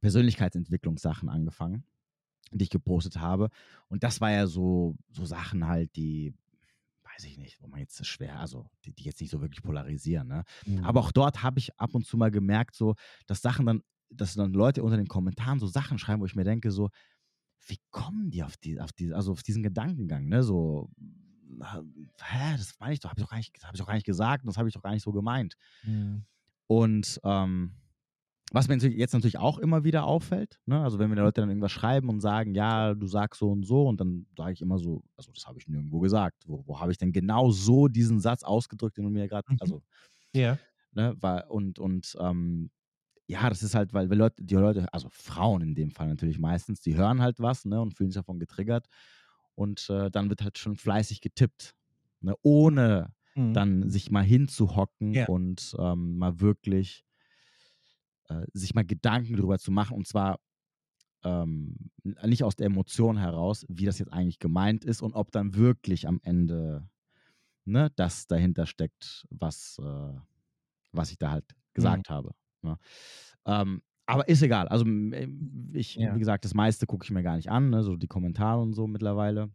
[0.00, 1.84] Persönlichkeitsentwicklungssachen angefangen,
[2.52, 3.48] die ich gepostet habe.
[3.88, 6.34] Und das war ja so, so Sachen halt, die,
[7.14, 10.28] weiß ich nicht, wo man jetzt schwer, also die, die jetzt nicht so wirklich polarisieren.
[10.28, 10.44] Ne?
[10.66, 10.84] Mhm.
[10.84, 12.94] Aber auch dort habe ich ab und zu mal gemerkt, so,
[13.26, 16.44] dass Sachen dann, dass dann Leute unter den Kommentaren so Sachen schreiben, wo ich mir
[16.44, 16.90] denke, so,
[17.66, 20.42] wie kommen die auf die, auf die, also auf diesen Gedankengang, ne?
[20.42, 20.90] So,
[21.60, 24.06] hä, das meine ich doch, habe ich doch gar nicht, habe ich doch gar nicht
[24.06, 25.54] gesagt und das habe ich doch gar nicht so gemeint.
[25.84, 26.24] Mhm.
[26.66, 27.72] Und ähm,
[28.52, 30.82] was mir jetzt natürlich auch immer wieder auffällt, ne?
[30.82, 33.88] also wenn mir Leute dann irgendwas schreiben und sagen, ja, du sagst so und so,
[33.88, 36.44] und dann sage ich immer so, also das habe ich nirgendwo gesagt.
[36.46, 39.58] Wo, wo habe ich denn genau so diesen Satz ausgedrückt, den du mir gerade, mhm.
[39.60, 39.82] also
[40.34, 40.58] ja.
[40.94, 42.70] Ne, war, und, und ähm,
[43.32, 46.82] ja, das ist halt, weil, Leute, die Leute, also Frauen in dem Fall natürlich meistens,
[46.82, 48.86] die hören halt was ne, und fühlen sich davon getriggert.
[49.54, 51.74] Und äh, dann wird halt schon fleißig getippt.
[52.20, 53.52] Ne, ohne mhm.
[53.52, 55.26] dann sich mal hinzuhocken ja.
[55.26, 57.04] und ähm, mal wirklich
[58.28, 59.96] äh, sich mal Gedanken darüber zu machen.
[59.96, 60.38] Und zwar
[61.24, 61.90] ähm,
[62.24, 66.06] nicht aus der Emotion heraus, wie das jetzt eigentlich gemeint ist und ob dann wirklich
[66.06, 66.88] am Ende
[67.64, 70.14] ne, das dahinter steckt, was, äh,
[70.92, 72.14] was ich da halt gesagt mhm.
[72.14, 72.34] habe.
[72.62, 72.78] Ne?
[73.46, 74.68] Ähm, aber ist egal.
[74.68, 75.28] Also äh,
[75.72, 76.14] ich, ja.
[76.14, 77.82] wie gesagt, das meiste gucke ich mir gar nicht an, ne?
[77.82, 79.50] so die Kommentare und so mittlerweile.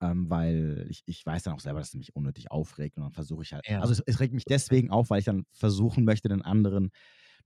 [0.00, 3.12] Ähm, weil ich, ich weiß dann auch selber, dass es mich unnötig aufregt und dann
[3.12, 3.66] versuche ich halt.
[3.68, 3.80] Ja.
[3.80, 6.90] Also es, es, regt mich deswegen auf, weil ich dann versuchen möchte, den anderen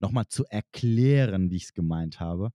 [0.01, 2.51] nochmal zu erklären, wie ich es gemeint habe.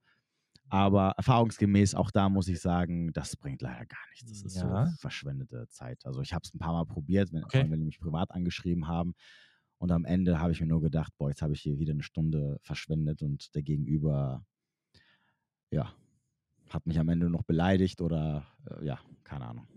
[0.69, 4.29] Aber erfahrungsgemäß, auch da muss ich sagen, das bringt leider gar nichts.
[4.29, 4.85] Das ist ja.
[4.85, 6.05] so verschwendete Zeit.
[6.05, 7.65] Also ich habe es ein paar Mal probiert, wenn, okay.
[7.67, 9.13] wenn die mich privat angeschrieben haben.
[9.81, 12.03] Und am Ende habe ich mir nur gedacht, boah, jetzt habe ich hier wieder eine
[12.03, 14.45] Stunde verschwendet und der Gegenüber,
[15.71, 15.91] ja,
[16.69, 19.67] hat mich am Ende noch beleidigt oder äh, ja, keine Ahnung.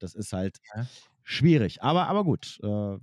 [0.00, 0.88] Das ist halt ja.
[1.22, 1.84] schwierig.
[1.84, 2.98] Aber, aber gut, äh,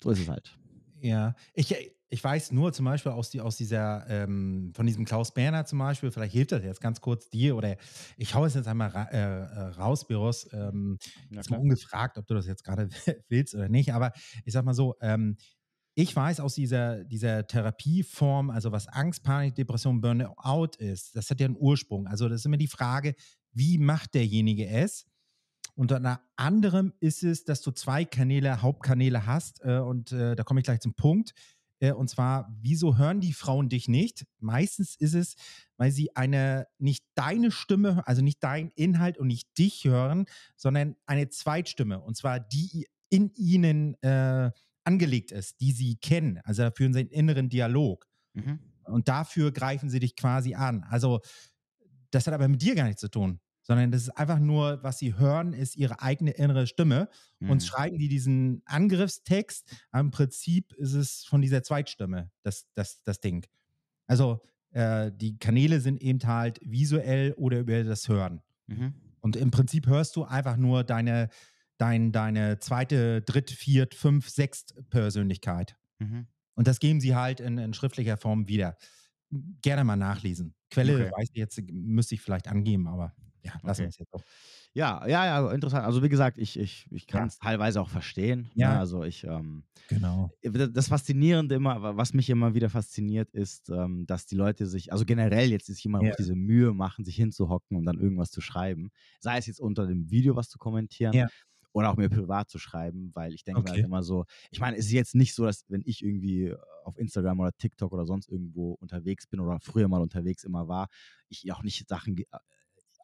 [0.00, 0.56] so ist es halt.
[1.02, 1.74] Ja, ich,
[2.10, 5.80] ich weiß nur zum Beispiel aus, die, aus dieser, ähm, von diesem Klaus Berner zum
[5.80, 7.76] Beispiel, vielleicht hilft das jetzt ganz kurz dir oder
[8.16, 10.98] ich hau es jetzt einmal ra äh, äh, raus, Biros, ähm,
[11.30, 12.88] jetzt mal ungefragt, ob du das jetzt gerade
[13.28, 14.12] willst oder nicht, aber
[14.44, 15.36] ich sag mal so, ähm,
[15.94, 21.40] ich weiß aus dieser, dieser Therapieform, also was Angst, Panik, Depression, Burnout ist, das hat
[21.40, 22.06] ja einen Ursprung.
[22.06, 23.14] Also das ist immer die Frage,
[23.52, 25.04] wie macht derjenige es?
[25.74, 30.60] Unter anderem ist es, dass du zwei Kanäle, Hauptkanäle hast äh, und äh, da komme
[30.60, 31.32] ich gleich zum Punkt.
[31.80, 34.26] Äh, und zwar, wieso hören die Frauen dich nicht?
[34.38, 35.34] Meistens ist es,
[35.78, 40.96] weil sie eine, nicht deine Stimme, also nicht dein Inhalt und nicht dich hören, sondern
[41.06, 42.00] eine Zweitstimme.
[42.00, 44.50] Und zwar die in ihnen äh,
[44.84, 46.38] angelegt ist, die sie kennen.
[46.44, 48.06] Also da führen sie einen inneren Dialog.
[48.34, 48.58] Mhm.
[48.84, 50.84] Und dafür greifen sie dich quasi an.
[50.84, 51.20] Also
[52.10, 54.98] das hat aber mit dir gar nichts zu tun sondern das ist einfach nur, was
[54.98, 57.08] sie hören, ist ihre eigene innere Stimme.
[57.38, 57.50] Mhm.
[57.50, 63.20] Und schreiben die diesen Angriffstext, im Prinzip ist es von dieser Zweitstimme, das, das, das
[63.20, 63.46] Ding.
[64.06, 68.42] Also äh, die Kanäle sind eben halt visuell oder über das Hören.
[68.66, 68.94] Mhm.
[69.20, 71.28] Und im Prinzip hörst du einfach nur deine,
[71.78, 75.76] dein, deine zweite, dritt, viert, fünf, sechst Persönlichkeit.
[76.00, 76.26] Mhm.
[76.54, 78.76] Und das geben sie halt in, in schriftlicher Form wieder.
[79.62, 80.54] Gerne mal nachlesen.
[80.70, 81.12] Quelle Okay.
[81.16, 83.78] weiß ich jetzt, müsste ich vielleicht angeben, aber ja, lassen Okay.
[83.82, 84.22] wir es jetzt auch.
[84.74, 85.84] Ja, ja, ja, interessant.
[85.84, 87.26] Also wie gesagt, ich, ich, ich kann Ja.
[87.26, 88.50] es teilweise auch verstehen.
[88.54, 88.72] Ja.
[88.72, 88.78] Ne?
[88.78, 90.30] Also ich, ähm, Genau.
[90.42, 94.90] das Faszinierende immer, wa- was mich immer wieder fasziniert, ist, ähm, dass die Leute sich,
[94.90, 96.12] also generell jetzt sich immer Ja.
[96.12, 98.90] auch diese Mühe machen, sich hinzuhocken und dann irgendwas zu schreiben.
[99.20, 101.28] Sei es jetzt unter dem Video was zu kommentieren Ja.
[101.72, 103.72] oder auch mir privat zu schreiben, weil ich denke mir Okay.
[103.80, 106.56] halt immer so, ich meine, es ist jetzt nicht so, dass wenn ich irgendwie äh,
[106.84, 110.88] auf Instagram oder TikTok oder sonst irgendwo unterwegs bin oder früher mal unterwegs immer war,
[111.28, 112.24] ich auch nicht Sachen, äh,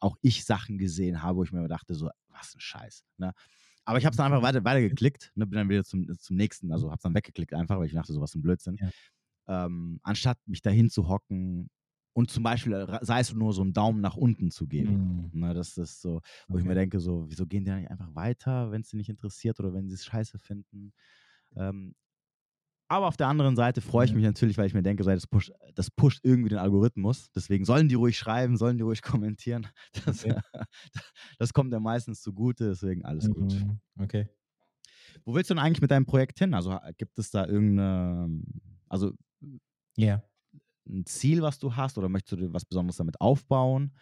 [0.01, 3.05] auch ich Sachen gesehen habe, wo ich mir dachte, so, was ein Scheiß.
[3.17, 3.33] Ne?
[3.85, 6.35] Aber ich habe es dann einfach weiter, weiter geklickt, ne, bin dann wieder zum, zum
[6.35, 8.79] nächsten, also habe es dann weggeklickt einfach, weil ich dachte, so was ein Blödsinn.
[8.79, 8.91] Ja.
[9.47, 11.69] Ähm, anstatt mich dahin zu hocken
[12.13, 14.91] und zum Beispiel, sei es nur so einen Daumen nach unten zu geben.
[14.91, 15.31] Mhm.
[15.31, 16.21] Ne, das ist so,
[16.51, 16.65] wo ich Okay.
[16.65, 19.73] mir denke, so, wieso gehen die nicht einfach weiter, wenn es sie nicht interessiert oder
[19.73, 20.93] wenn sie es scheiße finden?
[21.55, 21.95] Ähm,
[22.89, 25.51] aber auf der anderen Seite freue ich mich natürlich, weil ich mir denke, das, pusht,
[25.75, 27.31] das pusht irgendwie den Algorithmus.
[27.31, 29.67] Deswegen sollen die ruhig schreiben, sollen die ruhig kommentieren.
[30.05, 30.39] Das, Okay.
[31.39, 33.65] das kommt ja meistens zugute, deswegen alles gut.
[33.65, 33.79] Mhm.
[33.99, 34.29] Okay.
[35.25, 36.53] Wo willst du denn eigentlich mit deinem Projekt hin?
[36.53, 38.41] Also gibt es da irgendeine,
[38.87, 39.13] also
[39.97, 40.23] Ja.
[40.87, 43.95] ein Ziel, was du hast, oder möchtest du dir was Besonderes damit aufbauen?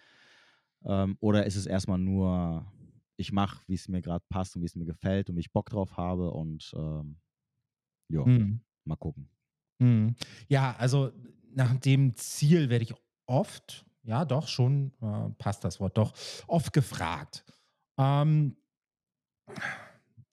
[0.85, 2.71] Ähm, oder ist es erstmal nur,
[3.17, 5.53] ich mache, wie es mir gerade passt und wie es mir gefällt und wie ich
[5.53, 7.19] Bock drauf habe und ähm,
[8.09, 8.59] ja, Mhm.
[8.87, 9.29] Mal gucken.
[9.79, 10.15] Mhm.
[10.47, 11.11] Ja, also
[11.53, 12.93] nach dem Ziel werde ich
[13.25, 16.13] oft, ja doch, schon, äh, passt das Wort, doch,
[16.47, 17.43] oft gefragt.
[17.97, 18.55] Ähm,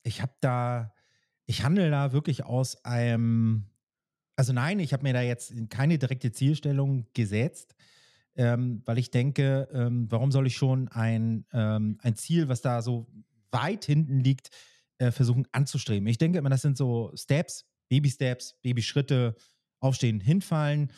[0.03, 0.93] ich habe da,
[1.45, 3.65] ich handle da wirklich aus einem,
[4.35, 7.75] also nein, ich habe mir da jetzt keine direkte Zielstellung gesetzt,
[8.35, 12.81] ähm, weil ich denke, ähm, warum soll ich schon ein, ähm, ein Ziel, was da
[12.81, 13.07] so
[13.51, 14.49] weit hinten liegt,
[14.97, 16.07] äh, versuchen anzustreben?
[16.07, 19.35] Ich denke immer, das sind so Steps, Baby-Steps, Babyschritte,
[19.79, 20.91] aufstehen, hinfallen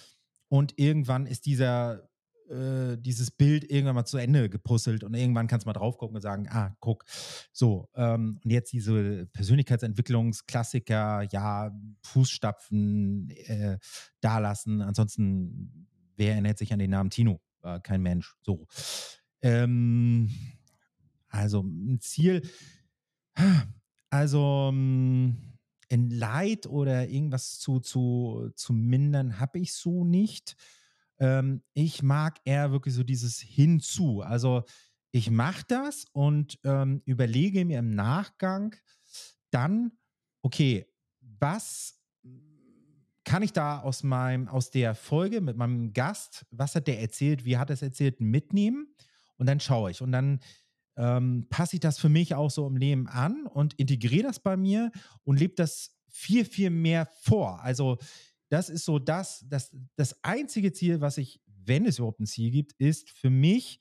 [0.49, 2.07] und irgendwann ist dieser
[2.49, 6.15] äh, dieses Bild irgendwann mal zu Ende gepuzzelt und irgendwann kannst du mal drauf gucken
[6.15, 7.03] und sagen, ah, guck,
[7.51, 11.71] so, ähm, und jetzt diese Persönlichkeitsentwicklungsklassiker, ja,
[12.03, 13.77] Fußstapfen äh,
[14.21, 17.41] dalassen, ansonsten, wer erinnert sich an den Namen Tino?
[17.63, 18.65] Äh, kein Mensch, so.
[19.41, 20.31] Ähm,
[21.27, 22.43] also ein Ziel,
[24.09, 25.56] also ähm,
[25.89, 30.55] in Leid oder irgendwas zu, zu, zu mindern, habe ich so nicht.
[31.19, 34.21] Ähm, ich mag eher wirklich so dieses Hinzu.
[34.21, 34.63] Also
[35.11, 38.75] ich mache das und ähm, überlege mir im Nachgang
[39.49, 39.91] dann,
[40.41, 40.85] okay,
[41.21, 41.97] was
[43.23, 47.43] kann ich da aus meinem, aus der Folge mit meinem Gast, was hat der erzählt,
[47.45, 48.93] wie hat er es erzählt, mitnehmen?
[49.37, 50.39] Und dann schaue ich und dann
[50.97, 54.57] ähm, passe ich das für mich auch so im Leben an und integriere das bei
[54.57, 54.91] mir
[55.23, 57.61] und lebe das viel, viel mehr vor.
[57.61, 57.97] Also
[58.49, 62.51] das ist so das, das, das einzige Ziel, was ich, wenn es überhaupt ein Ziel
[62.51, 63.79] gibt, ist für mich,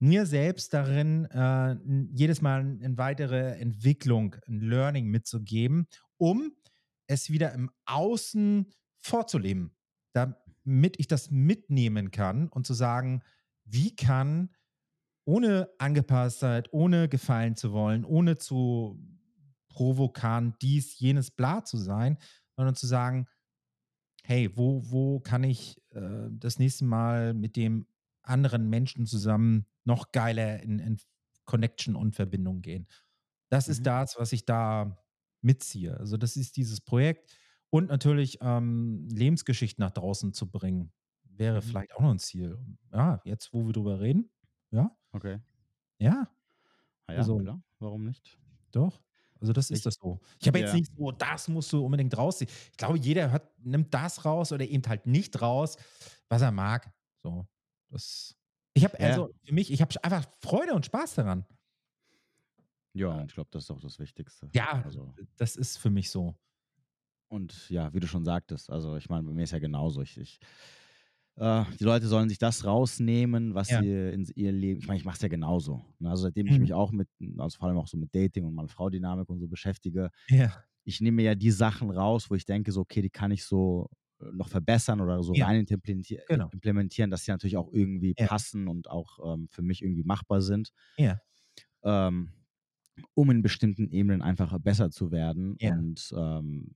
[0.00, 1.76] mir selbst darin äh,
[2.14, 6.52] jedes Mal eine weitere Entwicklung, ein Learning mitzugeben, um
[7.08, 8.70] es wieder im Außen
[9.00, 9.74] vorzuleben,
[10.12, 13.22] damit ich das mitnehmen kann und zu sagen,
[13.64, 14.50] wie kann
[15.28, 18.98] ohne Angepasstheit, ohne gefallen zu wollen, ohne zu
[19.68, 22.18] provokant dies, jenes, bla zu sein,
[22.56, 23.26] sondern zu sagen,
[24.24, 27.86] hey, wo, wo kann ich äh, das nächste Mal mit dem
[28.22, 30.98] anderen Menschen zusammen noch geiler in, in
[31.44, 32.88] Connection und Verbindung gehen.
[33.50, 33.86] Das ist Mhm.
[33.86, 34.98] das, was ich da
[35.42, 35.96] mitziehe.
[35.98, 37.32] Also das ist dieses Projekt
[37.70, 40.92] und natürlich ähm, Lebensgeschichten nach draußen zu bringen,
[41.24, 41.62] wäre Mhm.
[41.62, 42.58] vielleicht auch noch ein Ziel.
[42.92, 44.30] Ja, jetzt, wo wir drüber reden,
[44.72, 45.40] ja, Okay.
[45.98, 46.28] ja,
[47.06, 48.38] Na ja, Also- klar, warum nicht?
[48.72, 49.00] doch.
[49.40, 50.20] Also das ist Ich- das so.
[50.40, 50.76] Ich habe jetzt Ja.
[50.78, 52.50] nicht so, das musst du unbedingt rausziehen.
[52.72, 55.76] Ich glaube, jeder hört, nimmt das raus oder eben halt nicht raus,
[56.28, 56.92] was er mag.
[57.22, 57.46] So,
[57.88, 58.36] das.
[58.74, 59.06] Ich habe Ja.
[59.10, 61.46] also für mich, ich habe einfach Freude und Spaß daran.
[62.92, 64.48] Ja, ich glaube, das ist auch das Wichtigste.
[64.52, 66.34] Ja, Also, das ist für mich so.
[67.28, 70.02] und ja, wie du schon sagtest, also ich meine, bei mir ist ja genauso.
[70.02, 70.40] Ich, ich,
[71.38, 73.76] äh, die Leute sollen sich das rausnehmen, was Ja.
[73.76, 74.80] sie in ihr Leben.
[74.80, 75.84] Ich meine, ich mache es ja genauso.
[76.00, 76.10] Ne?
[76.10, 76.60] Also seitdem ich Mhm.
[76.60, 77.08] mich auch mit,
[77.38, 80.64] also vor allem auch so mit Dating und Mann-Frau-Dynamik und so beschäftige, Ja.
[80.84, 83.90] ich nehme ja die Sachen raus, wo ich denke, so, okay, die kann ich so
[84.20, 85.44] äh, noch verbessern oder so Ja.
[85.44, 86.52] rein implementieren, Genau.
[86.52, 88.28] implementieren, dass sie natürlich auch irgendwie Ja.
[88.28, 90.70] passen und auch ähm, für mich irgendwie machbar sind.
[90.98, 91.22] Ja.
[91.84, 92.32] Ähm,
[93.14, 95.56] um in bestimmten Ebenen einfach besser zu werden.
[95.56, 96.72] Und ähm,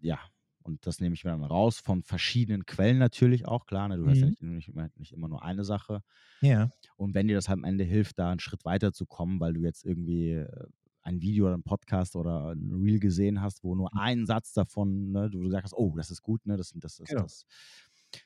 [0.00, 0.20] ja,
[0.66, 3.88] und das nehme ich mir dann raus von verschiedenen Quellen natürlich auch, klar.
[3.88, 3.96] Ne?
[3.98, 4.30] Du hörst ja Mhm.
[4.30, 6.02] nicht, nicht, immer, nicht immer nur eine Sache.
[6.40, 6.70] Ja.
[6.96, 9.54] Und wenn dir das halt am Ende hilft, da einen Schritt weiter zu kommen, weil
[9.54, 10.66] du jetzt irgendwie äh,
[11.02, 14.00] ein Video oder ein Podcast oder ein Reel gesehen hast, wo nur Mhm.
[14.00, 17.08] ein Satz davon, ne, du gesagt hast, oh, das ist gut, ne, das, das, das,
[17.08, 17.22] Genau.
[17.22, 17.46] das,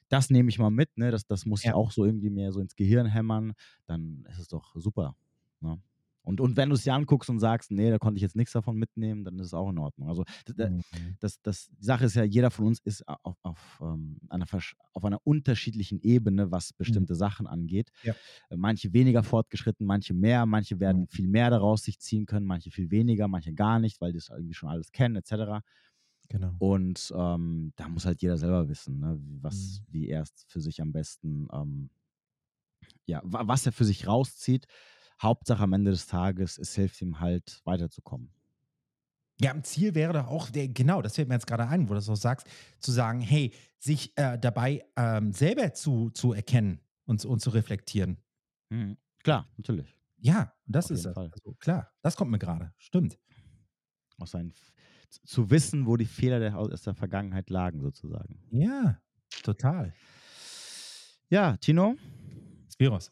[0.08, 1.74] das nehme ich mal mit, ne, das, das muss ich Ja.
[1.74, 3.52] auch so irgendwie mehr so ins Gehirn hämmern,
[3.86, 5.16] dann ist es doch super.
[5.60, 5.80] Ne?
[6.31, 8.52] Und, und wenn du es dir anguckst und sagst, nee, da konnte ich jetzt nichts
[8.52, 10.09] davon mitnehmen, dann ist es auch in Ordnung.
[10.09, 11.19] Also d- d- Mhm.
[11.20, 14.47] das, das, die Sache ist ja, jeder von uns ist auf, auf, ähm, einer,
[14.94, 17.90] auf einer unterschiedlichen Ebene, was bestimmte Sachen angeht.
[18.02, 18.15] Ja.
[18.51, 21.09] Äh, Manche weniger fortgeschritten, manche mehr, manche werden Mhm.
[21.09, 24.28] viel mehr daraus sich ziehen können, manche viel weniger, manche gar nicht, weil die es
[24.28, 25.62] irgendwie schon alles kennen, etc.
[26.28, 26.61] Genau.
[26.61, 29.86] Und ähm, da muss halt jeder selber wissen, ne, was, Mhm.
[29.89, 31.90] wie er es für sich am besten, ähm,
[33.07, 34.66] ja, wa- was er für sich rauszieht.
[35.22, 38.30] Hauptsache am Ende des Tages, es hilft ihm halt weiterzukommen.
[39.40, 41.88] Ja, ein Ziel wäre doch auch, der, genau, das fällt mir jetzt gerade ein, wo
[41.88, 42.47] du das so sagst,
[42.78, 48.18] zu sagen, hey, sich äh, dabei ähm, selber zu, zu erkennen und, und zu reflektieren.
[48.68, 48.98] Mhm.
[49.22, 49.97] Klar, natürlich.
[50.18, 51.16] Ja, das Auf ist das.
[51.16, 52.74] Also, klar, das kommt mir gerade.
[52.76, 53.18] Stimmt.
[54.18, 54.52] Aus seinen,
[55.09, 58.38] zu- zu wissen, wo die Fehler der, aus der Vergangenheit lagen, sozusagen.
[58.51, 59.01] Ja,
[59.42, 59.94] total.
[61.30, 61.97] Ja, Tino,
[62.70, 63.10] Spiros.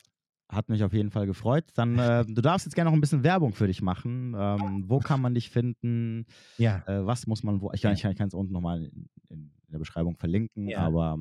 [0.48, 1.64] Hat mich auf jeden Fall gefreut.
[1.74, 4.34] Dann, äh, du darfst jetzt gerne noch ein bisschen Werbung für dich machen.
[4.38, 6.26] Ähm, wo kann man dich finden?
[6.56, 6.82] Ja.
[6.86, 10.68] Äh, was muss man, wo, ich kann es unten nochmal in, in der Beschreibung verlinken,
[10.68, 10.78] Ja.
[10.78, 11.18] aber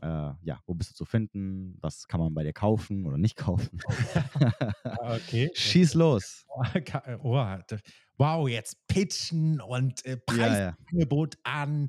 [0.00, 0.06] äh,
[0.42, 1.76] ja, wo bist du zu finden?
[1.80, 3.80] Was kann man bei dir kaufen oder nicht kaufen?
[5.00, 5.50] Okay.
[5.54, 6.44] Schieß los.
[6.48, 6.62] Oh,
[7.66, 7.80] das-
[8.16, 10.76] wow, jetzt pitchen und äh, Ja, ja.
[10.86, 11.88] Preisangebot an.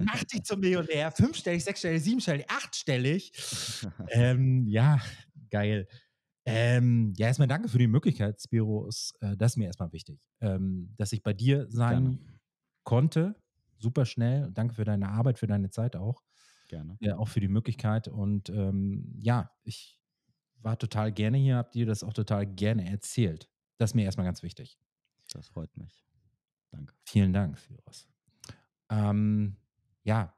[0.00, 1.10] Mach dich zum Millionär.
[1.10, 3.32] Fünfstellig, sechsstellig, siebenstellig, achtstellig.
[4.10, 5.00] ähm, ja,
[5.50, 5.86] geil.
[6.46, 9.14] Ähm, ja, erstmal danke für die Möglichkeit, Spiros.
[9.20, 12.18] Äh, das ist mir erstmal wichtig, ähm, dass ich bei dir sein Gerne.
[12.82, 13.34] konnte.
[13.78, 14.50] Super schnell.
[14.52, 16.22] Danke für deine Arbeit, für deine Zeit auch.
[16.68, 16.96] Gerne.
[17.00, 18.08] Ja, auch für die Möglichkeit.
[18.08, 19.98] Und ähm, ja, ich
[20.60, 23.50] war total gerne hier, habt ihr das auch total gerne erzählt.
[23.78, 24.78] Das ist mir erstmal ganz wichtig.
[25.32, 26.04] Das freut mich.
[26.70, 26.94] Danke.
[27.04, 28.08] Vielen Dank, Firos.
[28.90, 29.56] Ähm,
[30.02, 30.34] ja,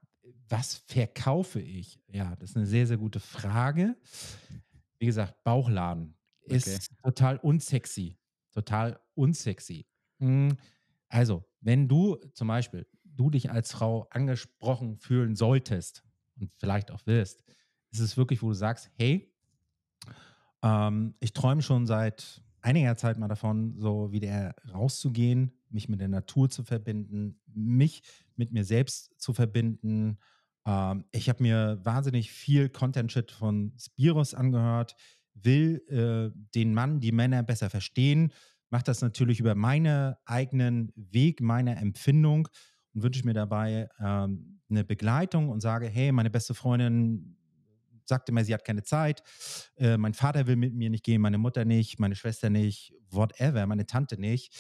[0.49, 2.01] was verkaufe ich?
[2.09, 3.97] Ja, das ist eine sehr, sehr gute Frage.
[4.99, 6.17] Wie gesagt, Bauchladen
[6.49, 8.19] ist total unsexy.
[8.53, 9.87] Total unsexy.
[10.21, 10.57] Hm,
[11.09, 16.05] Also, wenn du zum Beispiel, du dich als Frau angesprochen fühlen solltest
[16.39, 17.45] und vielleicht auch wirst,
[17.91, 19.33] ist es wirklich, wo du sagst, hey,
[20.63, 26.09] ähm, ich träume schon seit einiger Zeit mal davon, so wieder rauszugehen, mich mit der
[26.09, 28.03] Natur zu verbinden, mich
[28.35, 30.19] mit mir selbst zu verbinden.
[30.67, 34.97] Ähm, ich habe mir wahnsinnig viel Content-Shit von Spiros angehört,
[35.35, 38.33] will äh, den Mann, die Männer besser verstehen,
[38.71, 42.49] mache das natürlich über meinen eigenen Weg, meine Empfindung
[42.95, 47.37] und wünsche mir dabei ähm, eine Begleitung und sage, hey, meine beste Freundin
[48.09, 49.23] sagte mir, sie hat keine Zeit,
[49.77, 53.67] äh, mein Vater will mit mir nicht gehen, meine Mutter nicht, meine Schwester nicht, whatever,
[53.67, 54.55] meine Tante nicht.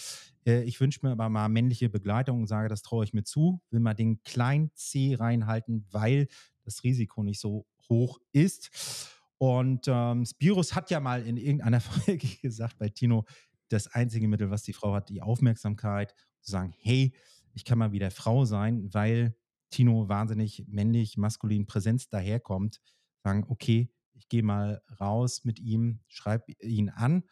[0.47, 3.61] Äh, ich wünsche mir aber mal männliche Begleitung und sage, das traue ich mir zu,
[3.71, 6.29] will mal den kleinen C reinhalten, weil
[6.65, 9.13] das Risiko nicht so hoch ist.
[9.39, 13.25] Und ähm, Spirus hat ja mal in irgendeiner Folge gesagt bei Tino,
[13.69, 17.13] das einzige Mittel, was die Frau hat, die Aufmerksamkeit, zu sagen, hey,
[17.53, 19.35] ich kann mal wieder Frau sein, weil
[19.71, 22.81] Tino wahnsinnig männlich, maskulin Präsenz daherkommt,
[23.27, 27.25] sagen, okay, ich gehe mal raus mit ihm, schreibe ihn an.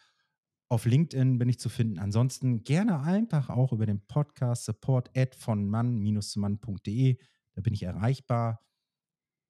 [0.68, 2.00] Auf LinkedIn bin ich zu finden.
[2.00, 7.18] Ansonsten gerne einfach auch über den Podcast support at von mann-mann.de.
[7.52, 8.60] Da bin ich erreichbar.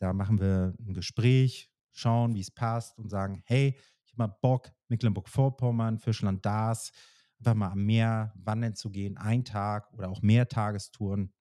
[0.00, 4.36] Da machen wir ein Gespräch, schauen, wie es passt und sagen, hey, ich habe mal
[4.42, 6.92] Bock, Mecklenburg-Vorpommern, Fischland, Dars,
[7.38, 11.32] einfach mal am Meer wandern zu gehen, ein Tag oder auch mehr Tagestouren.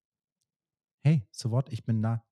[1.03, 2.23] Hey, so what, ich bin da.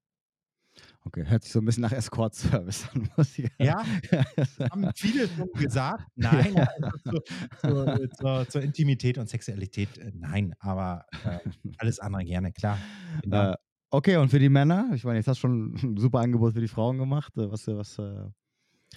[1.03, 3.83] Okay, hört sich so ein bisschen nach Escort-Service an, muss ich Ja,
[4.71, 6.03] haben viele schon gesagt.
[6.15, 7.21] Nein, also
[7.59, 11.39] zur, zur, zur, zur Intimität und Sexualität, äh, nein, aber äh,
[11.77, 12.77] alles andere gerne, klar.
[13.23, 13.51] Genau.
[13.51, 13.55] Äh,
[13.89, 14.91] okay, und für die Männer?
[14.93, 17.35] Ich meine, jetzt hast du schon ein super Angebot für die Frauen gemacht.
[17.37, 18.27] Äh, Was, was äh,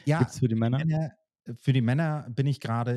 [0.05, 0.79] ja, gibt es für die Männer?
[0.79, 1.13] Männer,
[1.59, 2.95] für die Männer bin ich gerade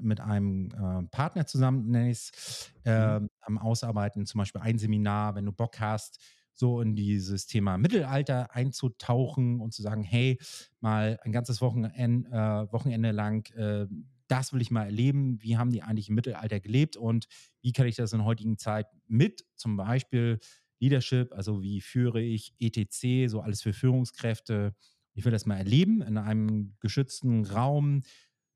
[0.00, 5.34] mit einem äh, Partner zusammen, nenne ich es, äh, am Ausarbeiten, zum Beispiel ein Seminar,
[5.34, 6.20] wenn du Bock hast,
[6.58, 10.38] so in dieses Thema Mittelalter einzutauchen und zu sagen, hey,
[10.80, 13.86] mal ein ganzes Wochenende, äh, Wochenende lang, äh,
[14.28, 17.28] das will ich mal erleben, wie haben die eigentlich im Mittelalter gelebt und
[17.62, 20.40] wie kann ich das in heutigen Zeit mit zum Beispiel
[20.80, 24.74] Leadership, also wie führe ich ETC, so alles für Führungskräfte,
[25.14, 28.02] ich will das mal erleben in einem geschützten Raum.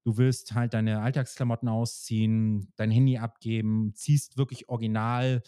[0.04, 5.42] Du willst halt deine Alltagsklamotten ausziehen, dein Handy abgeben, ziehst wirklich original,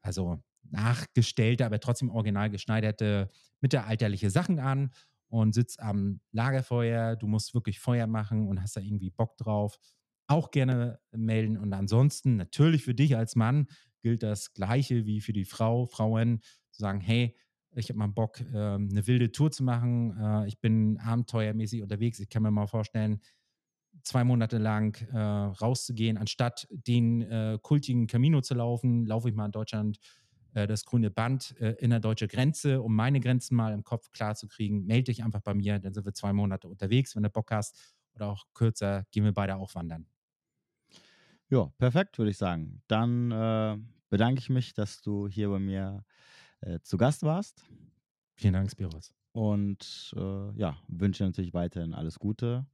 [0.00, 3.28] also nachgestellte, aber trotzdem original geschneiderte
[3.60, 4.90] mittelalterliche Sachen an
[5.28, 7.16] und sitzt am Lagerfeuer.
[7.16, 9.78] Du musst wirklich Feuer machen und hast da irgendwie Bock drauf.
[10.26, 11.58] auch gerne melden.
[11.58, 13.66] Und ansonsten natürlich für dich als Mann
[14.00, 17.36] gilt das Gleiche wie für die Frau, Frauen, zu sagen, hey,
[17.76, 20.16] ich habe mal Bock, äh, eine wilde Tour zu machen.
[20.18, 22.20] Äh, ich bin abenteuermäßig unterwegs.
[22.20, 23.20] Ich kann mir mal vorstellen,
[24.02, 29.46] zwei Monate lang äh, rauszugehen, anstatt den äh, kultigen Camino zu laufen, laufe ich mal
[29.46, 29.98] in Deutschland
[30.54, 34.34] das grüne Band äh, in der deutschen Grenze, um meine Grenzen mal im Kopf klar
[34.34, 34.86] zu kriegen.
[34.86, 37.96] Melde dich einfach bei mir, dann sind wir zwei Monate unterwegs, wenn du Bock hast.
[38.14, 40.06] Oder auch kürzer, gehen wir beide auch wandern.
[41.50, 42.82] Ja, perfekt, würde ich sagen.
[42.86, 43.76] Dann äh,
[44.08, 46.04] bedanke ich mich, dass du hier bei mir
[46.60, 47.64] äh, zu Gast warst.
[48.34, 49.12] Vielen Dank, Spiros.
[49.32, 52.66] Und äh, ja, wünsche natürlich weiterhin alles Gute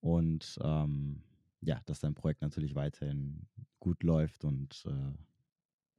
[0.00, 1.22] und ähm,
[1.60, 3.46] ja, dass dein Projekt natürlich weiterhin
[3.80, 5.14] gut läuft und äh,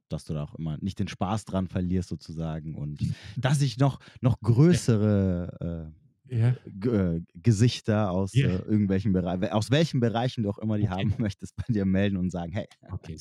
[0.08, 3.00] dass du da auch immer nicht den Spaß dran verlierst sozusagen und
[3.36, 5.92] dass ich noch, noch größere
[6.28, 6.56] äh, ja.
[6.90, 8.48] äh, Gesichter aus ja.
[8.48, 10.92] äh, irgendwelchen Bereichen, aus welchen Bereichen du auch immer die okay.
[10.92, 13.18] haben möchtest, bei dir melden und sagen, hey, okay,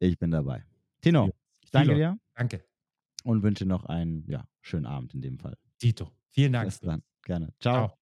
[0.00, 0.64] ich bin dabei.
[1.00, 1.32] Tino, ja.
[1.62, 1.98] ich danke Tilo.
[1.98, 2.18] dir.
[2.34, 2.64] Danke.
[3.24, 5.56] Und wünsche noch einen ja, schönen Abend in dem Fall.
[5.78, 6.66] Tito, vielen Dank.
[6.66, 7.02] Bis dann.
[7.22, 7.52] Gerne.
[7.60, 7.88] Ciao.
[7.88, 7.97] Ciao.